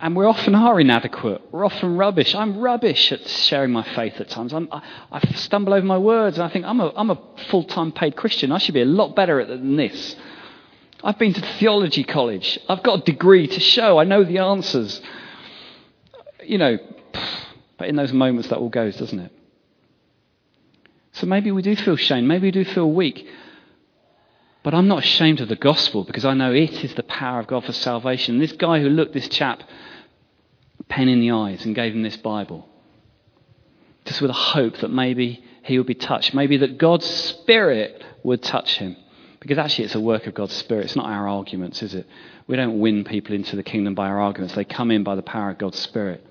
And 0.00 0.16
we 0.16 0.24
often 0.24 0.54
are 0.54 0.80
inadequate. 0.80 1.42
We're 1.52 1.64
often 1.64 1.96
rubbish. 1.96 2.34
I'm 2.34 2.58
rubbish 2.58 3.12
at 3.12 3.28
sharing 3.28 3.70
my 3.70 3.82
faith 3.82 4.18
at 4.18 4.30
times. 4.30 4.52
I, 4.54 4.82
I 5.12 5.20
stumble 5.34 5.74
over 5.74 5.84
my 5.84 5.98
words 5.98 6.38
and 6.38 6.44
I 6.44 6.48
think 6.48 6.64
I'm 6.64 6.80
a, 6.80 6.90
I'm 6.96 7.10
a 7.10 7.20
full 7.50 7.64
time 7.64 7.92
paid 7.92 8.16
Christian. 8.16 8.50
I 8.50 8.58
should 8.58 8.74
be 8.74 8.80
a 8.80 8.86
lot 8.86 9.14
better 9.14 9.40
at 9.40 9.48
than 9.48 9.76
this. 9.76 10.16
I've 11.04 11.18
been 11.18 11.34
to 11.34 11.40
theology 11.58 12.04
college. 12.04 12.58
I've 12.68 12.82
got 12.82 13.00
a 13.00 13.02
degree 13.02 13.46
to 13.46 13.60
show. 13.60 13.98
I 13.98 14.04
know 14.04 14.24
the 14.24 14.38
answers. 14.38 15.02
You 16.50 16.58
know, 16.58 16.78
but 17.78 17.88
in 17.88 17.94
those 17.94 18.12
moments 18.12 18.48
that 18.48 18.58
all 18.58 18.70
goes, 18.70 18.96
doesn't 18.96 19.20
it? 19.20 19.30
So 21.12 21.28
maybe 21.28 21.52
we 21.52 21.62
do 21.62 21.76
feel 21.76 21.94
shame. 21.94 22.26
Maybe 22.26 22.48
we 22.48 22.50
do 22.50 22.64
feel 22.64 22.90
weak. 22.90 23.24
But 24.64 24.74
I'm 24.74 24.88
not 24.88 25.04
ashamed 25.04 25.40
of 25.40 25.48
the 25.48 25.54
gospel 25.54 26.02
because 26.02 26.24
I 26.24 26.34
know 26.34 26.52
it 26.52 26.82
is 26.84 26.92
the 26.94 27.04
power 27.04 27.38
of 27.38 27.46
God 27.46 27.64
for 27.64 27.72
salvation. 27.72 28.40
This 28.40 28.50
guy 28.50 28.80
who 28.80 28.88
looked 28.88 29.14
this 29.14 29.28
chap 29.28 29.62
Penn 30.88 31.08
in 31.08 31.20
the 31.20 31.30
eyes 31.30 31.64
and 31.64 31.72
gave 31.72 31.94
him 31.94 32.02
this 32.02 32.16
Bible. 32.16 32.68
Just 34.04 34.20
with 34.20 34.32
a 34.32 34.34
hope 34.34 34.78
that 34.78 34.90
maybe 34.90 35.44
he 35.62 35.78
would 35.78 35.86
be 35.86 35.94
touched, 35.94 36.34
maybe 36.34 36.56
that 36.56 36.78
God's 36.78 37.06
Spirit 37.06 38.02
would 38.24 38.42
touch 38.42 38.78
him. 38.78 38.96
Because 39.38 39.56
actually, 39.56 39.84
it's 39.84 39.94
a 39.94 40.00
work 40.00 40.26
of 40.26 40.34
God's 40.34 40.54
Spirit. 40.54 40.86
It's 40.86 40.96
not 40.96 41.06
our 41.06 41.28
arguments, 41.28 41.80
is 41.80 41.94
it? 41.94 42.08
We 42.48 42.56
don't 42.56 42.80
win 42.80 43.04
people 43.04 43.36
into 43.36 43.54
the 43.54 43.62
kingdom 43.62 43.94
by 43.94 44.08
our 44.08 44.20
arguments, 44.20 44.56
they 44.56 44.64
come 44.64 44.90
in 44.90 45.04
by 45.04 45.14
the 45.14 45.22
power 45.22 45.50
of 45.50 45.58
God's 45.58 45.78
Spirit. 45.78 46.26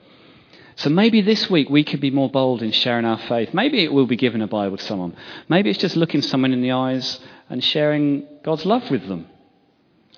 So 0.79 0.89
maybe 0.89 1.19
this 1.19 1.49
week 1.49 1.69
we 1.69 1.83
could 1.83 1.99
be 1.99 2.09
more 2.09 2.29
bold 2.29 2.61
in 2.61 2.71
sharing 2.71 3.03
our 3.03 3.17
faith. 3.17 3.53
Maybe 3.53 3.83
it 3.83 3.91
will 3.91 4.07
be 4.07 4.15
giving 4.15 4.41
a 4.41 4.47
Bible 4.47 4.77
to 4.77 4.83
someone. 4.83 5.13
Maybe 5.49 5.69
it's 5.69 5.79
just 5.79 5.97
looking 5.97 6.21
someone 6.21 6.53
in 6.53 6.61
the 6.61 6.71
eyes 6.71 7.19
and 7.49 7.61
sharing 7.61 8.25
God's 8.43 8.65
love 8.65 8.89
with 8.89 9.05
them, 9.05 9.27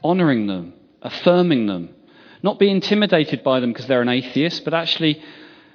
honoring 0.03 0.45
them, 0.45 0.74
affirming 1.01 1.66
them, 1.66 1.89
not 2.43 2.59
be 2.59 2.70
intimidated 2.70 3.43
by 3.43 3.59
them 3.59 3.74
because 3.74 3.88
they're 3.88 4.03
an 4.03 4.09
atheist, 4.09 4.64
but 4.64 4.76
actually, 4.76 5.20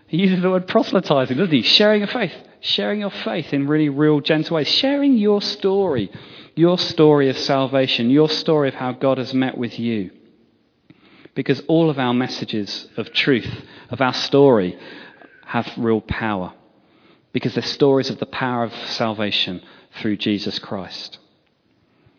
he 0.06 0.18
uses 0.18 0.40
the 0.40 0.50
word 0.50 0.68
proselytizing, 0.68 1.36
doesn't 1.36 1.52
he? 1.52 1.62
Sharing 1.62 2.02
your 2.02 2.08
faith. 2.08 2.34
Sharing 2.60 3.00
your 3.00 3.10
faith 3.10 3.52
in 3.52 3.66
really 3.66 3.88
real, 3.88 4.20
gentle 4.20 4.54
ways. 4.54 4.68
Sharing 4.68 5.16
your 5.16 5.42
story. 5.42 6.12
Your 6.54 6.78
story 6.78 7.28
of 7.28 7.36
salvation. 7.36 8.08
Your 8.08 8.28
story 8.28 8.68
of 8.68 8.74
how 8.74 8.92
God 8.92 9.18
has 9.18 9.34
met 9.34 9.58
with 9.58 9.80
you. 9.80 10.12
Because 11.36 11.60
all 11.68 11.90
of 11.90 11.98
our 11.98 12.14
messages 12.14 12.88
of 12.96 13.12
truth, 13.12 13.62
of 13.90 14.00
our 14.00 14.14
story, 14.14 14.76
have 15.44 15.70
real 15.76 16.00
power. 16.00 16.54
Because 17.32 17.54
they're 17.54 17.62
stories 17.62 18.08
of 18.08 18.18
the 18.18 18.26
power 18.26 18.64
of 18.64 18.72
salvation 18.88 19.62
through 20.00 20.16
Jesus 20.16 20.58
Christ. 20.58 21.18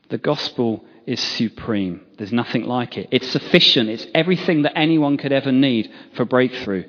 The 0.09 0.19
gospel 0.19 0.85
is 1.07 1.19
supreme. 1.19 2.01
There's 2.17 2.31
nothing 2.31 2.65
like 2.65 2.95
it. 2.95 3.09
It's 3.11 3.27
sufficient. 3.27 3.89
It's 3.89 4.05
everything 4.13 4.61
that 4.61 4.77
anyone 4.77 5.17
could 5.17 5.31
ever 5.31 5.51
need 5.51 5.91
for 6.15 6.23
breakthrough. 6.23 6.85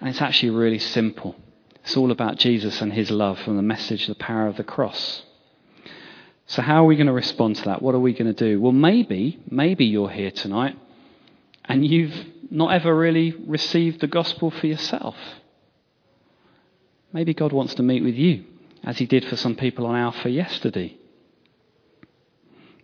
And 0.00 0.08
it's 0.08 0.22
actually 0.22 0.50
really 0.50 0.78
simple. 0.78 1.34
It's 1.82 1.96
all 1.96 2.12
about 2.12 2.36
Jesus 2.36 2.80
and 2.80 2.92
his 2.92 3.10
love 3.10 3.40
and 3.46 3.58
the 3.58 3.62
message, 3.62 4.06
the 4.06 4.14
power 4.14 4.46
of 4.46 4.56
the 4.56 4.64
cross. 4.64 5.24
So, 6.46 6.62
how 6.62 6.84
are 6.84 6.86
we 6.86 6.96
going 6.96 7.08
to 7.08 7.12
respond 7.12 7.56
to 7.56 7.64
that? 7.64 7.82
What 7.82 7.96
are 7.96 8.00
we 8.00 8.12
going 8.12 8.32
to 8.32 8.48
do? 8.48 8.60
Well, 8.60 8.72
maybe, 8.72 9.40
maybe 9.50 9.86
you're 9.86 10.08
here 10.08 10.30
tonight 10.30 10.76
and 11.68 11.86
you've 11.86 12.14
not 12.50 12.72
ever 12.72 12.96
really 12.96 13.32
received 13.46 14.00
the 14.00 14.06
gospel 14.06 14.50
for 14.50 14.66
yourself. 14.66 15.16
Maybe 17.12 17.34
God 17.34 17.52
wants 17.52 17.74
to 17.74 17.82
meet 17.82 18.02
with 18.02 18.14
you, 18.14 18.44
as 18.84 18.98
he 18.98 19.06
did 19.06 19.24
for 19.24 19.36
some 19.36 19.54
people 19.54 19.86
on 19.86 19.96
Alpha 19.96 20.30
yesterday. 20.30 20.96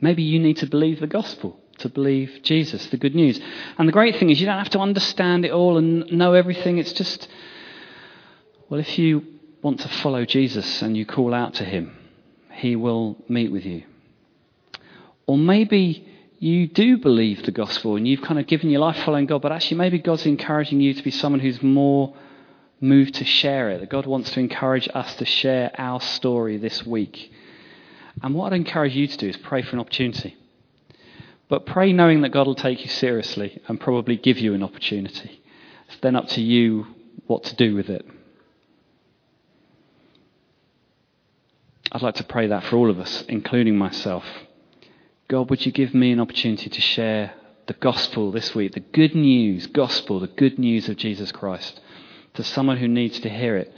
Maybe 0.01 0.23
you 0.23 0.39
need 0.39 0.59
to 0.59 0.67
believe 0.67 1.01
the 1.01 1.07
gospel, 1.07 1.59
to 1.79 1.89
believe 1.89 2.41
Jesus, 2.43 2.87
the 2.87 2.97
good 2.97 3.15
news. 3.15 3.41
And 3.79 3.89
the 3.89 3.93
great 3.93 4.17
thing 4.17 4.31
is, 4.31 4.41
you 4.41 4.47
don't 4.47 4.59
have 4.59 4.71
to 4.71 4.81
understand 4.81 5.45
it 5.45 5.53
all 5.53 5.79
and 5.79 6.11
know 6.13 6.35
everything. 6.35 6.79
It's 6.79 6.93
just, 6.93 7.29
well, 8.69 8.81
if 8.81 8.99
you 8.99 9.25
want 9.63 9.81
to 9.81 9.89
follow 9.89 10.27
Jesus 10.27 10.83
and 10.83 10.97
you 10.97 11.07
call 11.07 11.33
out 11.33 11.55
to 11.55 11.65
him, 11.65 11.97
he 12.53 12.77
will 12.77 13.17
meet 13.29 13.51
with 13.51 13.65
you. 13.65 13.85
Or 15.27 15.39
maybe 15.39 16.07
you 16.39 16.67
do 16.67 16.99
believe 16.99 17.45
the 17.45 17.53
gospel 17.53 17.97
and 17.97 18.07
you've 18.07 18.23
kind 18.23 18.39
of 18.39 18.47
given 18.47 18.71
your 18.71 18.81
life 18.81 18.97
following 19.05 19.27
God, 19.27 19.43
but 19.43 19.53
actually, 19.53 19.79
maybe 19.79 19.99
God's 19.99 20.27
encouraging 20.27 20.81
you 20.81 20.95
to 20.95 21.03
be 21.03 21.11
someone 21.11 21.41
who's 21.41 21.63
more 21.63 22.15
moved 22.81 23.15
to 23.15 23.25
share 23.25 23.71
it. 23.71 23.81
That 23.81 23.91
God 23.91 24.07
wants 24.07 24.31
to 24.33 24.41
encourage 24.41 24.89
us 24.93 25.15
to 25.17 25.25
share 25.25 25.71
our 25.79 26.01
story 26.01 26.57
this 26.57 26.85
week. 26.85 27.33
And 28.23 28.35
what 28.35 28.53
I'd 28.53 28.57
encourage 28.57 28.95
you 28.95 29.07
to 29.07 29.17
do 29.17 29.29
is 29.29 29.37
pray 29.37 29.63
for 29.63 29.77
an 29.77 29.81
opportunity. 29.81 30.37
But 31.49 31.67
pray 31.67 31.93
knowing 31.93 32.23
that 32.23 32.31
God 32.31 32.47
will 32.47 32.55
take 32.55 32.83
you 32.83 32.89
seriously 32.89 33.61
and 33.69 33.81
probably 33.81 34.17
give 34.17 34.39
you 34.39 34.55
an 34.55 34.63
opportunity. 34.63 35.43
It's 35.89 35.99
then 36.01 36.17
up 36.17 36.29
to 36.29 36.41
you 36.41 36.87
what 37.27 37.45
to 37.45 37.57
do 37.57 37.75
with 37.75 37.89
it. 37.89 38.07
I'd 41.93 42.03
like 42.03 42.17
to 42.17 42.25
pray 42.25 42.49
that 42.49 42.65
for 42.65 42.77
all 42.77 42.91
of 42.91 42.99
us, 42.99 43.25
including 43.29 43.77
myself. 43.77 44.25
God, 45.29 45.49
would 45.49 45.65
you 45.65 45.73
give 45.73 45.95
me 45.95 46.13
an 46.13 46.21
opportunity 46.21 46.69
to 46.69 46.81
share 46.83 47.33
the 47.67 47.73
gospel 47.73 48.31
this 48.31 48.55
week, 48.55 48.73
the 48.73 48.81
good 48.81 49.15
news, 49.15 49.67
gospel, 49.67 50.21
the 50.21 50.27
good 50.27 50.59
news 50.59 50.89
of 50.91 50.97
Jesus 50.97 51.33
Christ, 51.33 51.81
to 52.35 52.45
someone 52.45 52.77
who 52.77 52.89
needs 52.89 53.19
to 53.21 53.31
hear 53.31 53.57
it? 53.57 53.73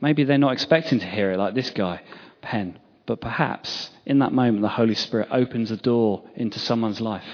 Maybe 0.00 0.22
they're 0.22 0.38
not 0.38 0.52
expecting 0.52 1.00
to 1.00 1.06
hear 1.06 1.32
it, 1.32 1.38
like 1.38 1.54
this 1.54 1.70
guy, 1.70 2.02
Penn, 2.40 2.78
but 3.04 3.20
perhaps 3.20 3.90
in 4.04 4.20
that 4.20 4.32
moment 4.32 4.62
the 4.62 4.68
Holy 4.68 4.94
Spirit 4.94 5.28
opens 5.32 5.72
a 5.72 5.76
door 5.76 6.22
into 6.36 6.60
someone's 6.60 7.00
life. 7.00 7.26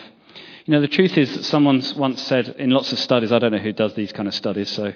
You 0.64 0.72
know, 0.72 0.80
the 0.80 0.88
truth 0.88 1.18
is 1.18 1.36
that 1.36 1.44
someone's 1.44 1.92
once 1.92 2.22
said 2.22 2.54
in 2.58 2.70
lots 2.70 2.90
of 2.92 2.98
studies, 2.98 3.32
I 3.32 3.38
don't 3.38 3.52
know 3.52 3.58
who 3.58 3.72
does 3.72 3.94
these 3.94 4.12
kind 4.12 4.28
of 4.28 4.34
studies, 4.34 4.70
so, 4.70 4.94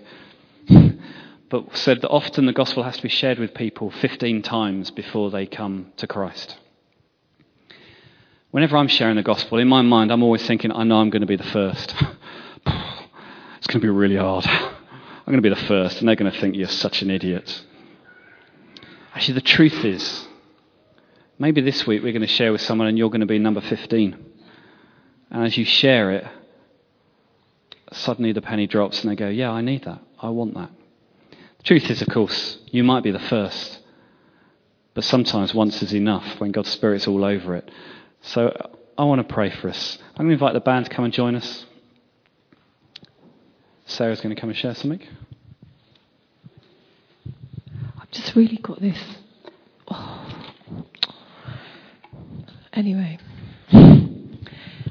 but 1.51 1.77
said 1.77 2.01
that 2.01 2.09
often 2.09 2.47
the 2.47 2.55
gospel 2.55 2.85
has 2.85 2.97
to 2.97 3.03
be 3.03 3.11
shared 3.11 3.39
with 3.39 3.53
people 3.53 3.91
15 3.91 4.41
times 4.41 4.91
before 4.91 5.31
they 5.31 5.45
come 5.45 5.93
to 5.99 6.07
Christ. 6.07 6.57
Whenever 8.57 8.79
I'm 8.79 8.89
sharing 8.89 9.17
the 9.17 9.23
gospel, 9.23 9.59
in 9.59 9.69
my 9.69 9.83
mind, 9.83 10.11
I'm 10.11 10.23
always 10.23 10.47
thinking, 10.47 10.73
I 10.73 10.83
know 10.83 10.97
I'm 10.97 11.11
going 11.11 11.21
to 11.21 11.27
be 11.27 11.37
the 11.37 11.43
first. 11.43 11.95
it's 12.67 13.67
going 13.67 13.81
to 13.83 13.87
be 13.87 13.91
really 13.91 14.17
hard. 14.17 14.47
I'm 14.47 15.27
going 15.27 15.37
to 15.37 15.43
be 15.43 15.51
the 15.51 15.67
first, 15.67 15.99
and 15.99 16.09
they're 16.09 16.17
going 16.17 16.33
to 16.33 16.41
think 16.41 16.57
you're 16.57 16.67
such 16.67 17.03
an 17.03 17.11
idiot. 17.11 17.63
Actually, 19.15 19.35
the 19.35 19.41
truth 19.43 19.85
is, 19.85 20.27
maybe 21.39 21.61
this 21.61 21.87
week 21.87 22.03
we're 22.03 22.15
going 22.15 22.23
to 22.23 22.27
share 22.27 22.51
with 22.51 22.63
someone, 22.63 22.89
and 22.89 22.97
you're 22.97 23.11
going 23.11 23.21
to 23.21 23.27
be 23.27 23.39
number 23.39 23.61
15. 23.61 24.17
And 25.33 25.45
as 25.45 25.59
you 25.59 25.67
share 25.67 26.13
it, 26.13 26.27
suddenly 27.93 28.33
the 28.33 28.41
penny 28.41 28.67
drops, 28.67 29.03
and 29.03 29.11
they 29.11 29.17
go, 29.17 29.29
Yeah, 29.29 29.51
I 29.51 29.61
need 29.61 29.85
that. 29.85 30.01
I 30.19 30.31
want 30.31 30.55
that. 30.55 30.71
The 31.59 31.63
truth 31.63 31.91
is, 31.91 32.01
of 32.01 32.09
course, 32.09 32.57
you 32.71 32.85
might 32.85 33.03
be 33.03 33.11
the 33.11 33.19
first. 33.19 33.81
But 34.95 35.05
sometimes 35.05 35.53
once 35.53 35.83
is 35.83 35.93
enough 35.93 36.41
when 36.41 36.53
God's 36.53 36.71
Spirit's 36.71 37.07
all 37.07 37.23
over 37.23 37.55
it. 37.55 37.71
So 38.27 38.71
I 38.99 39.05
want 39.05 39.27
to 39.27 39.35
pray 39.35 39.51
for 39.51 39.69
us. 39.69 39.99
I'm 40.17 40.27
going 40.27 40.31
to 40.31 40.33
invite 40.35 40.55
the 40.55 40.61
band 40.61 40.87
to 40.87 40.91
come 40.91 41.05
and 41.05 41.15
join 41.15 41.37
us. 41.37 41.65
Sarah's 43.85 44.21
going 44.21 44.35
to 44.35 44.41
come 44.41 44.51
and 44.51 44.59
share 44.59 44.75
something. 44.75 45.01
I've 48.01 48.11
just 48.11 48.35
really 48.35 48.57
got 48.59 48.81
this. 48.81 48.99
Oh. 49.89 50.23
Anyway, 52.73 53.19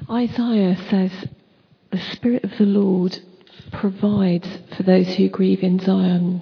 Isaiah 0.09 0.75
says, 0.89 1.11
The 1.91 1.99
Spirit 1.99 2.43
of 2.43 2.57
the 2.57 2.65
Lord 2.65 3.19
provides 3.71 4.47
for 4.75 4.81
those 4.81 5.13
who 5.13 5.29
grieve 5.29 5.61
in 5.61 5.77
Zion. 5.77 6.41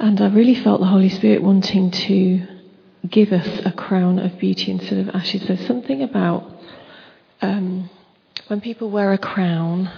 And 0.00 0.20
I 0.20 0.26
really 0.26 0.56
felt 0.56 0.80
the 0.80 0.88
Holy 0.88 1.08
Spirit 1.08 1.40
wanting 1.40 1.92
to 1.92 2.53
give 3.08 3.32
us 3.32 3.60
a 3.64 3.72
crown 3.72 4.18
of 4.18 4.38
beauty 4.38 4.70
instead 4.70 4.98
of 4.98 5.14
ashes. 5.14 5.46
There's 5.46 5.66
something 5.66 6.02
about 6.02 6.50
um, 7.42 7.90
when 8.48 8.60
people 8.60 8.90
wear 8.90 9.12
a 9.12 9.18
crown 9.18 9.90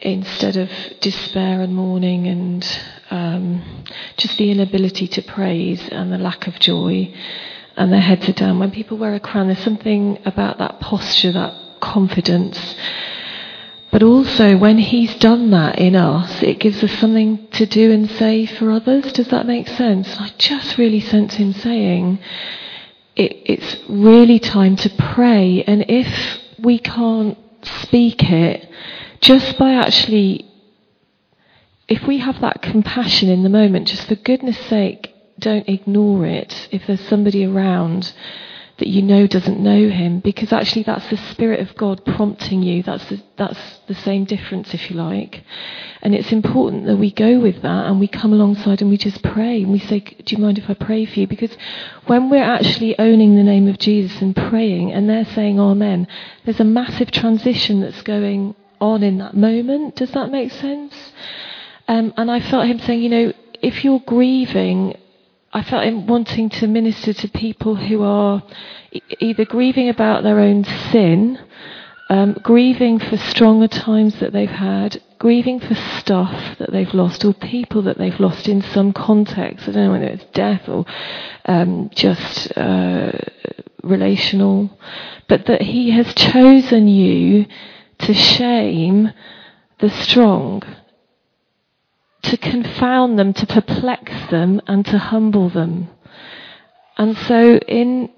instead 0.00 0.56
of 0.56 0.70
despair 1.00 1.60
and 1.60 1.74
mourning 1.74 2.26
and 2.26 2.80
um, 3.10 3.84
just 4.16 4.36
the 4.36 4.50
inability 4.50 5.08
to 5.08 5.22
praise 5.22 5.88
and 5.88 6.12
the 6.12 6.18
lack 6.18 6.46
of 6.46 6.58
joy 6.58 7.12
and 7.76 7.92
their 7.92 8.00
heads 8.00 8.28
are 8.28 8.32
down. 8.32 8.58
When 8.58 8.70
people 8.70 8.98
wear 8.98 9.14
a 9.14 9.20
crown, 9.20 9.48
there's 9.48 9.58
something 9.60 10.18
about 10.24 10.58
that 10.58 10.80
posture, 10.80 11.32
that 11.32 11.54
confidence 11.80 12.76
but 13.94 14.02
also, 14.02 14.56
when 14.56 14.78
He's 14.78 15.14
done 15.20 15.50
that 15.50 15.78
in 15.78 15.94
us, 15.94 16.42
it 16.42 16.58
gives 16.58 16.82
us 16.82 16.90
something 16.98 17.46
to 17.52 17.64
do 17.64 17.92
and 17.92 18.10
say 18.10 18.44
for 18.44 18.72
others. 18.72 19.12
Does 19.12 19.28
that 19.28 19.46
make 19.46 19.68
sense? 19.68 20.18
I 20.18 20.32
just 20.36 20.76
really 20.78 20.98
sense 20.98 21.34
Him 21.34 21.52
saying, 21.52 22.18
it, 23.14 23.36
it's 23.44 23.76
really 23.88 24.40
time 24.40 24.74
to 24.74 24.90
pray. 24.90 25.62
And 25.62 25.84
if 25.88 26.40
we 26.58 26.80
can't 26.80 27.38
speak 27.62 28.20
it, 28.24 28.68
just 29.20 29.56
by 29.58 29.74
actually, 29.74 30.50
if 31.86 32.04
we 32.04 32.18
have 32.18 32.40
that 32.40 32.62
compassion 32.62 33.28
in 33.28 33.44
the 33.44 33.48
moment, 33.48 33.86
just 33.86 34.08
for 34.08 34.16
goodness 34.16 34.58
sake, 34.66 35.14
don't 35.38 35.68
ignore 35.68 36.26
it. 36.26 36.66
If 36.72 36.88
there's 36.88 37.06
somebody 37.06 37.44
around, 37.44 38.12
that 38.78 38.88
you 38.88 39.02
know 39.02 39.26
doesn't 39.26 39.60
know 39.60 39.88
him 39.88 40.18
because 40.18 40.52
actually 40.52 40.82
that's 40.82 41.08
the 41.08 41.16
spirit 41.16 41.60
of 41.60 41.76
God 41.76 42.04
prompting 42.04 42.62
you. 42.62 42.82
That's 42.82 43.04
the, 43.08 43.22
that's 43.36 43.58
the 43.86 43.94
same 43.94 44.24
difference 44.24 44.74
if 44.74 44.90
you 44.90 44.96
like. 44.96 45.44
And 46.02 46.14
it's 46.14 46.32
important 46.32 46.86
that 46.86 46.96
we 46.96 47.12
go 47.12 47.38
with 47.38 47.62
that 47.62 47.86
and 47.86 48.00
we 48.00 48.08
come 48.08 48.32
alongside 48.32 48.80
and 48.80 48.90
we 48.90 48.96
just 48.96 49.22
pray 49.22 49.62
and 49.62 49.70
we 49.70 49.78
say 49.78 50.00
do 50.00 50.34
you 50.34 50.42
mind 50.42 50.58
if 50.58 50.68
I 50.68 50.74
pray 50.74 51.06
for 51.06 51.20
you? 51.20 51.26
Because 51.28 51.56
when 52.06 52.30
we're 52.30 52.42
actually 52.42 52.98
owning 52.98 53.36
the 53.36 53.44
name 53.44 53.68
of 53.68 53.78
Jesus 53.78 54.20
and 54.20 54.34
praying 54.34 54.92
and 54.92 55.08
they're 55.08 55.24
saying 55.24 55.60
amen 55.60 56.08
there's 56.44 56.60
a 56.60 56.64
massive 56.64 57.12
transition 57.12 57.80
that's 57.80 58.02
going 58.02 58.56
on 58.80 59.04
in 59.04 59.18
that 59.18 59.34
moment. 59.34 59.94
Does 59.96 60.10
that 60.12 60.30
make 60.30 60.50
sense? 60.50 60.94
Um, 61.86 62.12
and 62.16 62.30
I 62.30 62.40
felt 62.40 62.66
him 62.66 62.80
saying 62.80 63.02
you 63.02 63.08
know 63.08 63.32
if 63.62 63.84
you're 63.84 64.00
grieving 64.00 64.96
I 65.54 65.62
felt 65.62 65.84
him 65.84 66.08
wanting 66.08 66.50
to 66.50 66.66
minister 66.66 67.12
to 67.12 67.28
people 67.28 67.76
who 67.76 68.02
are 68.02 68.42
e- 68.90 69.00
either 69.20 69.44
grieving 69.44 69.88
about 69.88 70.24
their 70.24 70.40
own 70.40 70.64
sin, 70.64 71.38
um, 72.10 72.32
grieving 72.42 72.98
for 72.98 73.16
stronger 73.16 73.68
times 73.68 74.18
that 74.18 74.32
they've 74.32 74.48
had, 74.50 75.00
grieving 75.20 75.60
for 75.60 75.76
stuff 75.76 76.58
that 76.58 76.72
they've 76.72 76.92
lost, 76.92 77.24
or 77.24 77.32
people 77.34 77.82
that 77.82 77.98
they've 77.98 78.18
lost 78.18 78.48
in 78.48 78.62
some 78.62 78.92
context. 78.92 79.68
I 79.68 79.72
don't 79.72 79.84
know 79.84 79.92
whether 79.92 80.06
it's 80.06 80.24
death 80.32 80.68
or 80.68 80.86
um, 81.44 81.88
just 81.94 82.58
uh, 82.58 83.12
relational, 83.84 84.76
but 85.28 85.46
that 85.46 85.62
He 85.62 85.92
has 85.92 86.12
chosen 86.14 86.88
you 86.88 87.46
to 87.98 88.12
shame 88.12 89.12
the 89.78 89.90
strong 89.90 90.64
to 92.24 92.36
confound 92.36 93.18
them, 93.18 93.32
to 93.34 93.46
perplex 93.46 94.12
them, 94.30 94.60
and 94.66 94.84
to 94.86 94.98
humble 94.98 95.48
them. 95.48 95.88
And 96.96 97.16
so, 97.16 97.56
in 97.56 98.10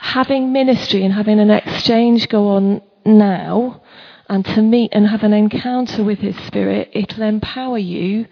having 0.00 0.52
ministry 0.52 1.04
and 1.04 1.12
having 1.12 1.40
an 1.40 1.50
exchange 1.50 2.28
go 2.28 2.48
on 2.48 2.82
now, 3.04 3.82
and 4.28 4.44
to 4.44 4.62
meet 4.62 4.90
and 4.92 5.06
have 5.06 5.22
an 5.22 5.32
encounter 5.32 6.02
with 6.02 6.18
His 6.18 6.36
Spirit, 6.46 6.90
it'll 6.92 7.22
empower 7.22 7.78
you 7.78 8.26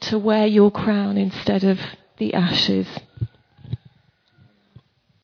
to 0.00 0.18
wear 0.18 0.46
your 0.46 0.70
crown 0.70 1.16
instead 1.16 1.64
of 1.64 1.78
the 2.18 2.34
ashes. 2.34 2.86